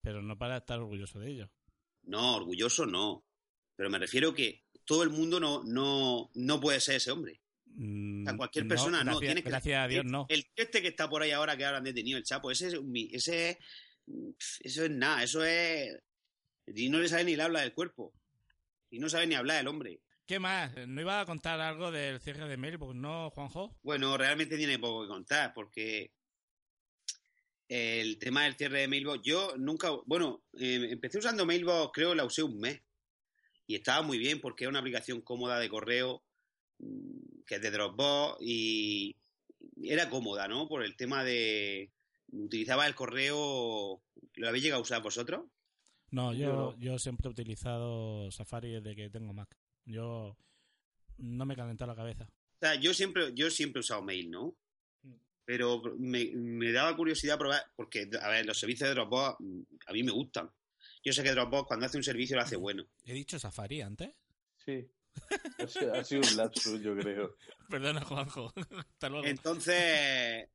Pero 0.00 0.22
no 0.22 0.38
para 0.38 0.58
estar 0.58 0.78
orgulloso 0.78 1.18
de 1.18 1.30
ello. 1.32 1.50
No, 2.04 2.36
orgulloso 2.36 2.86
no. 2.86 3.24
Pero 3.74 3.90
me 3.90 3.98
refiero 3.98 4.32
que 4.32 4.64
todo 4.84 5.02
el 5.02 5.10
mundo 5.10 5.40
no, 5.40 5.64
no, 5.64 6.30
no 6.34 6.60
puede 6.60 6.78
ser 6.80 6.96
ese 6.96 7.10
hombre. 7.10 7.40
Mm, 7.66 8.22
O 8.22 8.24
sea, 8.30 8.36
cualquier 8.36 8.64
no, 8.66 8.68
persona 8.68 8.98
no. 8.98 9.04
gracias, 9.04 9.20
Tiene 9.20 9.42
que, 9.42 9.50
gracias 9.50 9.84
a 9.84 9.88
Dios, 9.88 10.04
no. 10.04 10.26
El 10.28 10.46
este 10.54 10.80
que 10.80 10.88
está 10.88 11.08
por 11.10 11.22
ahí 11.22 11.32
ahora 11.32 11.56
que 11.56 11.64
ahora 11.64 11.78
han 11.78 11.84
detenido 11.84 12.16
el 12.18 12.24
Chapo, 12.24 12.50
ese 12.50 12.68
es, 12.68 12.74
ese 13.12 13.50
es- 13.50 13.58
eso 14.60 14.84
es 14.84 14.90
nada, 14.90 15.24
eso 15.24 15.44
es 15.44 15.98
y 16.68 16.88
no 16.88 17.00
le 17.00 17.08
sabe 17.08 17.24
ni 17.24 17.34
le 17.36 17.42
habla 17.42 17.60
del 17.62 17.74
cuerpo. 17.74 18.14
Y 18.90 18.98
no 19.00 19.08
sabe 19.08 19.26
ni 19.26 19.34
hablar 19.34 19.60
el 19.60 19.66
hombre. 19.68 20.00
¿Qué 20.26 20.38
más? 20.38 20.72
¿No 20.88 21.00
iba 21.00 21.20
a 21.20 21.26
contar 21.26 21.60
algo 21.60 21.90
del 21.90 22.20
cierre 22.20 22.48
de 22.48 22.56
Mailbox, 22.56 22.94
no, 22.94 23.30
Juanjo? 23.30 23.76
Bueno, 23.82 24.16
realmente 24.16 24.56
tiene 24.56 24.78
poco 24.78 25.02
que 25.02 25.08
contar 25.08 25.52
porque 25.54 26.12
el 27.68 28.18
tema 28.18 28.44
del 28.44 28.56
cierre 28.56 28.80
de 28.80 28.88
Mailbox, 28.88 29.22
yo 29.22 29.56
nunca, 29.56 29.90
bueno, 30.06 30.42
eh, 30.58 30.88
empecé 30.90 31.18
usando 31.18 31.46
Mailbox, 31.46 31.90
creo 31.92 32.14
la 32.14 32.24
usé 32.24 32.42
un 32.42 32.58
mes 32.60 32.80
y 33.66 33.74
estaba 33.74 34.02
muy 34.02 34.18
bien 34.18 34.40
porque 34.40 34.64
es 34.64 34.68
una 34.68 34.78
aplicación 34.78 35.20
cómoda 35.20 35.58
de 35.58 35.68
correo 35.68 36.22
mm, 36.78 37.42
que 37.46 37.56
es 37.56 37.62
de 37.62 37.70
Dropbox 37.70 38.38
y 38.40 39.16
era 39.82 40.08
cómoda, 40.08 40.48
¿no? 40.48 40.68
Por 40.68 40.84
el 40.84 40.96
tema 40.96 41.24
de 41.24 41.90
utilizaba 42.32 42.86
el 42.86 42.94
correo, 42.94 44.02
¿lo 44.34 44.48
habéis 44.48 44.64
llegado 44.64 44.80
a 44.80 44.82
usar 44.82 45.02
vosotros? 45.02 45.46
No, 46.10 46.32
yo, 46.32 46.76
Yo 46.78 46.98
siempre 46.98 47.28
he 47.28 47.32
utilizado 47.32 48.30
Safari 48.30 48.70
desde 48.72 48.94
que 48.94 49.10
tengo 49.10 49.32
Mac. 49.32 49.56
Yo 49.84 50.36
no 51.18 51.46
me 51.46 51.56
calienta 51.56 51.86
la 51.86 51.96
cabeza. 51.96 52.24
O 52.24 52.58
sea, 52.60 52.74
yo 52.76 52.94
siempre, 52.94 53.32
yo 53.34 53.50
siempre 53.50 53.80
he 53.80 53.84
usado 53.84 54.02
mail, 54.02 54.30
¿no? 54.30 54.56
Pero 55.46 55.80
me, 55.98 56.30
me 56.34 56.72
daba 56.72 56.94
curiosidad 56.96 57.38
probar, 57.38 57.62
porque, 57.76 58.10
a 58.20 58.28
ver, 58.28 58.44
los 58.44 58.58
servicios 58.58 58.88
de 58.90 58.94
Dropbox 58.96 59.36
mm, 59.38 59.62
a 59.86 59.92
mí 59.92 60.02
me 60.02 60.12
gustan. 60.12 60.50
Yo 61.02 61.12
sé 61.12 61.22
que 61.22 61.30
Dropbox 61.30 61.68
cuando 61.68 61.86
hace 61.86 61.96
un 61.96 62.02
servicio 62.02 62.36
lo 62.36 62.42
hace 62.42 62.56
bueno. 62.56 62.84
¿He 63.04 63.14
dicho 63.14 63.38
Safari 63.38 63.80
antes? 63.80 64.10
Sí. 64.64 64.86
Ha 65.58 65.66
sido, 65.66 65.94
ha 65.94 66.04
sido 66.04 66.20
un 66.28 66.36
lapsus, 66.36 66.82
yo 66.82 66.94
creo. 66.96 67.36
Perdona, 67.70 68.04
Juanjo. 68.04 68.52
Hasta 68.92 69.08
luego. 69.08 69.24
Entonces, 69.24 70.48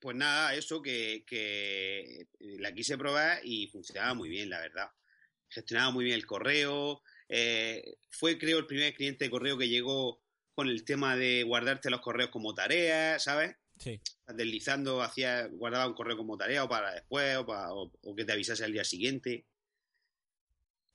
pues 0.00 0.16
nada, 0.16 0.54
eso 0.54 0.80
que, 0.82 1.22
que 1.26 2.26
la 2.58 2.72
quise 2.72 2.96
probar 2.98 3.40
y 3.44 3.68
funcionaba 3.68 4.14
muy 4.14 4.30
bien, 4.30 4.48
la 4.50 4.58
verdad. 4.58 4.90
Gestionaba 5.48 5.90
muy 5.90 6.04
bien 6.06 6.16
el 6.16 6.26
correo. 6.26 7.02
eh, 7.28 7.96
fue, 8.10 8.38
creo, 8.38 8.58
el 8.58 8.66
primer 8.66 8.94
cliente 8.94 9.26
de 9.26 9.30
correo 9.30 9.58
que 9.58 9.68
llegó 9.68 10.22
con 10.54 10.68
el 10.68 10.84
tema 10.84 11.14
de 11.16 11.42
guardarte 11.44 11.90
los 11.90 12.00
correos 12.00 12.30
como 12.30 12.54
tareas, 12.54 13.22
¿sabes? 13.22 13.54
Sí. 13.80 13.98
deslizando, 14.28 15.02
hacía, 15.02 15.46
guardaba 15.46 15.88
un 15.88 15.94
correo 15.94 16.16
como 16.16 16.36
tarea 16.36 16.64
o 16.64 16.68
para 16.68 16.92
después 16.92 17.36
o, 17.38 17.46
para, 17.46 17.72
o, 17.72 17.90
o 18.02 18.14
que 18.14 18.26
te 18.26 18.32
avisase 18.32 18.62
al 18.62 18.72
día 18.72 18.84
siguiente. 18.84 19.46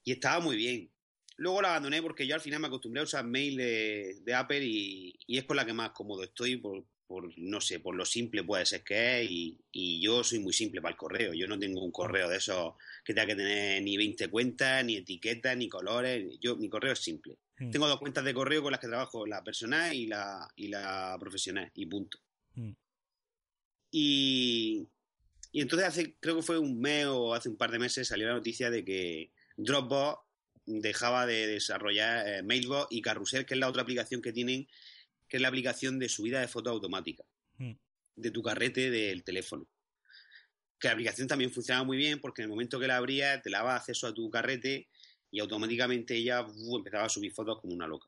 Y 0.04 0.12
estaba 0.12 0.40
muy 0.40 0.56
bien. 0.56 0.92
Luego 1.38 1.62
lo 1.62 1.68
abandoné 1.68 2.02
porque 2.02 2.28
yo 2.28 2.36
al 2.36 2.42
final 2.42 2.62
me 2.62 2.68
acostumbré 2.68 3.02
a 3.02 3.06
usar 3.06 3.26
mail 3.26 3.58
de, 3.58 4.20
de 4.22 4.34
Apple 4.34 4.64
y, 4.64 5.16
y 5.28 5.38
es 5.38 5.44
con 5.44 5.58
la 5.58 5.66
que 5.66 5.74
más 5.74 5.90
cómodo 5.92 6.24
estoy 6.24 6.58
por, 6.58 6.86
por, 7.08 7.30
no 7.38 7.60
sé, 7.60 7.80
por 7.80 7.96
lo 7.96 8.06
simple 8.06 8.44
puede 8.44 8.66
ser 8.66 8.84
que 8.84 9.22
es 9.22 9.32
y, 9.32 9.60
y 9.72 10.02
yo 10.02 10.24
soy 10.24 10.40
muy 10.40 10.54
simple 10.54 10.82
para 10.82 10.94
el 10.94 10.98
correo. 10.98 11.34
Yo 11.34 11.48
no 11.48 11.60
tengo 11.60 11.84
un 11.84 11.92
correo 11.92 12.30
de 12.30 12.38
esos 12.38 12.76
que 13.04 13.14
tenga 13.14 13.28
que 13.28 13.36
tener 13.36 13.82
ni 13.84 13.98
20 13.98 14.30
cuentas, 14.30 14.86
ni 14.86 14.98
etiquetas, 14.98 15.58
ni 15.58 15.68
colores. 15.68 16.38
Yo, 16.40 16.56
mi 16.56 16.70
correo 16.70 16.94
es 16.94 17.00
simple. 17.00 17.38
Mm. 17.60 17.72
Tengo 17.72 17.88
dos 17.88 18.00
cuentas 18.00 18.24
de 18.24 18.34
correo 18.34 18.62
con 18.62 18.72
las 18.72 18.80
que 18.80 18.88
trabajo, 18.88 19.26
la 19.26 19.44
personal 19.44 19.94
y 19.94 20.08
la, 20.08 20.48
y 20.56 20.68
la 20.68 21.18
profesional, 21.20 21.70
y 21.74 21.86
punto. 21.86 22.20
Mm. 22.56 22.72
Y, 23.92 24.88
y 25.52 25.62
entonces 25.62 25.88
hace, 25.88 26.16
creo 26.20 26.36
que 26.38 26.42
fue 26.42 26.58
un 26.60 26.80
mes 26.80 27.06
o 27.06 27.34
hace 27.34 27.50
un 27.50 27.58
par 27.58 27.72
de 27.72 27.80
meses 27.80 28.08
salió 28.08 28.28
la 28.28 28.34
noticia 28.34 28.70
de 28.70 28.84
que 28.84 29.32
Dropbox 29.58 30.20
dejaba 30.66 31.26
de 31.26 31.48
desarrollar 31.48 32.28
eh, 32.28 32.44
Mailbox 32.44 32.88
y 32.90 33.02
Carrusel, 33.02 33.46
que 33.46 33.54
es 33.54 33.60
la 33.60 33.70
otra 33.70 33.84
aplicación 33.84 34.22
que 34.22 34.34
tienen, 34.34 34.68
que 35.30 35.38
es 35.38 35.42
la 35.42 35.48
aplicación 35.48 36.00
de 36.00 36.10
subida 36.10 36.42
de 36.42 36.48
fotos 36.48 36.74
automática 36.74 37.24
Mm. 37.58 37.72
de 38.18 38.32
tu 38.32 38.42
carrete 38.42 38.90
del 38.90 39.24
teléfono. 39.24 39.68
Que 40.80 40.88
la 40.88 40.94
aplicación 40.94 41.28
también 41.28 41.52
funcionaba 41.52 41.86
muy 41.86 41.98
bien 41.98 42.20
porque 42.20 42.42
en 42.42 42.46
el 42.46 42.50
momento 42.50 42.80
que 42.80 42.88
la 42.88 42.98
abrías 42.98 43.42
te 43.42 43.50
daba 43.50 43.76
acceso 43.76 44.08
a 44.08 44.14
tu 44.14 44.30
carrete 44.30 44.90
y 45.32 45.40
automáticamente 45.40 46.16
ella 46.16 46.46
empezaba 46.76 47.06
a 47.06 47.10
subir 47.10 47.32
fotos 47.32 47.60
como 47.62 47.74
una 47.74 47.88
loca. 47.88 48.08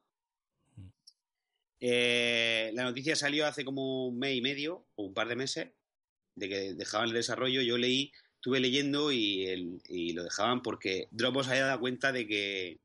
Eh, 1.80 2.72
la 2.74 2.84
noticia 2.84 3.16
salió 3.16 3.46
hace 3.46 3.64
como 3.64 4.08
un 4.08 4.18
mes 4.18 4.36
y 4.36 4.42
medio 4.42 4.88
o 4.96 5.04
un 5.06 5.14
par 5.14 5.28
de 5.28 5.36
meses 5.36 5.70
de 6.36 6.50
que 6.50 6.74
dejaban 6.74 7.10
el 7.10 7.14
desarrollo. 7.14 7.62
Yo 7.62 7.78
leí, 7.78 8.12
estuve 8.36 8.60
leyendo 8.60 9.12
y, 9.12 9.46
el- 9.48 9.82
y 9.88 10.14
lo 10.14 10.24
dejaban 10.24 10.62
porque 10.62 11.08
Dropbox 11.12 11.48
había 11.50 11.66
dado 11.66 11.80
cuenta 11.80 12.12
de 12.12 12.28
que 12.28 12.80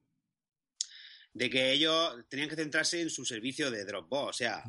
de 1.34 1.49
que 1.49 1.72
ellos 1.72 2.14
tenían 2.28 2.49
que 2.51 2.57
centrarse 2.57 3.01
en 3.01 3.09
su 3.09 3.24
servicio 3.24 3.70
de 3.70 3.86
Dropbox, 3.86 4.28
o 4.28 4.32
sea, 4.34 4.62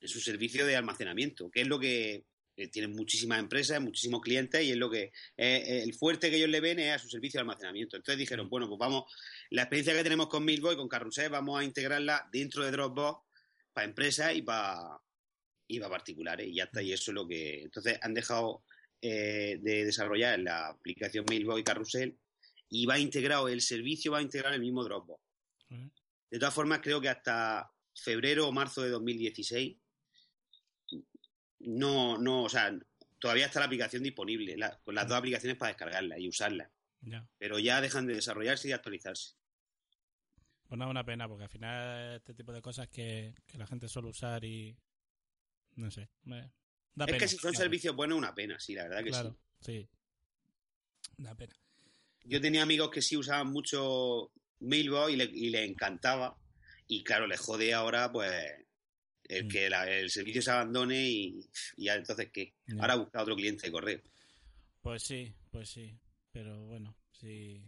en 0.00 0.08
su 0.08 0.18
servicio 0.20 0.66
de 0.66 0.74
almacenamiento, 0.74 1.50
que 1.50 1.60
es 1.60 1.68
lo 1.68 1.78
que 1.78 2.24
eh, 2.56 2.66
tienen 2.68 2.90
muchísimas 2.96 3.38
empresas, 3.38 3.80
muchísimos 3.80 4.20
clientes 4.20 4.60
y 4.64 4.72
es 4.72 4.76
lo 4.76 4.90
que 4.90 5.02
eh, 5.04 5.12
eh, 5.36 5.82
el 5.84 5.94
fuerte 5.94 6.30
que 6.30 6.36
ellos 6.38 6.48
le 6.48 6.58
ven 6.60 6.80
es 6.80 6.96
a 6.96 6.98
su 6.98 7.08
servicio 7.08 7.38
de 7.38 7.42
almacenamiento. 7.42 7.96
Entonces 7.96 8.18
dijeron, 8.18 8.48
bueno, 8.48 8.66
pues 8.68 8.78
vamos, 8.80 9.04
la 9.50 9.62
experiencia 9.62 9.94
que 9.94 10.02
tenemos 10.02 10.26
con 10.28 10.44
Mailboy, 10.44 10.74
con 10.74 10.88
Carrusel, 10.88 11.30
vamos 11.30 11.60
a 11.60 11.64
integrarla 11.64 12.28
dentro 12.32 12.64
de 12.64 12.72
Dropbox 12.72 13.27
para 13.78 13.86
empresas 13.88 14.34
y 14.34 14.42
para 14.42 14.98
y 15.68 15.78
para 15.78 15.90
particulares 15.90 16.48
y 16.48 16.54
ya 16.56 16.64
está. 16.64 16.82
Y 16.82 16.92
eso 16.92 17.12
es 17.12 17.14
lo 17.14 17.28
que 17.28 17.62
entonces 17.62 17.96
han 18.02 18.12
dejado 18.12 18.64
eh, 19.00 19.58
de 19.60 19.84
desarrollar 19.84 20.36
la 20.40 20.68
aplicación 20.70 21.24
Mailboy 21.28 21.62
Carrusel 21.62 22.18
y 22.70 22.86
va 22.86 22.98
integrado 22.98 23.46
el 23.48 23.60
servicio 23.60 24.10
va 24.12 24.18
a 24.18 24.22
integrar 24.22 24.52
el 24.54 24.60
mismo 24.60 24.82
Dropbox. 24.82 25.22
De 26.30 26.38
todas 26.40 26.52
formas, 26.54 26.80
creo 26.82 27.00
que 27.00 27.08
hasta 27.08 27.70
febrero 27.94 28.48
o 28.48 28.52
marzo 28.52 28.82
de 28.82 28.90
2016 28.90 29.76
no, 31.60 32.18
no, 32.18 32.42
o 32.44 32.48
sea, 32.48 32.76
todavía 33.20 33.46
está 33.46 33.60
la 33.60 33.66
aplicación 33.66 34.02
disponible, 34.02 34.56
la- 34.56 34.78
con 34.84 34.94
las 34.94 35.06
dos 35.08 35.18
aplicaciones 35.18 35.56
para 35.56 35.70
descargarla 35.72 36.18
y 36.18 36.28
usarla, 36.28 36.70
Ya. 37.02 37.26
pero 37.38 37.58
ya 37.58 37.80
dejan 37.80 38.06
de 38.06 38.14
desarrollarse 38.14 38.66
y 38.68 38.70
de 38.70 38.74
actualizarse. 38.74 39.34
Pues 40.68 40.78
no 40.78 40.84
es 40.84 40.90
una 40.90 41.04
pena, 41.04 41.26
porque 41.26 41.44
al 41.44 41.50
final 41.50 42.16
este 42.16 42.34
tipo 42.34 42.52
de 42.52 42.60
cosas 42.62 42.88
que, 42.88 43.34
que 43.46 43.58
la 43.58 43.66
gente 43.66 43.88
suele 43.88 44.08
usar 44.08 44.44
y. 44.44 44.76
No 45.76 45.90
sé. 45.90 46.08
me- 46.24 46.52
da 46.94 47.04
es 47.04 47.12
pena. 47.12 47.18
que 47.18 47.28
si 47.28 47.36
son 47.38 47.54
servicios 47.54 47.94
buenos, 47.96 48.18
una 48.18 48.34
pena, 48.34 48.58
sí, 48.60 48.74
la 48.74 48.82
verdad 48.84 48.98
que 48.98 49.04
pena. 49.04 49.20
Claro, 49.20 49.38
sí. 49.60 49.88
sí. 49.88 49.88
Da 51.16 51.34
pena. 51.34 51.54
Yo 52.24 52.40
tenía 52.40 52.62
amigos 52.62 52.90
que 52.90 53.00
sí 53.00 53.16
usaban 53.16 53.48
mucho 53.50 54.30
Mailbox 54.60 55.12
y 55.12 55.16
le, 55.16 55.24
y 55.24 55.50
les 55.50 55.68
encantaba, 55.70 56.36
y 56.86 57.02
claro, 57.04 57.26
les 57.26 57.40
jode 57.40 57.72
ahora, 57.72 58.10
pues, 58.12 58.30
el 59.24 59.44
Mm. 59.46 59.48
que 59.48 59.70
la- 59.70 59.90
el 59.90 60.10
servicio 60.10 60.42
se 60.42 60.50
abandone 60.50 61.00
y, 61.08 61.40
y 61.76 61.84
ya 61.84 61.94
entonces, 61.94 62.30
¿qué? 62.32 62.54
Ahora 62.80 62.96
busca 62.96 63.22
otro 63.22 63.36
cliente 63.36 63.66
de 63.66 63.72
correo. 63.72 64.02
Pues 64.82 65.02
sí, 65.04 65.34
pues 65.50 65.70
sí. 65.70 65.98
Pero 66.32 66.66
bueno, 66.66 66.96
sí. 67.12 67.62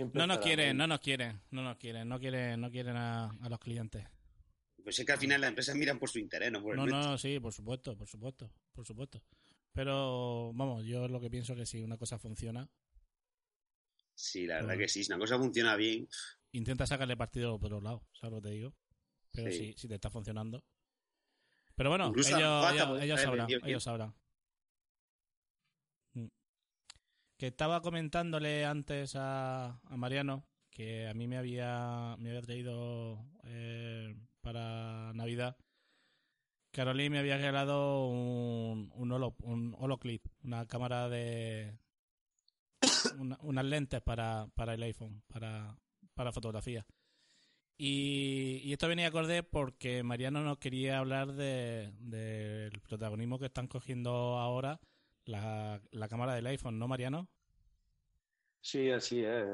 Siempre 0.00 0.18
No 0.18 0.26
nos 0.26 0.38
quieren, 0.38 0.68
ahí. 0.70 0.74
no 0.78 0.86
nos 0.86 1.00
quieren, 1.00 1.42
no 1.50 1.62
nos 1.62 1.76
quieren, 1.76 2.08
no 2.08 2.18
quieren, 2.18 2.58
no 2.58 2.70
quieren 2.70 2.96
a, 2.96 3.26
a 3.28 3.48
los 3.50 3.58
clientes. 3.58 4.02
Pues 4.82 4.98
es 4.98 5.04
que 5.04 5.12
al 5.12 5.18
final 5.18 5.42
las 5.42 5.48
empresas 5.48 5.76
miran 5.76 5.98
por 5.98 6.08
su 6.08 6.18
interés, 6.18 6.50
no 6.50 6.62
por 6.62 6.72
el 6.72 6.78
No, 6.78 6.86
no, 6.86 7.18
sí, 7.18 7.38
por 7.38 7.52
supuesto, 7.52 7.94
por 7.98 8.08
supuesto, 8.08 8.50
por 8.72 8.86
supuesto. 8.86 9.22
Pero 9.74 10.52
vamos, 10.54 10.86
yo 10.86 11.06
lo 11.06 11.20
que 11.20 11.28
pienso 11.28 11.54
que 11.54 11.66
si 11.66 11.82
una 11.82 11.98
cosa 11.98 12.18
funciona, 12.18 12.66
Sí, 14.14 14.46
la 14.46 14.54
verdad 14.56 14.70
Ujú. 14.70 14.78
que 14.78 14.88
sí. 14.88 15.04
Si 15.04 15.12
una 15.12 15.18
cosa 15.18 15.36
funciona 15.36 15.76
bien, 15.76 16.08
intenta 16.52 16.86
sacarle 16.86 17.14
partido 17.14 17.58
por 17.60 17.70
los 17.70 17.82
lados, 17.82 18.00
¿sabes 18.14 18.36
lo 18.36 18.40
que 18.40 18.48
te 18.48 18.54
digo? 18.54 18.74
Pero 19.32 19.50
Sí. 19.52 19.58
si, 19.74 19.74
si 19.80 19.86
te 19.88 19.96
está 19.96 20.08
funcionando. 20.10 20.64
Pero 21.74 21.90
bueno, 21.90 22.08
Incluso 22.08 22.36
ellos, 22.38 23.20
sabrán, 23.20 23.50
ellos 23.66 23.82
sabrán. 23.82 24.14
Mm. 26.14 26.26
Que 27.40 27.46
estaba 27.46 27.80
comentándole 27.80 28.66
antes 28.66 29.16
a, 29.16 29.80
a 29.82 29.96
Mariano 29.96 30.44
que 30.68 31.08
a 31.08 31.14
mí 31.14 31.26
me 31.26 31.38
había, 31.38 32.14
me 32.18 32.28
había 32.28 32.42
traído 32.42 33.24
eh, 33.44 34.14
para 34.42 35.14
Navidad. 35.14 35.56
Caroline 36.70 37.08
me 37.08 37.18
había 37.18 37.38
regalado 37.38 38.08
un, 38.08 38.92
un, 38.94 39.12
holo, 39.12 39.36
un 39.42 39.74
holoclip, 39.78 40.26
una 40.44 40.66
cámara 40.66 41.08
de. 41.08 41.78
una- 43.18 43.38
unas 43.40 43.64
lentes 43.64 44.02
para, 44.02 44.48
para 44.54 44.74
el 44.74 44.82
iPhone, 44.82 45.22
para, 45.26 45.78
para 46.12 46.32
fotografía. 46.32 46.84
Y, 47.78 48.70
esto 48.70 48.86
venía 48.86 49.08
acorde 49.08 49.42
porque 49.42 50.02
Mariano 50.02 50.42
nos 50.44 50.58
quería 50.58 50.98
hablar 50.98 51.32
de- 51.32 51.90
del 52.00 52.78
protagonismo 52.82 53.38
que 53.38 53.46
están 53.46 53.66
cogiendo 53.66 54.10
ahora 54.38 54.78
la, 55.30 55.80
la 55.90 56.08
cámara 56.08 56.34
del 56.34 56.46
iPhone, 56.46 56.78
¿no, 56.78 56.88
Mariano? 56.88 57.28
Sí, 58.60 58.90
así 58.90 59.24
es. 59.24 59.46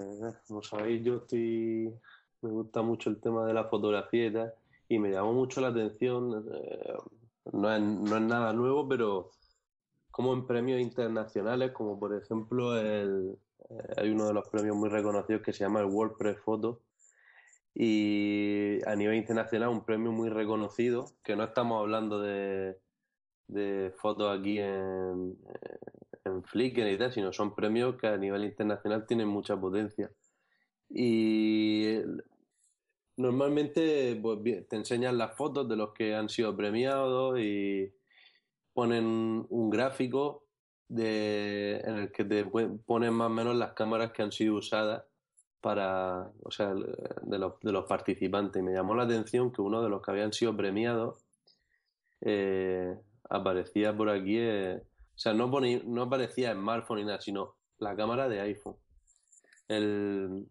Como 0.49 0.62
sabéis, 0.62 1.05
yo 1.05 1.16
estoy. 1.16 1.93
Me 2.43 2.51
gusta 2.51 2.83
mucho 2.83 3.11
el 3.11 3.20
tema 3.20 3.47
de 3.47 3.55
la 3.55 3.64
fotografía 3.64 4.27
y 4.27 4.33
tal. 4.33 4.55
Y 4.89 4.99
me 4.99 5.11
llamó 5.11 5.33
mucho 5.33 5.61
la 5.61 5.68
atención. 5.68 6.47
eh, 6.53 6.95
no 7.53 7.72
es, 7.72 7.81
no 7.81 8.16
es 8.16 8.22
nada 8.22 8.53
nuevo, 8.53 8.89
pero 8.89 9.31
como 10.11 10.33
en 10.33 10.47
premios 10.47 10.81
internacionales, 10.81 11.72
como 11.72 11.99
por 12.01 12.14
ejemplo 12.14 12.77
el, 12.77 13.39
eh, 13.70 13.95
hay 13.99 14.11
uno 14.11 14.27
de 14.27 14.35
los 14.35 14.49
premios 14.49 14.77
muy 14.77 14.89
reconocidos 14.89 15.43
que 15.43 15.53
se 15.53 15.64
llama 15.64 15.81
el 15.81 15.87
WordPress 15.87 16.39
Photo. 16.41 16.81
Y 17.74 18.79
a 18.87 18.97
nivel 18.97 19.16
internacional, 19.16 19.68
un 19.68 19.85
premio 19.85 20.11
muy 20.11 20.31
reconocido, 20.31 21.12
que 21.22 21.37
no 21.37 21.45
estamos 21.45 21.81
hablando 21.81 22.20
de, 22.20 22.79
de 23.49 23.92
fotos 23.97 24.38
aquí 24.38 24.59
en, 24.59 25.36
en 26.24 26.42
Flickr 26.44 26.88
y 26.88 26.99
tal, 26.99 27.12
sino 27.12 27.32
son 27.32 27.55
premios 27.55 27.97
que 27.97 28.07
a 28.07 28.16
nivel 28.16 28.44
internacional 28.44 29.07
tienen 29.07 29.28
mucha 29.28 29.59
potencia. 29.59 30.11
Y 30.88 31.99
normalmente 33.16 34.18
pues, 34.20 34.68
te 34.68 34.76
enseñan 34.76 35.18
las 35.18 35.36
fotos 35.36 35.68
de 35.68 35.76
los 35.76 35.92
que 35.92 36.14
han 36.14 36.28
sido 36.28 36.57
premiados 36.57 37.38
y 37.40 37.92
ponen 38.72 39.47
un 39.49 39.70
gráfico 39.70 40.44
de, 40.88 41.80
en 41.84 41.97
el 41.97 42.12
que 42.12 42.24
te 42.24 42.44
ponen 42.44 43.14
más 43.14 43.26
o 43.26 43.30
menos 43.30 43.57
las 43.57 43.72
cámaras 43.72 44.12
que 44.12 44.22
han 44.22 44.32
sido 44.32 44.57
usadas 44.57 45.05
para, 45.61 46.30
o 46.42 46.51
sea, 46.51 46.74
de 46.74 47.38
los, 47.38 47.59
de 47.61 47.72
los 47.72 47.86
participantes. 47.86 48.61
Y 48.61 48.64
me 48.64 48.72
llamó 48.72 48.94
la 48.94 49.05
atención 49.05 49.53
que 49.53 49.62
uno 49.62 49.82
de 49.82 49.88
los 49.88 50.03
que 50.03 50.11
habían 50.11 50.32
sido 50.32 50.57
premiados 50.57 51.24
eh, 52.20 52.97
aparecía 53.29 53.97
por 53.97 54.09
aquí, 54.11 54.37
eh, 54.39 54.77
o 54.83 55.18
sea, 55.18 55.33
no, 55.35 55.51
ponía- 55.51 55.83
no 55.85 56.03
aparecía 56.03 56.53
smartphone 56.55 56.99
ni 57.01 57.05
nada, 57.07 57.20
sino 57.20 57.57
la 57.79 57.95
cámara 57.97 58.29
de 58.29 58.41
iPhone. 58.41 58.77
El, 59.68 60.47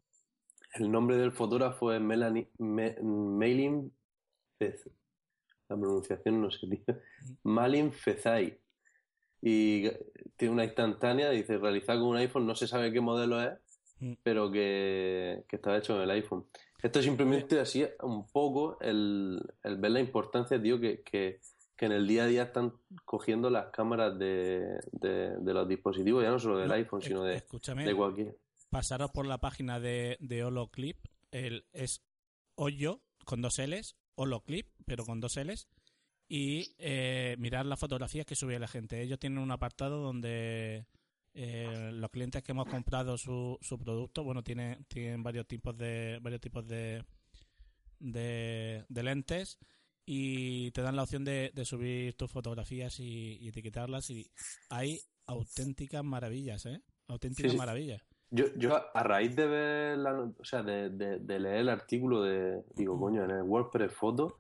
el 0.74 0.92
nombre 0.92 1.18
del 1.18 1.32
fotógrafo 1.32 1.94
es 1.94 2.02
Melanie, 2.02 2.50
Me- 2.58 2.98
Mailin 3.02 3.92
Fez- 4.60 4.90
La 5.70 5.76
pronunciación 5.78 6.42
no 6.42 6.52
sé, 6.52 6.68
tío. 6.68 6.84
Malin 7.44 7.92
Fezai. 7.92 8.60
Y 9.42 9.90
tiene 10.38 10.54
una 10.54 10.64
instantánea, 10.66 11.30
dice, 11.30 11.58
realizada 11.58 12.00
con 12.00 12.10
un 12.10 12.18
iPhone, 12.18 12.46
no 12.48 12.56
se 12.56 12.68
sabe 12.68 12.92
qué 12.92 13.02
modelo 13.02 13.42
es, 13.42 13.54
Mm. 14.00 14.14
pero 14.24 14.52
que, 14.52 15.46
que 15.48 15.56
está 15.56 15.78
hecho 15.78 15.96
en 15.96 16.02
el 16.02 16.12
iPhone. 16.12 16.46
Esto 16.84 17.02
simplemente 17.02 17.60
así 17.62 17.86
un 18.04 18.28
poco 18.30 18.78
el, 18.82 19.40
el 19.64 19.78
ver 19.78 19.92
la 19.92 20.02
importancia, 20.02 20.62
tío, 20.62 20.80
que, 20.82 21.02
que, 21.02 21.40
que 21.76 21.86
en 21.86 21.92
el 21.92 22.08
día 22.08 22.24
a 22.24 22.28
día 22.28 22.44
están 22.44 22.74
cogiendo 23.04 23.50
las 23.50 23.68
cámaras 23.68 24.18
de, 24.18 24.80
de, 24.92 25.38
de 25.38 25.54
los 25.54 25.68
dispositivos, 25.68 26.24
ya 26.24 26.30
no 26.30 26.40
solo 26.40 26.58
del 26.58 26.70
No, 26.70 26.74
iPhone, 26.74 27.02
sino 27.02 27.24
de, 27.24 27.44
de 27.84 27.96
cualquier. 27.96 28.38
pasaros 28.70 29.12
por 29.12 29.26
la 29.26 29.40
página 29.40 29.80
de, 29.80 30.18
de 30.20 30.44
Holoclip. 30.44 30.98
El, 31.32 31.66
es 31.74 32.02
Hoyo 32.56 33.02
con 33.26 33.42
dos 33.42 33.60
L's, 33.60 33.96
Holoclip, 34.16 34.68
pero 34.86 35.04
con 35.06 35.20
dos 35.20 35.36
L's. 35.38 35.68
Y 36.28 36.74
eh, 36.80 37.36
mirar 37.38 37.66
las 37.66 37.80
fotografías 37.80 38.26
que 38.26 38.36
sube 38.36 38.58
la 38.58 38.68
gente. 38.68 39.02
Ellos 39.02 39.20
tienen 39.20 39.40
un 39.40 39.52
apartado 39.52 40.02
donde 40.02 40.88
eh, 41.34 41.92
los 41.94 42.10
clientes 42.10 42.42
que 42.42 42.54
hemos 42.54 42.68
comprado 42.68 43.18
su, 43.18 43.58
su 43.62 43.78
producto, 43.78 44.24
bueno, 44.24 44.42
tienen, 44.42 44.86
tienen 44.86 45.22
varios 45.22 45.46
tipos 45.46 45.78
de 45.78 46.20
varios 46.22 46.42
tipos 46.42 46.66
de, 46.66 47.04
de, 48.00 48.86
de 48.88 49.04
lentes 49.04 49.60
y 50.06 50.72
te 50.72 50.82
dan 50.82 50.96
la 50.96 51.04
opción 51.04 51.24
de, 51.24 51.52
de 51.54 51.66
subir 51.66 52.16
tus 52.16 52.32
fotografías 52.32 53.00
y, 53.00 53.38
y 53.42 53.48
etiquetarlas 53.50 54.10
y 54.10 54.30
hay 54.70 55.00
auténticas 55.26 56.04
maravillas, 56.04 56.66
¿eh? 56.68 56.82
Auténticas 57.08 57.52
Sí, 57.52 57.56
sí. 57.56 57.58
maravillas. 57.58 58.02
Yo, 58.32 58.46
yo 58.56 58.76
a- 58.76 58.92
a 58.94 59.04
raíz 59.04 59.36
de 59.36 59.46
ver 59.48 59.98
la, 59.98 60.14
o 60.20 60.44
sea, 60.44 60.62
de, 60.64 60.90
de- 60.90 61.20
de 61.20 61.40
leer 61.40 61.58
el 61.58 61.70
artículo 61.70 62.22
de, 62.24 62.64
digo, 62.76 63.00
coño, 63.00 63.24
en 63.24 63.32
el 63.32 63.44
WordPress 63.44 63.94
Foto, 63.94 64.40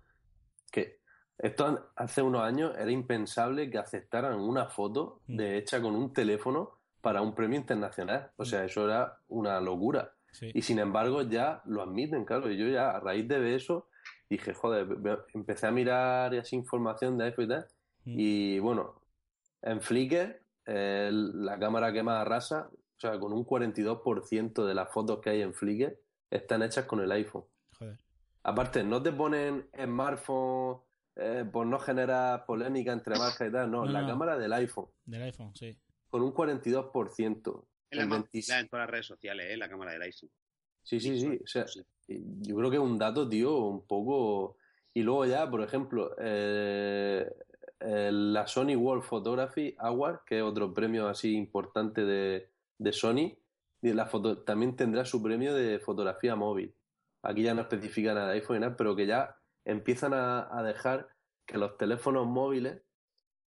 que 0.71 0.99
esto 1.37 1.91
hace 1.95 2.21
unos 2.21 2.41
años 2.43 2.73
era 2.77 2.91
impensable 2.91 3.69
que 3.69 3.77
aceptaran 3.77 4.39
una 4.39 4.67
foto 4.67 5.21
de 5.27 5.57
hecha 5.57 5.81
con 5.81 5.95
un 5.95 6.13
teléfono 6.13 6.79
para 7.01 7.21
un 7.21 7.35
premio 7.35 7.59
internacional. 7.59 8.31
O 8.37 8.45
sea, 8.45 8.65
eso 8.65 8.85
era 8.85 9.19
una 9.27 9.59
locura. 9.61 10.13
Sí. 10.31 10.51
Y 10.53 10.61
sin 10.61 10.79
embargo 10.79 11.21
ya 11.23 11.61
lo 11.65 11.81
admiten, 11.81 12.25
claro. 12.25 12.51
Y 12.51 12.57
yo 12.57 12.67
ya 12.67 12.91
a 12.91 12.99
raíz 12.99 13.27
de 13.27 13.39
ver 13.39 13.53
eso 13.53 13.87
dije, 14.29 14.53
joder, 14.53 14.87
empecé 15.33 15.67
a 15.67 15.71
mirar 15.71 16.33
y 16.33 16.37
así 16.37 16.55
información 16.55 17.17
de 17.17 17.25
iPhone 17.25 17.45
y 17.45 17.47
tal. 17.47 17.67
Mm. 18.05 18.15
Y 18.17 18.59
bueno, 18.59 19.01
en 19.61 19.81
Flickr, 19.81 20.41
eh, 20.65 21.09
la 21.11 21.57
cámara 21.59 21.91
que 21.93 22.03
más 22.03 22.21
arrasa, 22.21 22.69
o 22.71 22.99
sea, 22.99 23.19
con 23.19 23.33
un 23.33 23.45
42% 23.45 24.65
de 24.65 24.73
las 24.73 24.91
fotos 24.91 25.19
que 25.21 25.29
hay 25.31 25.41
en 25.41 25.53
Flickr 25.53 25.97
están 26.29 26.63
hechas 26.63 26.85
con 26.85 26.99
el 27.01 27.11
iPhone. 27.11 27.45
Joder. 27.77 27.97
Aparte, 28.43 28.83
no 28.83 29.01
te 29.01 29.11
ponen 29.11 29.69
smartphone 29.75 30.79
eh, 31.15 31.45
por 31.51 31.65
no 31.65 31.79
generar 31.79 32.45
polémica 32.45 32.91
entre 32.91 33.17
marcas 33.17 33.47
y 33.47 33.51
tal, 33.51 33.71
no, 33.71 33.85
No, 33.85 33.91
la 33.91 34.01
no. 34.01 34.07
cámara 34.07 34.37
del 34.37 34.51
iPhone, 34.53 34.87
Del 35.05 35.23
iPhone, 35.23 35.55
sí. 35.55 35.77
con 36.09 36.21
un 36.21 36.33
42%. 36.33 37.65
Es 37.89 37.97
la 37.97 38.03
El 38.03 38.09
más 38.09 38.17
26 38.19 38.27
utilizada 38.27 38.59
en 38.61 38.67
todas 38.69 38.83
las 38.83 38.89
redes 38.91 39.05
sociales, 39.05 39.47
¿eh? 39.49 39.57
la 39.57 39.69
cámara 39.69 39.91
del 39.93 40.01
iPhone. 40.01 40.29
Sí, 40.85 40.99
sí, 40.99 41.19
sí. 41.19 41.39
O 41.43 41.47
sea, 41.47 41.65
yo 42.07 42.55
creo 42.55 42.69
que 42.69 42.77
es 42.77 42.81
un 42.83 42.97
dato, 42.99 43.27
tío, 43.27 43.57
un 43.57 43.85
poco. 43.87 44.57
Y 44.93 45.01
luego 45.03 45.25
ya, 45.25 45.49
por 45.49 45.61
ejemplo, 45.63 46.15
eh, 46.19 47.29
eh, 47.79 48.09
la 48.13 48.47
Sony 48.47 48.75
World 48.75 49.03
Photography 49.03 49.75
Award, 49.79 50.19
que 50.25 50.37
es 50.37 50.43
otro 50.43 50.73
premio 50.73 51.07
así 51.07 51.35
importante 51.35 52.05
de, 52.05 52.49
de 52.77 52.93
Sony, 52.93 53.35
y 53.81 53.93
la 53.93 54.05
foto, 54.05 54.43
también 54.43 54.75
tendrá 54.75 55.05
su 55.05 55.21
premio 55.21 55.55
de 55.55 55.79
fotografía 55.79 56.35
móvil. 56.35 56.75
Aquí 57.23 57.41
ya 57.43 57.55
no 57.55 57.61
especifica 57.61 58.13
nada 58.13 58.27
de 58.29 58.35
iPhone 58.35 58.57
y 58.57 58.59
nada, 58.59 58.77
pero 58.77 58.95
que 58.95 59.07
ya 59.07 59.37
empiezan 59.65 60.13
a, 60.13 60.47
a 60.55 60.63
dejar 60.63 61.09
que 61.47 61.57
los 61.57 61.77
teléfonos 61.77 62.27
móviles 62.27 62.81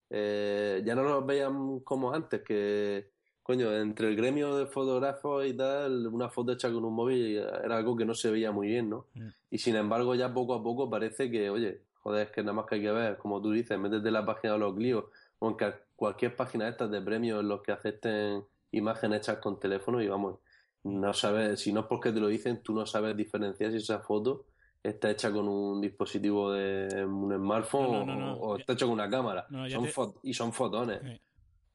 eh, 0.10 0.82
ya 0.86 0.96
no 0.96 1.04
los 1.04 1.26
vean 1.26 1.82
como 1.82 2.14
antes, 2.14 2.42
que 2.44 3.12
coño, 3.48 3.74
entre 3.74 4.10
el 4.10 4.16
gremio 4.18 4.58
de 4.58 4.66
fotógrafos 4.68 5.46
y 5.48 5.54
tal, 5.54 6.06
una 6.08 6.28
foto 6.30 6.52
hecha 6.52 6.70
con 6.72 6.84
un 6.84 6.94
móvil 6.94 7.38
era 7.64 7.78
algo 7.78 7.96
que 7.96 8.04
no 8.06 8.14
se 8.14 8.30
veía 8.30 8.52
muy 8.52 8.68
bien, 8.68 8.90
¿no? 8.90 9.06
Mm. 9.16 9.28
Y 9.52 9.58
sin 9.58 9.78
embargo, 9.78 10.14
ya 10.16 10.34
poco 10.34 10.54
a 10.54 10.62
poco 10.62 10.90
parece 10.90 11.32
que, 11.32 11.50
oye, 11.50 11.80
joder, 12.02 12.28
es 12.28 12.34
que 12.34 12.42
nada 12.42 12.52
más 12.54 12.66
que 12.66 12.76
hay 12.76 12.82
que 12.82 12.92
ver, 12.92 13.18
como 13.18 13.42
tú 13.42 13.52
dices, 13.52 13.80
métete 13.80 14.10
en 14.10 14.14
la 14.14 14.26
página 14.26 14.54
de 14.54 14.60
los 14.60 14.76
Clios, 14.76 15.06
o 15.40 15.50
en 15.50 15.56
cualquier 15.96 16.36
página 16.36 16.66
de 16.66 16.72
estas 16.72 16.92
de 16.92 17.02
premios 17.02 17.40
en 17.40 17.48
los 17.48 17.62
que 17.62 17.72
acepten 17.72 18.44
imágenes 18.72 19.20
hechas 19.22 19.38
con 19.38 19.58
teléfono 19.60 20.02
y 20.02 20.08
vamos, 20.10 20.40
no 20.84 21.14
sabes, 21.14 21.62
si 21.62 21.72
no 21.72 21.80
es 21.82 21.86
porque 21.88 22.12
te 22.12 22.20
lo 22.20 22.28
dicen, 22.28 22.62
tú 22.62 22.74
no 22.74 22.86
sabes 22.86 23.16
diferenciar 23.16 23.72
si 23.72 23.78
esa 23.78 24.00
foto 24.00 24.44
está 24.84 25.10
hecha 25.10 25.32
con 25.32 25.48
un 25.48 25.80
dispositivo 25.82 26.52
de 26.52 27.06
un 27.06 27.34
smartphone 27.34 27.92
No, 27.92 28.06
no, 28.06 28.16
no, 28.16 28.26
no. 28.28 28.34
o, 28.34 28.48
o 28.54 28.58
está 28.58 28.74
hecha 28.74 28.86
con 28.86 28.94
una 28.94 29.10
cámara. 29.10 29.48
Son 29.70 29.86
te- 29.86 30.20
y 30.24 30.34
son 30.34 30.52
fotones. 30.52 31.00
Sí. 31.02 31.22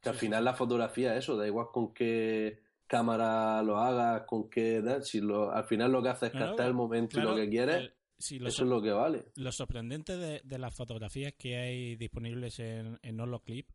Que 0.02 0.08
al 0.08 0.14
Sí, 0.16 0.26
final 0.26 0.44
la 0.44 0.54
fotografía, 0.54 1.16
eso, 1.16 1.36
da 1.36 1.46
igual 1.46 1.68
con 1.72 1.94
qué 1.94 2.60
cámara 2.86 3.62
lo 3.62 3.78
hagas, 3.78 4.22
con 4.26 4.50
qué 4.50 4.82
si 5.02 5.20
lo, 5.20 5.50
al 5.52 5.64
final 5.64 5.92
lo 5.92 6.02
que 6.02 6.08
hace 6.10 6.26
es 6.26 6.32
Claro, 6.32 6.48
captar 6.48 6.66
el 6.66 6.74
momento 6.74 7.18
y 7.18 7.22
lo 7.22 7.34
que 7.36 7.48
quieres, 7.48 7.76
el- 7.76 7.94
sí, 8.18 8.38
lo, 8.38 8.48
eso 8.48 8.58
so- 8.58 8.62
es 8.64 8.68
lo 8.70 8.82
que 8.82 8.90
vale. 8.90 9.24
lo 9.36 9.52
sorprendente 9.52 10.16
de, 10.16 10.40
de 10.44 10.58
las 10.58 10.74
fotografías 10.74 11.32
que 11.38 11.56
hay 11.56 11.96
disponibles 11.96 12.58
en, 12.58 12.98
en 13.02 13.20
Holoclip 13.20 13.70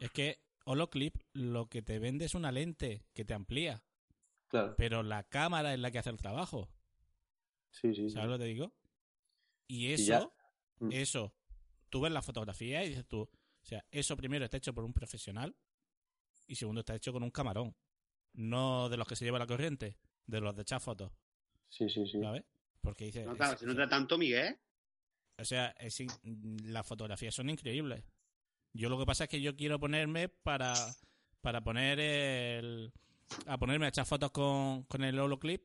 es 0.00 0.10
que 0.10 0.40
Holoclip 0.66 1.14
lo 1.34 1.68
que 1.68 1.82
te 1.82 1.98
vende 1.98 2.24
es 2.24 2.34
una 2.34 2.50
lente 2.50 3.04
que 3.14 3.24
te 3.24 3.32
amplía, 3.34 3.82
Claro, 4.48 4.74
pero 4.76 5.02
la 5.02 5.22
cámara 5.22 5.72
es 5.72 5.78
la 5.80 5.90
que 5.90 5.98
hace 6.00 6.10
el 6.10 6.16
trabajo. 6.18 6.68
sí, 7.70 7.94
sí. 7.94 8.08
sí. 8.08 8.10
¿Sabes 8.10 8.28
lo 8.28 8.38
que 8.38 8.44
te 8.44 8.48
digo? 8.50 8.72
Y 9.68 9.92
eso, 9.92 10.32
Mm. 10.80 10.90
eso, 10.92 11.32
tú 11.88 12.00
ves 12.00 12.12
la 12.12 12.20
fotografía 12.22 12.84
y 12.84 12.88
dices 12.88 13.06
tú, 13.06 13.28
o 13.64 13.66
sea, 13.66 13.84
eso 13.90 14.16
primero 14.16 14.44
está 14.44 14.58
hecho 14.58 14.74
por 14.74 14.84
un 14.84 14.92
profesional 14.92 15.56
y 16.46 16.54
segundo 16.54 16.80
está 16.80 16.94
hecho 16.94 17.12
con 17.12 17.22
un 17.22 17.30
camarón. 17.30 17.74
No 18.34 18.88
de 18.88 18.96
los 18.96 19.08
que 19.08 19.16
se 19.16 19.24
lleva 19.24 19.38
la 19.38 19.46
corriente, 19.46 19.96
de 20.26 20.40
los 20.40 20.54
de 20.54 20.62
echar 20.62 20.80
fotos, 20.80 21.10
Sí, 21.68 21.88
sí, 21.88 22.06
sí. 22.06 22.20
¿sabes? 22.20 22.44
Porque 22.80 23.06
dice, 23.06 23.24
No, 23.24 23.34
claro, 23.36 23.54
es- 23.54 23.60
se 23.60 23.66
nota 23.66 23.88
tanto, 23.88 24.18
Miguel. 24.18 24.56
o 25.38 25.44
sea, 25.44 25.68
es 25.78 25.98
in- 26.00 26.10
las 26.72 26.86
fotografías 26.86 27.34
son 27.34 27.48
increíbles. 27.50 28.04
Yo 28.72 28.88
lo 28.88 28.98
que 28.98 29.06
pasa 29.06 29.24
es 29.24 29.30
que 29.30 29.40
yo 29.40 29.56
quiero 29.56 29.78
ponerme 29.80 30.28
para, 30.28 30.74
para 31.40 31.62
poner 31.62 31.98
el, 32.00 32.92
a 33.46 33.56
ponerme 33.56 33.86
a 33.86 33.88
echar 33.88 34.04
fotos 34.04 34.30
con, 34.32 34.82
con 34.84 35.02
el 35.04 35.18
holoclip 35.18 35.64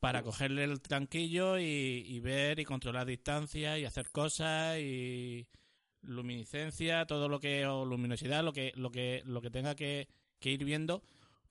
para 0.00 0.22
cogerle 0.22 0.64
el 0.64 0.80
tranquillo 0.80 1.58
y, 1.58 1.64
y 2.06 2.20
ver 2.20 2.58
y 2.60 2.64
controlar 2.64 3.06
distancia 3.06 3.78
y 3.78 3.84
hacer 3.84 4.10
cosas 4.10 4.78
y 4.78 5.46
luminiscencia, 6.06 7.06
todo 7.06 7.28
lo 7.28 7.40
que 7.40 7.66
o 7.66 7.84
luminosidad, 7.84 8.44
lo 8.44 8.52
que 8.52 8.72
lo 8.76 8.90
que 8.90 9.22
lo 9.24 9.40
que 9.40 9.50
tenga 9.50 9.74
que, 9.74 10.08
ir 10.40 10.64
viendo 10.64 11.02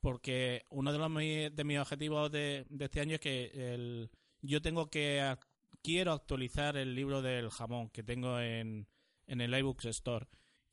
porque 0.01 0.65
uno 0.69 0.91
de 0.93 0.99
los 0.99 1.55
de 1.55 1.63
mis 1.63 1.79
objetivos 1.79 2.31
de, 2.31 2.65
este 2.79 2.99
año 2.99 3.15
es 3.15 3.21
que 3.21 3.51
el, 3.53 4.11
yo 4.41 4.61
tengo 4.61 4.89
que 4.89 5.35
quiero 5.81 6.11
actualizar 6.11 6.77
el 6.77 6.93
libro 6.93 7.21
del 7.21 7.49
jamón 7.49 7.89
que 7.89 8.03
tengo 8.03 8.39
en, 8.39 8.87
en 9.27 9.41
el 9.41 9.53
iBooks 9.53 9.85
Store. 9.85 10.27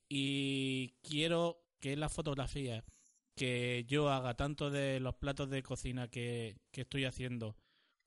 Y 0.08 0.96
quiero 1.02 1.62
que 1.78 1.96
las 1.96 2.12
fotografías 2.12 2.84
que 3.36 3.84
yo 3.88 4.10
haga 4.10 4.34
tanto 4.34 4.70
de 4.70 5.00
los 5.00 5.14
platos 5.14 5.48
de 5.48 5.62
cocina 5.62 6.08
que 6.08 6.56
estoy 6.72 7.04
haciendo 7.04 7.56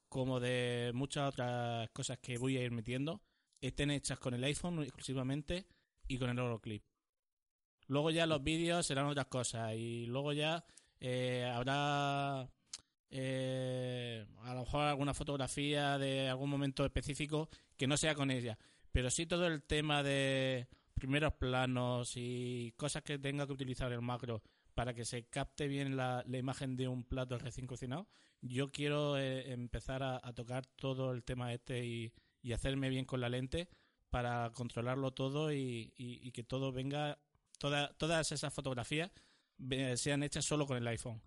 como 0.09 0.39
de 0.39 0.91
muchas 0.93 1.29
otras 1.29 1.89
cosas 1.89 2.19
que 2.19 2.37
voy 2.37 2.57
a 2.57 2.63
ir 2.63 2.69
metiendo 2.69 3.19
estén 3.67 3.91
hechas 3.91 4.19
con 4.19 4.33
el 4.33 4.43
iPhone 4.43 4.83
exclusivamente 4.83 5.65
y 6.07 6.17
con 6.17 6.29
el 6.29 6.37
Euroclip. 6.37 6.83
Luego 7.87 8.11
ya 8.11 8.25
los 8.25 8.43
vídeos 8.43 8.85
serán 8.85 9.05
otras 9.05 9.27
cosas 9.27 9.73
y 9.75 10.05
luego 10.05 10.33
ya 10.33 10.65
eh, 10.99 11.49
habrá 11.53 12.49
eh, 13.09 14.25
a 14.41 14.53
lo 14.53 14.61
mejor 14.61 14.81
alguna 14.81 15.13
fotografía 15.13 15.97
de 15.97 16.29
algún 16.29 16.49
momento 16.49 16.85
específico 16.85 17.49
que 17.77 17.87
no 17.87 17.95
sea 17.97 18.15
con 18.15 18.31
ella, 18.31 18.57
pero 18.91 19.09
sí 19.09 19.25
todo 19.25 19.47
el 19.47 19.63
tema 19.63 20.03
de 20.03 20.67
primeros 20.93 21.33
planos 21.33 22.13
y 22.15 22.73
cosas 22.75 23.03
que 23.03 23.19
tenga 23.19 23.47
que 23.47 23.53
utilizar 23.53 23.91
el 23.91 24.01
macro 24.01 24.41
para 24.73 24.93
que 24.93 25.05
se 25.05 25.25
capte 25.25 25.67
bien 25.67 25.95
la, 25.95 26.25
imagen 26.27 26.75
de 26.75 26.87
un 26.87 27.03
plato 27.03 27.37
recién 27.37 27.67
cocinado. 27.67 28.07
Yo 28.41 28.71
quiero 28.71 29.17
eh, 29.17 29.53
empezar 29.53 30.03
a 30.03 30.33
tocar 30.33 30.65
todo 30.65 31.11
el 31.11 31.23
tema 31.23 31.53
este 31.53 31.85
y, 31.85 32.13
y 32.43 32.53
hacerme 32.53 32.89
bien 32.89 33.05
con 33.05 33.19
la 33.21 33.29
lente 33.29 33.67
para 34.11 34.51
controlarlo 34.51 35.11
todo 35.11 35.51
y, 35.51 35.91
y- 35.97 36.19
y 36.27 36.31
que 36.31 36.43
todo 36.43 36.71
venga, 36.71 37.17
toda- 37.57 37.93
todas 37.97 38.31
esas 38.31 38.53
fotografías 38.53 39.09
sean 39.95 40.21
hechas 40.21 40.45
solo 40.45 40.67
con 40.67 40.77
el 40.77 40.85
iPhone. 40.87 41.19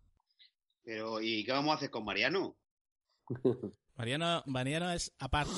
Pero, 0.85 1.21
¿y 1.21 1.43
qué 1.45 1.51
vamos 1.51 1.73
a 1.73 1.77
hacer 1.77 1.91
con 1.91 2.05
Mariano? 2.05 2.57
Mariano, 3.97 4.43
Mariano 4.47 4.93
es 4.93 5.13
aparte. 5.19 5.53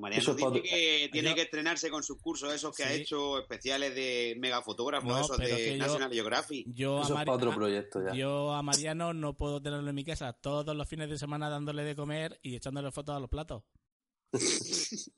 Mariano 0.00 0.20
Eso 0.22 0.30
es 0.32 0.36
dice 0.36 0.62
que 0.62 1.08
tiene 1.12 1.30
Yo- 1.30 1.34
que 1.34 1.42
estrenarse 1.42 1.90
con 1.90 2.02
sus 2.02 2.18
cursos 2.20 2.52
esos 2.54 2.74
que 2.76 2.84
ha 2.84 2.92
hecho 2.92 3.38
especiales 3.38 3.94
de 3.94 4.36
megafotógrafos, 4.38 5.08
No, 5.08 5.20
esos 5.20 5.38
de 5.38 5.76
yo- 5.78 5.84
National 5.86 6.12
Geographic. 6.12 6.66
Yo 6.72 6.98
a, 6.98 7.02
Eso 7.02 7.08
es 7.12 7.14
Mari- 7.14 7.26
para 7.26 7.36
otro 7.36 7.52
a- 7.52 7.54
proyecto 7.54 8.00
ya. 8.06 8.12
yo 8.14 8.52
a 8.52 8.62
Mariano 8.62 9.12
no 9.14 9.34
puedo 9.36 9.60
tenerlo 9.62 9.88
en 9.88 9.94
mi 9.94 10.04
casa 10.04 10.32
todos 10.32 10.76
los 10.76 10.88
fines 10.88 11.08
de 11.08 11.18
semana 11.18 11.48
dándole 11.48 11.82
de 11.84 11.96
comer 11.96 12.38
y 12.42 12.56
echándole 12.56 12.90
fotos 12.92 13.16
a 13.16 13.20
los 13.20 13.30
platos. 13.30 13.62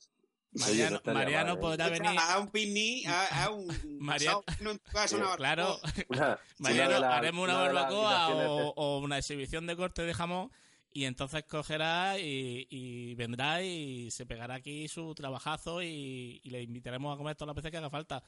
Oye, 0.54 0.88
Mariano, 0.90 1.00
Mariano 1.04 1.48
mal, 1.50 1.56
¿eh? 1.56 1.60
podrá 1.60 1.88
venir. 1.90 2.18
a 2.18 2.38
un 2.38 2.48
picnic, 2.48 3.06
a, 3.06 3.44
a 3.44 3.50
un 3.50 3.66
Mariano- 4.00 4.42
asado 4.46 4.56
fino 4.56 4.70
en 4.70 4.78
tu 4.78 4.90
casa, 4.90 5.16
una 5.16 5.36
Claro, 5.36 5.78
Mariano, 6.58 7.06
haremos 7.06 7.44
una, 7.44 7.54
barbacoa 7.58 8.28
o, 8.30 8.70
o 8.74 8.98
una 9.00 9.18
exhibición 9.18 9.66
de 9.66 9.76
corte 9.76 10.02
de 10.02 10.14
jamón 10.14 10.50
y 10.98 11.04
entonces 11.04 11.44
cogerá 11.44 12.18
y, 12.18 12.66
y 12.70 13.14
vendrá 13.14 13.62
y 13.62 14.10
se 14.10 14.26
pegará 14.26 14.54
aquí 14.56 14.88
su 14.88 15.14
trabajazo 15.14 15.82
y, 15.82 16.40
y 16.42 16.50
le 16.50 16.62
invitaremos 16.62 17.14
a 17.14 17.16
comer 17.18 17.36
todas 17.36 17.48
las 17.48 17.56
veces 17.56 17.70
que 17.70 17.76
haga 17.78 17.90
falta. 17.90 18.22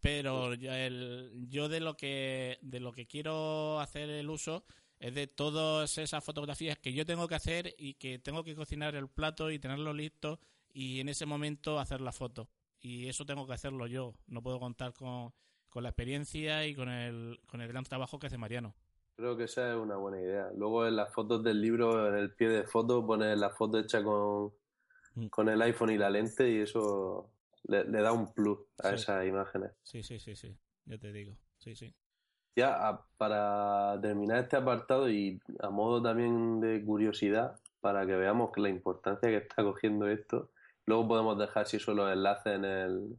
Pero 0.00 0.54
yo, 0.54 0.72
el- 0.72 1.46
yo 1.48 1.68
de 1.68 1.80
lo 1.80 1.96
que 1.96 2.58
de 2.62 2.80
lo 2.80 2.92
que 2.92 3.06
quiero 3.06 3.80
hacer 3.80 4.08
el 4.10 4.30
uso 4.30 4.64
es 5.00 5.14
de 5.14 5.26
todas 5.26 5.98
esas 5.98 6.22
fotografías 6.24 6.78
que 6.78 6.92
yo 6.92 7.04
tengo 7.06 7.26
que 7.28 7.34
hacer 7.36 7.74
y 7.78 7.94
que 7.94 8.18
tengo 8.18 8.44
que 8.44 8.54
cocinar 8.54 8.94
el 8.94 9.08
plato 9.08 9.50
y 9.50 9.58
tenerlo 9.58 9.92
listo 9.92 10.40
y 10.72 11.00
en 11.00 11.08
ese 11.08 11.26
momento 11.26 11.78
hacer 11.80 12.00
la 12.00 12.12
foto. 12.12 12.48
Y 12.80 13.08
eso 13.08 13.24
tengo 13.26 13.46
que 13.46 13.54
hacerlo 13.54 13.86
yo. 13.86 14.14
No 14.26 14.42
puedo 14.42 14.60
contar 14.60 14.92
con, 14.92 15.32
con 15.68 15.82
la 15.82 15.88
experiencia 15.90 16.66
y 16.66 16.74
con 16.74 16.88
el, 16.88 17.40
con 17.46 17.60
el 17.60 17.68
gran 17.68 17.84
trabajo 17.84 18.18
que 18.18 18.26
hace 18.28 18.38
Mariano. 18.38 18.74
Creo 19.18 19.36
que 19.36 19.44
esa 19.44 19.72
es 19.72 19.76
una 19.76 19.96
buena 19.96 20.20
idea. 20.20 20.48
Luego 20.56 20.86
en 20.86 20.94
las 20.94 21.12
fotos 21.12 21.42
del 21.42 21.60
libro, 21.60 22.06
en 22.06 22.14
el 22.14 22.30
pie 22.34 22.48
de 22.50 22.62
foto, 22.62 23.04
pones 23.04 23.36
la 23.36 23.50
foto 23.50 23.80
hecha 23.80 24.00
con, 24.04 24.52
Mm. 25.16 25.26
con 25.26 25.48
el 25.48 25.60
iPhone 25.62 25.90
y 25.90 25.98
la 25.98 26.08
lente 26.08 26.48
y 26.48 26.60
eso 26.60 27.28
le, 27.64 27.82
le 27.82 28.00
da 28.00 28.12
un 28.12 28.32
plus 28.32 28.60
a 28.78 28.90
Sí. 28.90 28.94
esas 28.94 29.26
imágenes. 29.26 29.72
Sí, 29.82 30.04
sí, 30.04 30.20
sí, 30.20 30.36
sí. 30.36 30.56
Ya 30.84 30.98
te 30.98 31.10
digo. 31.10 31.34
Sí, 31.58 31.74
sí. 31.74 31.92
Ya 32.54 32.88
a- 32.88 33.04
para 33.16 34.00
terminar 34.00 34.38
este 34.44 34.56
apartado 34.56 35.10
y 35.10 35.40
a 35.58 35.68
modo 35.70 36.00
también 36.00 36.60
de 36.60 36.84
curiosidad, 36.84 37.58
para 37.80 38.06
que 38.06 38.14
veamos 38.14 38.50
la 38.56 38.68
importancia 38.68 39.28
que 39.28 39.38
está 39.38 39.64
cogiendo 39.64 40.06
esto, 40.06 40.50
luego 40.86 41.08
podemos 41.08 41.36
dejar 41.36 41.66
si 41.66 41.78
eso 41.78 41.92
los 41.92 42.12
enlaces 42.12 42.54
en 42.54 42.64
el, 42.64 43.16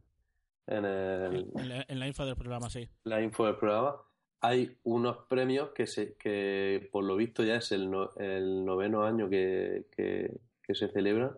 en 0.66 0.84
el, 0.86 1.50
En 1.58 1.68
la, 1.68 1.84
en 1.86 1.98
la 1.98 2.06
info 2.06 2.24
del 2.24 2.36
programa, 2.36 2.70
sí. 2.70 2.88
la 3.04 3.20
info 3.20 3.44
del 3.44 3.56
programa, 3.56 3.96
hay 4.40 4.76
unos 4.84 5.18
premios 5.28 5.70
que, 5.70 5.86
se, 5.86 6.14
que 6.14 6.88
por 6.92 7.04
lo 7.04 7.16
visto 7.16 7.42
ya 7.44 7.56
es 7.56 7.72
el, 7.72 7.90
no- 7.90 8.10
el 8.16 8.64
noveno 8.64 9.04
año 9.04 9.28
que, 9.28 9.84
que, 9.94 10.30
que 10.62 10.74
se 10.74 10.88
celebran, 10.88 11.36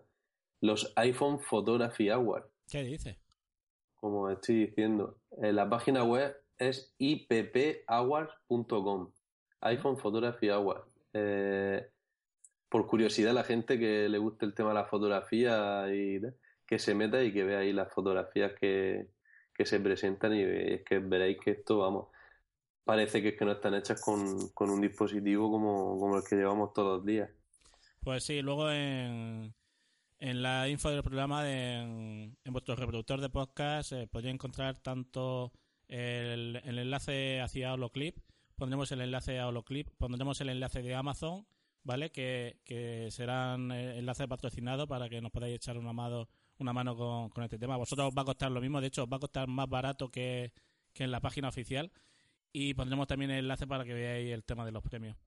los 0.61 0.93
iPhone 0.95 1.39
Photography 1.39 2.09
Awards, 2.09 2.47
¿Qué 2.69 2.83
dices? 2.83 3.17
como 3.95 4.29
estoy 4.29 4.65
diciendo. 4.67 5.17
En 5.37 5.55
la 5.55 5.69
página 5.69 6.03
web 6.03 6.35
es 6.57 6.93
ippawards.com, 7.87 9.11
iPhone 9.61 9.97
Photography 9.97 10.49
Awards. 10.49 10.85
Eh, 11.13 11.87
por 12.69 12.87
curiosidad, 12.87 13.33
la 13.33 13.43
gente 13.43 13.77
que 13.79 14.09
le 14.09 14.17
guste 14.17 14.45
el 14.45 14.53
tema 14.53 14.69
de 14.69 14.75
la 14.75 14.85
fotografía 14.85 15.85
y 15.93 16.19
que 16.65 16.79
se 16.79 16.95
meta 16.95 17.21
y 17.23 17.31
que 17.31 17.43
vea 17.43 17.59
ahí 17.59 17.71
las 17.73 17.91
fotografías 17.93 18.53
que, 18.53 19.07
que 19.53 19.65
se 19.65 19.79
presentan 19.79 20.33
y 20.35 20.41
es 20.41 20.83
que 20.83 20.99
veréis 20.99 21.37
que 21.39 21.51
esto, 21.51 21.77
vamos, 21.79 22.07
parece 22.83 23.21
que 23.21 23.29
es 23.29 23.37
que 23.37 23.45
no 23.45 23.51
están 23.53 23.73
hechas 23.75 24.01
con, 24.01 24.49
con 24.49 24.69
un 24.69 24.81
dispositivo 24.81 25.49
como, 25.51 25.97
como 25.99 26.17
el 26.17 26.23
que 26.23 26.35
llevamos 26.35 26.73
todos 26.73 26.97
los 26.97 27.05
días. 27.05 27.29
Pues 28.01 28.23
sí, 28.25 28.41
luego 28.41 28.69
en, 28.69 29.53
en 30.19 30.41
la 30.41 30.67
info 30.67 30.89
del 30.89 31.03
programa, 31.03 31.43
de- 31.43 31.75
en, 31.79 32.37
en 32.43 32.53
vuestro 32.53 32.75
reproductor 32.75 33.21
de 33.21 33.29
podcast, 33.29 33.93
eh, 33.93 34.07
podréis 34.07 34.33
encontrar 34.33 34.77
tanto 34.79 35.53
el, 35.87 36.61
el 36.63 36.79
enlace 36.79 37.39
hacia 37.41 37.73
Holoclip, 37.73 38.17
pondremos 38.57 38.91
el 38.91 39.01
enlace 39.01 39.39
a 39.39 39.47
Holoclip, 39.47 39.89
pondremos 39.97 40.39
el 40.41 40.49
enlace 40.49 40.81
de 40.81 40.95
Amazon, 40.95 41.45
¿vale? 41.83 42.11
Que, 42.11 42.59
que 42.65 43.09
serán 43.11 43.71
eh, 43.71 43.97
enlaces 43.99 44.27
patrocinados 44.27 44.87
para 44.87 45.07
que 45.09 45.21
nos 45.21 45.31
podáis 45.31 45.55
echar 45.55 45.77
una 45.77 45.93
mano, 45.93 46.27
una 46.59 46.73
mano 46.73 46.95
con, 46.95 47.29
con 47.29 47.43
este 47.43 47.57
tema. 47.57 47.77
Vosotros 47.77 48.07
os 48.09 48.13
va 48.17 48.23
a 48.23 48.25
costar 48.25 48.51
lo 48.51 48.61
mismo, 48.61 48.81
de 48.81 48.87
hecho, 48.87 49.03
os 49.03 49.09
va 49.09 49.17
a 49.17 49.21
costar 49.21 49.47
más 49.47 49.69
barato 49.69 50.09
que, 50.09 50.51
que 50.93 51.03
en 51.05 51.11
la 51.11 51.19
página 51.21 51.47
oficial. 51.49 51.91
Y 52.55 52.75
pondremos 52.75 53.07
también 53.07 53.31
el 53.31 53.39
enlace 53.39 53.65
para 53.65 53.83
que 53.83 53.95
veáis 53.95 54.31
el 54.31 54.43
tema 54.43 54.63
de 54.63 54.71
los 54.71 54.83
premios. 54.83 55.17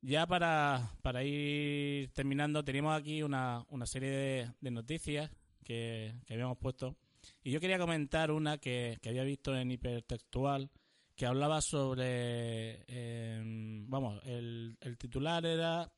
Ya 0.00 0.26
para, 0.26 0.90
para 1.02 1.22
ir 1.22 2.10
terminando, 2.12 2.64
teníamos 2.64 2.98
aquí 2.98 3.22
una, 3.22 3.64
una 3.68 3.84
serie 3.84 4.54
de, 4.60 4.70
noticias 4.70 5.30
que, 5.62 6.14
que 6.24 6.34
habíamos 6.34 6.56
puesto. 6.56 6.96
Y 7.42 7.50
yo 7.50 7.60
quería 7.60 7.78
comentar 7.78 8.30
una 8.30 8.56
que, 8.56 8.98
que 9.02 9.10
había 9.10 9.24
visto 9.24 9.54
en 9.54 9.70
hipertextual, 9.70 10.70
que 11.14 11.26
hablaba 11.26 11.60
sobre, 11.60 12.84
eh, 12.86 13.42
vamos, 13.88 14.22
el, 14.24 14.78
el 14.80 14.96
titular 14.96 15.44
era 15.44 15.92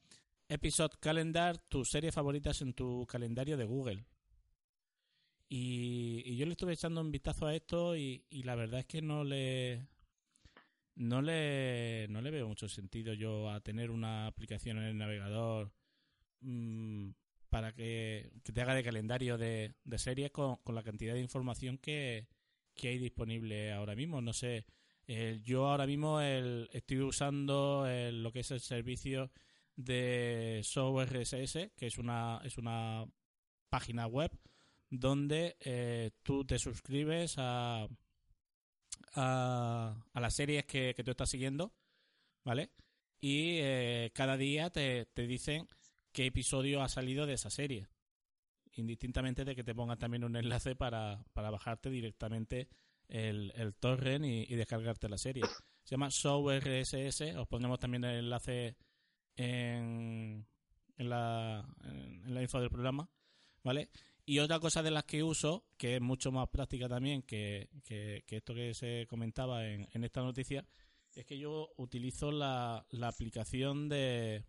Episode 0.49 0.97
Calendar, 0.99 1.59
tus 1.69 1.89
series 1.89 2.15
favoritas 2.15 2.61
en 2.63 2.73
tu 2.73 3.07
calendario 3.07 3.57
de 3.57 3.65
Google. 3.65 4.05
Y, 5.49 6.37
yo 6.37 6.47
le 6.47 6.53
estuve 6.53 6.73
echando 6.73 7.01
un 7.01 7.13
vistazo 7.13 7.47
a 7.47 7.55
esto 7.55 7.97
y 7.97 8.25
la 8.31 8.57
verdad 8.57 8.81
es 8.81 8.87
que 8.87 9.03
no 9.03 9.23
le, 9.23 9.87
no 10.99 11.22
le, 11.22 12.07
no 12.11 12.20
le 12.20 12.30
veo 12.30 12.49
mucho 12.49 12.68
sentido 12.68 13.14
yo 13.14 13.51
a 13.51 13.61
tener 13.61 13.90
una 13.90 14.26
aplicación 14.26 14.78
en 14.78 14.84
el 14.84 14.99
navegador 14.99 15.72
mm, 16.40 17.11
para 17.49 17.72
que, 17.72 18.30
te 18.42 18.61
haga 18.61 18.74
de 18.74 18.84
calendario 18.84 19.38
de, 19.38 19.74
de 19.84 19.99
series 19.99 20.30
con, 20.30 20.57
con 20.57 20.74
la 20.74 20.82
cantidad 20.82 21.14
de 21.14 21.20
información 21.20 21.78
que, 21.78 22.28
que 22.74 22.88
hay 22.88 22.99
disponible 22.99 23.72
ahora 23.72 23.94
mismo. 23.94 24.20
No 24.20 24.32
sé, 24.32 24.66
yo 25.44 25.66
ahora 25.66 25.86
mismo 25.86 26.20
el, 26.20 26.68
estoy 26.72 27.01
usando 27.01 27.86
lo 28.12 28.32
que 28.32 28.40
es 28.40 28.51
el 28.51 28.61
servicio 28.61 29.30
de 29.76 30.61
Show 30.64 31.01
RSS, 31.01 31.70
que 31.76 31.86
es 31.86 31.99
una, 31.99 32.40
es 32.44 32.59
una 32.59 33.07
página 33.70 34.07
web 34.07 34.30
donde 34.90 35.57
eh, 35.61 36.11
tú 36.22 36.44
te 36.44 36.59
suscribes 36.59 37.36
a, 37.38 37.86
a, 39.15 39.97
a 40.13 40.21
las 40.21 40.35
series 40.35 40.65
que, 40.65 40.95
que 40.95 41.05
tú 41.05 41.11
estás 41.11 41.31
siguiendo, 41.31 41.73
¿vale? 42.45 42.71
Y 43.21 43.59
eh, 43.59 44.11
cada 44.15 44.37
día 44.37 44.71
te, 44.71 45.07
te 45.07 45.27
dicen 45.27 45.67
qué 46.13 46.27
episodio 46.27 46.83
ha 46.83 46.89
salido 46.89 47.27
de 47.27 47.35
esa 47.35 47.51
serie. 47.51 47.89
Indistintamente 48.75 49.45
de 49.45 49.57
que 49.57 49.65
te 49.65 49.75
pongan 49.75 49.99
también 49.99 50.25
un 50.25 50.37
enlace 50.37 50.77
para, 50.77 51.25
para 51.33 51.51
bajarte 51.51 51.91
directamente 51.91 52.69
el, 53.09 53.53
el 53.57 53.75
torrent 53.75 54.25
y, 54.25 54.47
y 54.49 54.55
descargarte 54.55 55.09
la 55.09 55.19
serie. 55.19 55.43
Se 55.83 55.95
llama 55.95 56.11
Show 56.11 56.49
RSS. 56.51 57.35
Os 57.37 57.49
pondremos 57.49 57.81
también 57.81 58.05
el 58.05 58.19
enlace 58.19 58.77
en, 59.37 60.47
en, 60.97 61.09
la, 61.09 61.67
en 61.83 62.35
la 62.35 62.43
info 62.43 62.61
del 62.61 62.71
programa. 62.71 63.09
¿Vale? 63.65 63.89
Y 64.29 64.41
otra 64.41 64.61
cosa 64.61 64.83
de 64.83 64.91
las 64.91 65.05
que 65.05 65.22
uso, 65.22 65.64
que 65.79 65.97
es 65.97 66.03
mucho 66.03 66.31
más 66.31 66.51
práctica 66.51 66.87
también 66.87 67.22
que, 67.22 67.70
esto 68.29 68.53
que 68.53 68.74
se 68.74 69.07
comentaba 69.09 69.66
en, 69.66 69.89
en 69.91 70.05
esta 70.05 70.20
noticia, 70.20 70.66
es 71.14 71.24
que 71.24 71.39
yo 71.39 71.70
utilizo 71.79 72.31
la, 72.31 72.85
aplicación 73.01 73.89
de, 73.89 74.45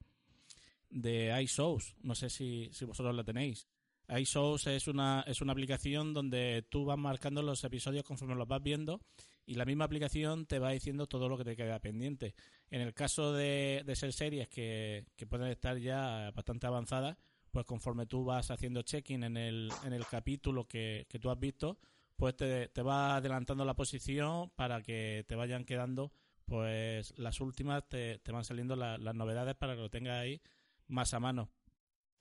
de 0.89 1.41
iShows. 1.43 1.95
No 2.01 2.13
sé 2.13 2.29
si, 2.29 2.69
vosotros 2.85 3.15
la 3.15 3.23
tenéis. 3.23 3.69
iShows 4.09 4.67
es 4.67 4.89
una, 4.89 5.23
es 5.25 5.39
una 5.39 5.53
aplicación 5.53 6.13
donde 6.13 6.65
tú 6.67 6.83
vas 6.83 6.97
marcando 6.97 7.41
los 7.41 7.63
episodios 7.63 8.03
conforme 8.03 8.35
los 8.35 8.49
vas 8.49 8.61
viendo 8.61 8.99
y 9.45 9.53
la 9.53 9.63
misma 9.63 9.85
aplicación 9.85 10.45
te 10.45 10.59
va 10.59 10.71
diciendo 10.71 11.07
todo 11.07 11.29
lo 11.29 11.37
que 11.37 11.45
te 11.45 11.55
queda 11.55 11.79
pendiente. 11.79 12.35
En 12.69 12.81
el 12.81 12.93
caso 12.93 13.31
de, 13.31 13.83
de 13.85 13.95
ser 13.95 14.11
series 14.11 14.49
que, 14.49 15.05
que 15.15 15.25
pueden 15.25 15.47
estar 15.47 15.77
ya 15.77 16.31
bastante 16.31 16.67
avanzadas, 16.67 17.15
pues 17.51 17.65
conforme 17.65 18.05
tú 18.05 18.23
vas 18.25 18.51
haciendo 18.51 18.81
check-in 18.81 19.23
en 19.23 19.37
el, 19.37 19.71
en 19.85 19.93
el 19.93 20.05
capítulo 20.05 20.67
que, 20.67 21.05
que 21.09 21.19
tú 21.19 21.29
has 21.29 21.39
visto, 21.39 21.79
pues 22.15 22.35
te, 22.35 22.67
te 22.69 22.81
va 22.81 23.15
adelantando 23.15 23.63
la 23.65 23.75
posición 23.75 24.49
para 24.55 24.81
que 24.81 25.25
te 25.27 25.35
vayan 25.35 25.63
quedando, 25.65 26.11
pues 26.45 27.17
las 27.17 27.39
últimas 27.41 27.87
te, 27.87 28.19
te 28.19 28.31
van 28.31 28.43
saliendo 28.43 28.75
la- 28.75 28.97
las 28.97 29.15
novedades 29.15 29.55
para 29.55 29.75
que 29.75 29.81
lo 29.81 29.89
tengas 29.89 30.19
ahí 30.19 30.41
más 30.87 31.13
a 31.13 31.19
mano. 31.19 31.49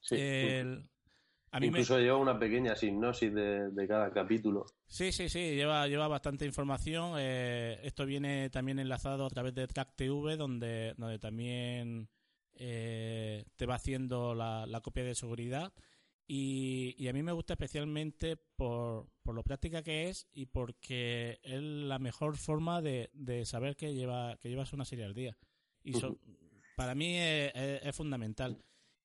Sí, 0.00 0.14
El- 0.18 0.88
a 1.50 1.60
mí 1.60 1.70
me- 1.70 1.78
Incluso 1.80 1.98
lleva 1.98 2.18
una 2.18 2.38
pequeña 2.38 2.76
sinopsis 2.76 3.32
de, 3.34 3.70
de 3.70 3.88
cada 3.88 4.10
capítulo. 4.12 4.66
Sí, 4.86 5.12
sí, 5.12 5.28
sí, 5.30 5.54
lleva, 5.56 5.88
lleva 5.88 6.06
bastante 6.06 6.44
información. 6.44 7.14
Eh, 7.18 7.80
esto 7.82 8.04
viene 8.04 8.50
también 8.50 8.78
enlazado 8.78 9.24
a 9.26 9.30
través 9.30 9.54
de 9.54 9.66
Track 9.66 9.94
TV, 9.96 10.36
donde, 10.36 10.94
donde 10.98 11.18
también 11.18 12.08
eh, 12.58 13.44
te 13.56 13.66
va 13.66 13.76
haciendo 13.76 14.34
la, 14.34 14.66
la 14.66 14.80
copia 14.80 15.04
de 15.04 15.14
seguridad. 15.14 15.72
Y, 16.26 16.94
y 16.98 17.08
a 17.08 17.14
mí 17.14 17.22
me 17.22 17.32
gusta 17.32 17.54
especialmente 17.54 18.36
por, 18.36 19.08
por 19.22 19.34
lo 19.34 19.42
práctica 19.42 19.82
que 19.82 20.08
es 20.10 20.26
y 20.32 20.44
porque 20.46 21.40
es 21.42 21.62
la 21.62 21.98
mejor 21.98 22.36
forma 22.36 22.82
de, 22.82 23.08
de 23.14 23.46
saber 23.46 23.76
que, 23.76 23.94
lleva, 23.94 24.36
que 24.36 24.50
llevas 24.50 24.72
una 24.74 24.84
serie 24.84 25.06
al 25.06 25.14
día. 25.14 25.38
Y 25.82 25.94
so- 25.94 26.18
para 26.76 26.94
mí 26.94 27.16
es, 27.16 27.52
es- 27.54 27.82
es 27.82 27.96
fundamental. 27.96 28.62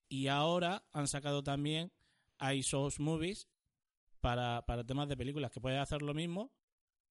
Y 0.10 0.28
ahora 0.28 0.84
han 0.92 1.08
sacado 1.08 1.44
también 1.44 1.92
iSource 2.54 3.02
Movies 3.02 3.48
para, 4.20 4.66
para 4.66 4.84
temas 4.84 5.08
de 5.08 5.16
películas, 5.18 5.50
que 5.52 5.62
puedes 5.62 5.80
hacer 5.80 6.02
lo 6.02 6.14
mismo 6.14 6.52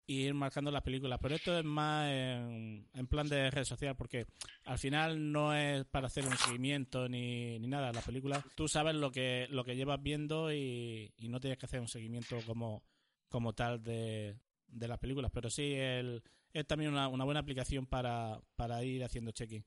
y 0.07 0.23
ir 0.23 0.35
marcando 0.35 0.71
las 0.71 0.83
películas. 0.83 1.19
Pero 1.23 1.35
esto 1.35 1.59
es 1.59 1.65
más 1.65 2.11
en, 2.11 3.07
plan 3.09 3.29
de 3.29 3.51
red 3.51 3.65
social, 3.65 3.97
porque 3.97 4.27
al 4.65 4.79
final 4.79 5.33
no 5.33 5.55
es 5.55 5.85
para 5.85 6.07
hacer 6.07 6.27
un 6.27 6.37
seguimiento 6.37 7.09
ni, 7.09 7.59
ni 7.59 7.69
nada. 7.69 7.93
Las 7.93 8.05
películas, 8.05 8.45
tú 8.55 8.69
sabes 8.69 8.95
lo 8.95 9.11
que, 9.11 9.47
lo 9.51 9.65
que 9.65 9.77
llevas 9.77 10.03
viendo 10.03 10.53
y, 10.53 11.13
y 11.17 11.29
no 11.29 11.41
tienes 11.41 11.59
que 11.59 11.67
hacer 11.67 11.81
un 11.81 11.89
seguimiento 11.89 12.39
como, 12.47 12.83
como 13.29 13.53
tal 13.53 13.83
de, 13.83 14.37
de 14.69 14.89
las 14.89 14.99
películas. 14.99 15.31
Pero 15.33 15.51
sí, 15.51 15.75
el, 15.75 16.23
es 16.53 16.67
también 16.67 16.93
una, 16.93 17.09
buena 17.09 17.41
aplicación 17.41 17.87
para, 17.87 18.41
para 18.57 18.83
ir 18.85 19.05
haciendo 19.05 19.33
checking. 19.33 19.65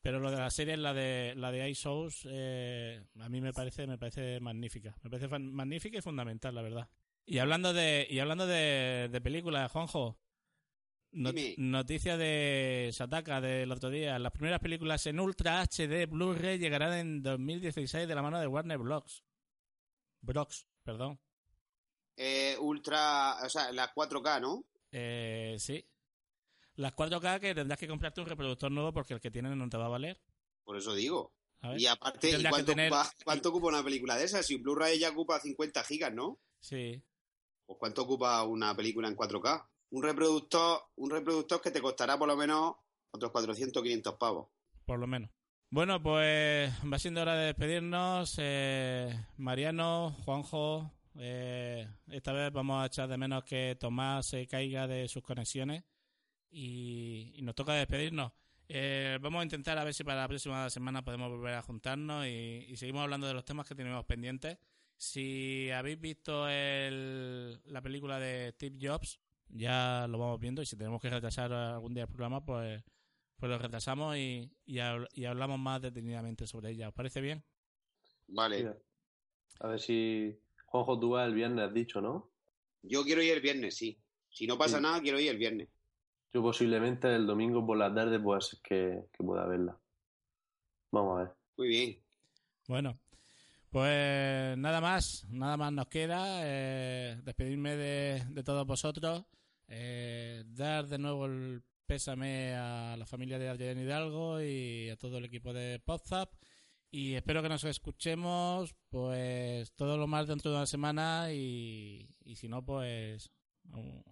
Pero 0.00 0.20
lo 0.20 0.30
de 0.30 0.36
la 0.36 0.50
serie, 0.50 0.76
la 0.76 0.94
de 0.94 1.34
la 1.36 1.50
de 1.50 1.68
iSource, 1.70 2.28
eh, 2.30 3.02
a 3.18 3.28
mí 3.28 3.40
me 3.40 3.52
parece 3.52 3.86
me 3.86 3.98
parece 3.98 4.38
magnífica. 4.40 4.96
Me 5.02 5.10
parece 5.10 5.28
magnífica 5.38 5.98
y 5.98 6.02
fundamental, 6.02 6.54
la 6.54 6.62
verdad. 6.62 6.88
Y 7.30 7.38
hablando 7.40 7.72
de 7.74 8.06
y 8.08 8.18
hablando 8.20 8.46
de, 8.46 9.08
de 9.12 9.20
películas, 9.20 9.70
Juanjo, 9.70 10.18
not- 11.12 11.36
noticia 11.58 12.16
de 12.16 12.88
Sataka 12.92 13.40
del 13.42 13.70
otro 13.70 13.90
día. 13.90 14.18
Las 14.18 14.32
primeras 14.32 14.60
películas 14.60 15.04
en 15.06 15.20
Ultra 15.20 15.60
HD 15.62 16.06
Blu-ray 16.08 16.58
llegarán 16.58 16.94
en 16.94 17.22
2016 17.22 18.08
de 18.08 18.14
la 18.14 18.22
mano 18.22 18.40
de 18.40 18.46
Warner 18.46 18.78
Bros. 18.78 19.22
Bros, 20.22 20.66
perdón. 20.82 21.20
Eh, 22.16 22.56
ultra, 22.60 23.36
o 23.44 23.48
sea, 23.48 23.70
las 23.72 23.90
4K, 23.94 24.40
¿no? 24.40 24.64
Eh, 24.90 25.56
sí. 25.58 25.86
Las 26.76 26.94
4K 26.94 27.40
que 27.40 27.54
tendrás 27.54 27.78
que 27.78 27.86
comprarte 27.88 28.20
un 28.22 28.26
reproductor 28.26 28.70
nuevo 28.72 28.92
porque 28.92 29.12
el 29.14 29.20
que 29.20 29.30
tienes 29.30 29.54
no 29.54 29.68
te 29.68 29.76
va 29.76 29.84
a 29.86 29.90
valer. 29.90 30.18
Por 30.64 30.76
eso 30.78 30.94
digo. 30.94 31.34
Y 31.76 31.86
aparte, 31.86 32.28
¿y 32.28 32.30
Tendrías 32.32 32.50
que 32.52 32.56
cuánto, 32.56 32.72
tener- 32.72 32.92
ocupa, 32.92 33.12
cuánto 33.24 33.48
ocupa 33.50 33.66
una 33.68 33.82
película 33.84 34.16
de 34.16 34.24
esas? 34.24 34.46
Si 34.46 34.54
un 34.54 34.62
Blu-ray 34.62 34.98
ya 34.98 35.10
ocupa 35.10 35.38
50 35.40 35.84
gigas, 35.84 36.12
¿no? 36.14 36.40
Sí. 36.60 37.02
Pues 37.68 37.78
¿cuánto 37.78 38.04
ocupa 38.04 38.42
una 38.44 38.74
película 38.74 39.08
en 39.08 39.14
4K? 39.14 39.62
Un 39.90 40.02
reproductor, 40.02 40.84
un 40.96 41.10
reproductor 41.10 41.60
que 41.60 41.70
te 41.70 41.82
costará 41.82 42.18
por 42.18 42.26
lo 42.26 42.34
menos 42.34 42.76
otros 43.10 43.30
400 43.30 43.78
o 43.78 43.84
500 43.84 44.14
pavos. 44.14 44.48
Por 44.86 44.98
lo 44.98 45.06
menos. 45.06 45.28
Bueno, 45.68 46.02
pues 46.02 46.72
va 46.90 46.98
siendo 46.98 47.20
hora 47.20 47.34
de 47.36 47.44
despedirnos. 47.48 48.36
Eh, 48.38 49.12
Mariano, 49.36 50.16
Juanjo, 50.24 50.90
eh, 51.16 51.86
esta 52.06 52.32
vez 52.32 52.50
vamos 52.54 52.82
a 52.82 52.86
echar 52.86 53.06
de 53.06 53.18
menos 53.18 53.44
que 53.44 53.76
Tomás 53.78 54.28
se 54.28 54.46
caiga 54.46 54.86
de 54.86 55.06
sus 55.06 55.22
conexiones 55.22 55.84
y, 56.48 57.38
nos 57.42 57.54
toca 57.54 57.74
despedirnos. 57.74 58.32
Eh, 58.66 59.18
vamos 59.20 59.40
a 59.40 59.44
intentar 59.44 59.76
a 59.76 59.84
ver 59.84 59.92
si 59.92 60.04
para 60.04 60.22
la 60.22 60.28
próxima 60.28 60.70
semana 60.70 61.04
podemos 61.04 61.28
volver 61.28 61.52
a 61.52 61.62
juntarnos 61.62 62.26
y 62.26 62.74
seguimos 62.76 63.02
hablando 63.02 63.26
de 63.26 63.34
los 63.34 63.44
temas 63.44 63.68
que 63.68 63.74
tenemos 63.74 64.06
pendientes. 64.06 64.56
Si 64.98 65.70
habéis 65.70 66.00
visto 66.00 66.48
el- 66.48 67.60
la 67.66 67.80
película 67.80 68.18
de 68.18 68.50
Steve 68.52 68.76
Jobs, 68.80 69.20
ya 69.48 70.06
lo 70.08 70.18
vamos 70.18 70.40
viendo 70.40 70.60
y 70.60 70.66
si 70.66 70.76
tenemos 70.76 71.00
que 71.00 71.08
retrasar 71.08 71.52
algún 71.52 71.94
día 71.94 72.02
el 72.02 72.08
programa, 72.08 72.44
pues 72.44 72.82
pues 73.38 73.48
lo 73.50 73.56
retrasamos 73.56 74.16
y, 74.16 74.50
y, 74.66 74.78
habl- 74.78 75.06
y 75.12 75.24
hablamos 75.24 75.60
más 75.60 75.80
detenidamente 75.80 76.44
sobre 76.48 76.70
ella. 76.70 76.88
¿Os 76.88 76.94
parece 76.94 77.20
bien? 77.20 77.44
Vale. 78.26 78.56
Mira, 78.58 78.76
A 79.60 79.68
ver 79.68 79.78
si 79.80 80.36
Juanjo 80.66 80.98
tú 80.98 81.10
vas 81.10 81.28
el 81.28 81.34
viernes, 81.34 81.64
has 81.68 81.72
dicho, 81.72 82.00
¿no? 82.00 82.32
Yo 82.82 83.04
quiero 83.04 83.22
ir 83.22 83.32
el 83.34 83.40
viernes, 83.40 83.76
sí. 83.76 83.96
Si 84.28 84.48
no 84.48 84.58
pasa 84.58 84.78
Sí. 84.78 84.82
nada, 84.82 85.00
quiero 85.00 85.20
ir 85.20 85.30
el 85.30 85.38
viernes. 85.38 85.68
Yo 86.32 86.42
posiblemente 86.42 87.14
el 87.14 87.28
domingo 87.28 87.64
por 87.64 87.76
la 87.78 87.94
tarde 87.94 88.18
pueda 88.18 88.40
ser 88.40 88.58
que, 88.60 89.04
que 89.12 89.22
pueda 89.24 89.46
verla. 89.46 89.78
Vamos 90.90 91.16
a 91.20 91.22
ver. 91.22 91.32
Muy 91.56 91.68
bien. 91.68 92.02
Bueno, 92.66 92.98
pues 93.70 94.56
nada 94.58 94.80
más, 94.80 95.26
nada 95.30 95.56
más 95.56 95.72
nos 95.72 95.88
queda. 95.88 96.40
eh, 96.44 97.20
despedirme 97.24 97.76
de, 97.76 98.24
de 98.30 98.42
todos 98.42 98.66
vosotros. 98.66 99.24
eh, 99.68 100.44
dar 100.46 100.86
de 100.88 100.98
nuevo 100.98 101.26
el 101.26 101.62
pésame 101.86 102.54
a 102.54 102.96
la 102.98 103.06
familia 103.06 103.38
de 103.38 103.48
Adrián 103.48 103.78
Hidalgo 103.78 104.42
y 104.42 104.90
a 104.90 104.96
todo 104.96 105.18
el 105.18 105.24
equipo 105.26 105.52
de 105.52 105.78
Podzap. 105.80 106.34
Y 106.90 107.14
espero 107.14 107.42
que 107.42 107.48
nos 107.50 107.64
escuchemos 107.64 108.74
pues 108.88 109.72
todo 109.72 109.98
lo 109.98 110.06
más 110.06 110.26
dentro 110.26 110.50
de 110.50 110.56
una 110.56 110.66
semana 110.66 111.32
y, 111.32 112.08
y 112.24 112.36
si 112.36 112.48
no, 112.48 112.64
pues 112.64 113.30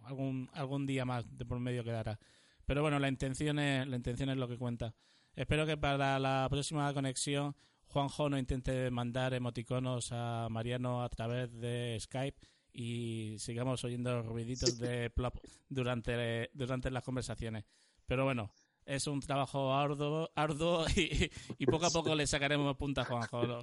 algún, 0.05 0.51
algún 0.53 0.87
día 0.87 1.05
más 1.07 1.25
de 1.37 1.47
por 1.47 1.59
medio 1.59 1.85
quedará. 1.85 2.19
Pero 2.67 2.83
bueno, 2.83 2.99
la 2.99 3.09
intención 3.09 3.59
es, 3.59 3.87
la 3.87 3.97
intención 3.97 4.29
es 4.29 4.37
lo 4.37 4.49
que 4.49 4.59
cuenta. 4.59 4.95
Espero 5.35 5.65
que 5.67 5.77
para 5.77 6.19
la 6.19 6.47
próxima 6.51 6.93
conexión 6.93 7.55
Juanjo 7.97 8.29
no 8.29 8.37
intente 8.37 8.91
mandar 8.91 9.33
emoticonos 9.33 10.11
a 10.13 10.49
Mariano 10.51 11.03
a 11.03 11.09
través 11.09 11.51
de 11.59 11.97
Skype 11.99 12.47
y 12.75 13.37
sigamos 13.39 13.83
oyendo 13.85 14.23
ruiditos 14.23 14.79
de 14.79 15.09
plop 15.09 15.39
durante, 15.67 16.51
durante 16.53 16.91
las 16.91 17.03
conversaciones. 17.03 17.65
Pero 18.05 18.25
bueno, 18.25 18.53
es 18.85 19.07
un 19.07 19.21
trabajo 19.21 19.75
arduo, 19.75 20.31
arduo 20.35 20.85
y, 20.95 21.31
y 21.57 21.65
poco 21.65 21.87
a 21.87 21.91
poco 21.91 22.15
le 22.15 22.27
sacaremos 22.27 22.77
punta 22.77 23.01
a 23.01 23.05
Juanjo. 23.07 23.47
¿no? 23.47 23.61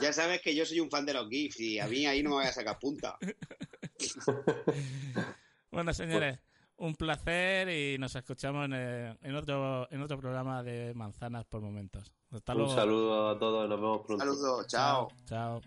Ya 0.00 0.14
sabes 0.14 0.40
que 0.40 0.56
yo 0.56 0.64
soy 0.64 0.80
un 0.80 0.90
fan 0.90 1.04
de 1.04 1.12
los 1.12 1.28
GIFs 1.28 1.60
y 1.60 1.80
a 1.80 1.86
mí 1.86 2.06
ahí 2.06 2.22
no 2.22 2.30
me 2.30 2.36
voy 2.36 2.46
a 2.46 2.52
sacar 2.52 2.78
punta. 2.78 3.18
Bueno, 5.70 5.92
señores, 5.92 6.38
un 6.78 6.94
placer 6.94 7.68
y 7.68 7.98
nos 7.98 8.14
escuchamos 8.14 8.64
en, 8.66 8.72
el- 8.72 9.18
en 9.22 9.34
otro, 9.34 9.88
en 9.90 10.00
otro 10.02 10.18
programa 10.18 10.62
de 10.62 10.94
Manzanas 10.94 11.44
por 11.46 11.60
Momentos. 11.60 12.12
Hasta 12.30 12.54
Un 12.54 12.70
saludo 12.70 13.30
a 13.30 13.38
todos, 13.38 13.68
nos 13.68 13.80
vemos 13.80 14.00
pronto. 14.06 14.24
Saludos, 14.24 14.66
chao. 14.66 15.08
Chao. 15.26 15.60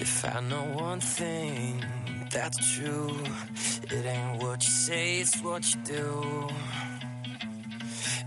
If 0.00 0.24
I 0.24 0.40
know 0.48 0.64
one 0.76 1.00
thing 1.00 1.80
that's 2.30 2.56
true, 2.76 3.12
it 3.84 4.06
ain't 4.06 4.42
what 4.42 4.58
you 4.62 4.70
say, 4.70 5.20
it's 5.20 5.40
what 5.42 5.62
you 5.62 5.80
do. 5.84 6.48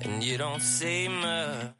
And 0.01 0.23
you 0.23 0.37
don't 0.37 0.61
say 0.61 1.09
much. 1.09 1.73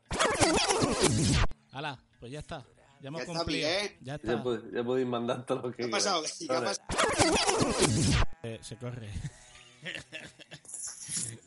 Hala, 1.72 1.98
pues 2.20 2.32
ya 2.32 2.40
está. 2.40 2.66
Ya 3.02 3.08
hemos 3.08 3.20
Ya 3.22 3.26
está 3.28 3.40
cumplido. 3.40 3.70
bien. 3.70 3.98
Ya 4.02 4.16
está. 4.16 4.28
Ya, 4.34 4.44
pod- 4.44 4.72
ya 4.74 4.84
podéis 4.84 5.08
mandar 5.08 5.46
todo 5.46 5.62
lo 5.62 5.72
que 5.72 5.78
¿Qué 5.78 5.84
ha 5.84 5.86
queráis. 5.88 6.04
pasado? 6.04 6.24
¿Qué 6.38 6.54
ha 6.54 6.60
Vale. 6.60 6.68
pasado? 6.68 8.26
Eh, 8.44 8.60
se 8.62 8.76
corre. 8.78 9.10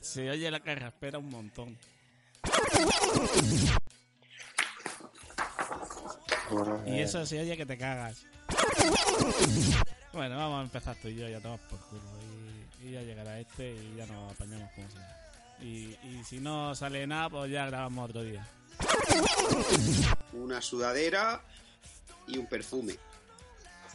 Se 0.01 0.30
oye 0.30 0.51
la 0.51 0.61
carraspera 0.61 1.18
un 1.18 1.30
montón. 1.30 1.78
Y 6.87 7.01
eso 7.01 7.24
se 7.24 7.41
oye 7.41 7.57
que 7.57 7.66
te 7.66 7.78
cagas. 7.78 8.24
Bueno, 10.12 10.37
vamos 10.37 10.61
a 10.61 10.62
empezar 10.64 10.97
tú 11.01 11.09
y 11.09 11.16
yo, 11.16 11.28
ya 11.28 11.41
tomamos 11.41 11.64
por 11.66 11.78
culo. 11.89 12.03
Y, 12.83 12.89
y 12.89 12.93
ya 12.93 13.03
llegará 13.03 13.41
este 13.41 13.72
y 13.72 13.95
ya 13.97 14.07
nos 14.07 14.33
apañamos 14.33 14.70
como 14.72 14.91
sea. 14.91 15.18
Y, 15.61 15.97
y 16.03 16.22
si 16.28 16.41
no 16.41 16.74
sale 16.74 17.07
nada, 17.07 17.30
pues 17.30 17.51
ya 17.51 17.66
grabamos 17.66 18.11
otro 18.11 18.22
día. 18.22 18.47
Una 20.33 20.61
sudadera 20.61 21.41
y 22.26 22.37
un 22.37 22.47
perfume. 22.47 22.99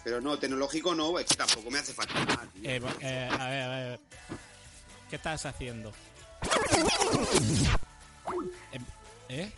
Pero 0.08 0.22
no, 0.22 0.40
tecnológico 0.40 0.96
no, 0.96 1.20
es 1.20 1.26
que 1.26 1.36
tampoco 1.36 1.70
me 1.70 1.80
hace 1.80 1.92
falta 1.94 2.14
nada. 2.24 2.48
tío. 2.54 2.62
Eh, 2.72 2.82
eh, 3.02 3.30
a 3.30 3.50
ver, 3.50 3.62
a 3.64 3.68
ver. 3.68 4.00
¿Qué 5.10 5.18
estás 5.18 5.46
haciendo? 5.46 5.92
¿Eh? 9.28 9.52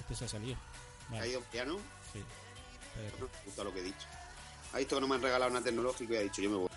Este 0.00 0.14
se 0.14 0.24
ha 0.26 0.28
salido. 0.28 0.58
¿Ha 1.08 1.12
Vale, 1.12 1.28
ido 1.30 1.40
piano? 1.50 1.78
sí. 2.12 2.22
Espérate. 2.94 3.18
No, 3.22 3.26
puta 3.46 3.64
lo 3.64 3.72
que 3.72 3.80
he 3.80 3.84
dicho. 3.84 4.06
Ha 4.74 4.78
visto 4.80 4.96
que 4.96 5.00
no 5.00 5.08
me 5.08 5.14
han 5.14 5.22
regalado 5.22 5.50
una 5.50 5.62
tecnológico 5.62 6.12
y 6.12 6.16
ha 6.16 6.20
dicho 6.20 6.42
yo 6.42 6.50
me 6.50 6.56
voy. 6.56 6.68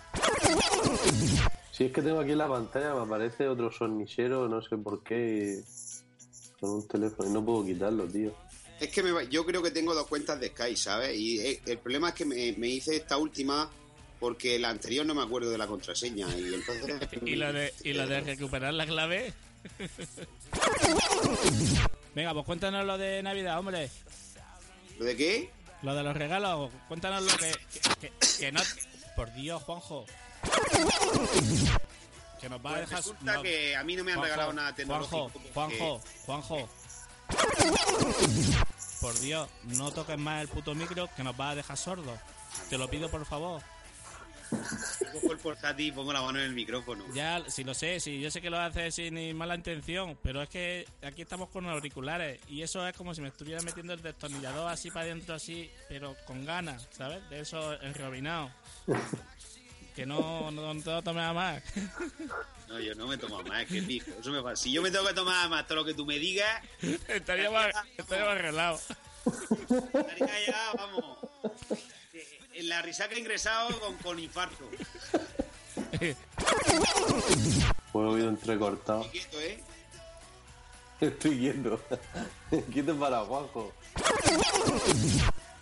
Si 1.72 1.84
es 1.84 1.92
que 1.92 2.00
tengo 2.00 2.20
aquí 2.20 2.32
en 2.32 2.38
la 2.38 2.48
pantalla, 2.48 2.94
me 2.94 3.02
aparece 3.02 3.48
otro 3.48 3.70
sornichero, 3.70 4.48
no 4.48 4.62
sé 4.62 4.78
por 4.78 5.02
qué, 5.02 5.60
y- 5.62 6.58
con 6.58 6.70
un 6.70 6.88
teléfono, 6.88 7.28
y 7.28 7.32
no 7.34 7.44
puedo 7.44 7.66
quitarlo, 7.66 8.06
tío. 8.08 8.32
Es 8.80 8.88
que 8.88 9.02
me 9.02 9.28
yo 9.28 9.44
creo 9.44 9.62
que 9.62 9.70
tengo 9.70 9.94
dos 9.94 10.06
cuentas 10.06 10.40
de 10.40 10.48
Sky, 10.48 10.74
¿sabes? 10.76 11.16
Y 11.16 11.38
eh, 11.40 11.60
el 11.66 11.78
problema 11.78 12.08
es 12.08 12.14
que 12.14 12.24
me, 12.24 12.52
me 12.56 12.68
hice 12.68 12.96
esta 12.96 13.16
última 13.18 13.70
porque 14.18 14.58
la 14.58 14.70
anterior 14.70 15.04
no 15.06 15.14
me 15.14 15.22
acuerdo 15.22 15.50
de 15.50 15.58
la 15.58 15.66
contraseña. 15.66 16.26
Y 16.36 16.54
entonces. 16.54 16.96
¿Y 17.24 17.36
lo 17.36 17.52
de, 17.52 17.72
y 17.84 17.92
lo 17.92 18.06
de 18.06 18.20
recuperar 18.22 18.72
la 18.74 18.86
clave? 18.86 19.32
Venga, 22.14 22.32
pues 22.34 22.44
cuéntanos 22.46 22.84
lo 22.86 22.98
de 22.98 23.22
Navidad, 23.22 23.58
hombre. 23.58 23.88
¿Lo 24.98 25.04
de 25.04 25.16
qué? 25.16 25.50
Lo 25.82 25.94
de 25.94 26.02
los 26.02 26.16
regalos. 26.16 26.70
Cuéntanos 26.88 27.22
lo 27.22 27.36
que... 27.38 27.52
Que, 28.00 28.08
que- 28.08 28.12
que 28.38 28.52
no... 28.52 28.60
Por 29.16 29.32
Dios, 29.34 29.62
Juanjo. 29.62 30.04
Que 32.40 32.48
nos 32.48 32.64
va 32.64 32.70
a 32.70 32.74
Pues 32.74 32.80
dejar... 32.88 32.98
resulta 32.98 33.34
no, 33.34 33.42
que 33.42 33.76
a 33.76 33.84
mí 33.84 33.96
no 33.96 34.04
me 34.04 34.12
han 34.12 34.18
Juanjo, 34.18 34.34
regalado 34.34 34.52
nada 34.54 34.74
tecnológico. 34.74 35.30
Juanjo, 35.54 36.00
Juanjo, 36.26 36.68
Juanjo. 37.28 38.69
Por 39.00 39.18
Dios, 39.20 39.48
no 39.64 39.90
toques 39.90 40.18
más 40.18 40.42
el 40.42 40.48
puto 40.48 40.74
micro 40.74 41.08
que 41.16 41.22
nos 41.24 41.38
va 41.38 41.50
a 41.50 41.54
dejar 41.54 41.76
sordos. 41.76 42.18
Te 42.68 42.76
lo 42.76 42.88
pido, 42.88 43.10
por 43.10 43.24
favor. 43.24 43.62
Cojo 45.12 45.32
el 45.32 45.38
portátil 45.38 45.86
y 45.86 45.92
pongo 45.92 46.12
la 46.12 46.22
mano 46.22 46.38
en 46.40 46.46
el 46.46 46.52
micrófono. 46.52 47.04
Ya, 47.14 47.42
si 47.48 47.62
lo 47.62 47.72
sé, 47.72 48.00
si 48.00 48.20
yo 48.20 48.30
sé 48.30 48.40
que 48.40 48.50
lo 48.50 48.58
haces 48.58 48.94
sin 48.94 49.14
ni 49.14 49.32
mala 49.32 49.54
intención, 49.54 50.18
pero 50.22 50.42
es 50.42 50.48
que 50.48 50.86
aquí 51.02 51.22
estamos 51.22 51.48
con 51.50 51.66
auriculares 51.66 52.40
y 52.48 52.62
eso 52.62 52.86
es 52.86 52.96
como 52.96 53.14
si 53.14 53.20
me 53.20 53.28
estuviera 53.28 53.62
metiendo 53.62 53.92
el 53.92 54.02
destornillador 54.02 54.68
así 54.70 54.90
para 54.90 55.06
adentro, 55.06 55.36
así, 55.36 55.70
pero 55.88 56.16
con 56.26 56.44
ganas, 56.44 56.88
¿sabes? 56.90 57.28
De 57.30 57.40
eso 57.40 57.80
enrobinado. 57.82 58.50
que 59.94 60.04
no, 60.04 60.50
no, 60.50 60.74
no 60.74 60.82
te 60.82 60.90
lo 60.90 61.02
tomes 61.02 61.24
a 61.24 61.32
más. 61.32 61.62
No, 62.70 62.78
yo 62.78 62.94
no 62.94 63.08
me 63.08 63.18
tomo 63.18 63.42
más, 63.42 63.66
que 63.66 63.82
fijo. 63.82 64.12
Eso 64.20 64.30
me 64.30 64.40
pasa. 64.42 64.62
Si 64.62 64.70
yo 64.72 64.80
me 64.80 64.90
tengo 64.92 65.04
que 65.06 65.12
tomar 65.12 65.48
más 65.48 65.66
todo 65.66 65.76
lo 65.78 65.84
que 65.84 65.92
tú 65.94 66.06
me 66.06 66.18
digas, 66.20 66.62
estaría 67.08 67.50
más, 67.50 67.72
estaría 67.98 68.24
más 68.24 68.34
arreglado. 68.36 68.80
estaría 69.26 70.46
ya, 70.46 70.72
vamos. 70.76 71.16
eh, 72.14 72.38
En 72.54 72.68
la 72.68 72.80
risaca 72.82 73.18
ingresado 73.18 73.76
con, 73.80 73.96
con 73.96 74.18
infarto. 74.20 74.70
Por 77.92 78.06
oído 78.06 78.28
entrecortado. 78.28 79.04
Y 79.06 79.08
quieto, 79.10 79.40
¿eh? 79.40 79.60
Estoy 81.00 81.38
quieto. 81.38 81.80
quieto 82.72 82.96
para 83.00 83.20
Juanjo. 83.24 83.72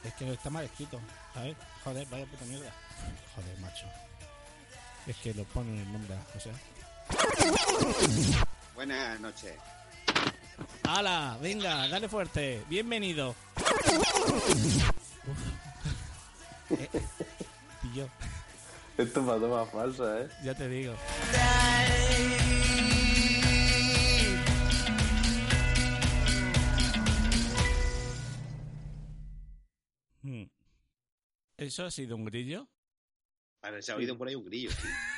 Es 0.05 0.13
que 0.15 0.31
está 0.33 0.51
mal 0.51 0.65
escrito, 0.67 1.01
¿sabes? 1.33 1.57
Joder, 1.85 2.07
vaya 2.09 2.27
puta 2.27 2.45
mierda. 2.45 2.71
Joder, 3.35 3.59
macho. 3.61 3.87
Es 5.07 5.17
que 5.17 5.33
lo 5.33 5.45
ponen 5.45 5.79
el 5.79 5.91
nombre, 5.93 6.15
o 6.37 6.41
sea. 6.41 6.53
Buenas 8.75 9.21
noches. 9.21 9.55
¡Hala! 10.85 11.37
Venga, 11.41 11.89
dale 11.89 12.09
fuerte. 12.09 12.63
Bienvenido. 12.69 13.35
Uf. 15.27 15.39
Eh, 17.97 18.07
Esto 18.99 19.21
es 19.21 19.27
para 19.27 19.41
tomas 19.41 19.71
falsas, 19.71 20.21
¿eh? 20.23 20.29
ya 20.45 20.55
te 20.55 20.69
digo. 20.69 20.95
Hmm. 30.23 30.45
¿Eso 31.57 31.85
ha 31.85 31.91
sido 31.91 32.17
un 32.17 32.25
grillo? 32.25 32.69
Se 33.81 33.93
ha 33.93 33.97
oído 33.97 34.17
por 34.17 34.29
ahí 34.29 34.35
un 34.35 34.45
grillo. 34.45 34.71
tío. 34.71 35.18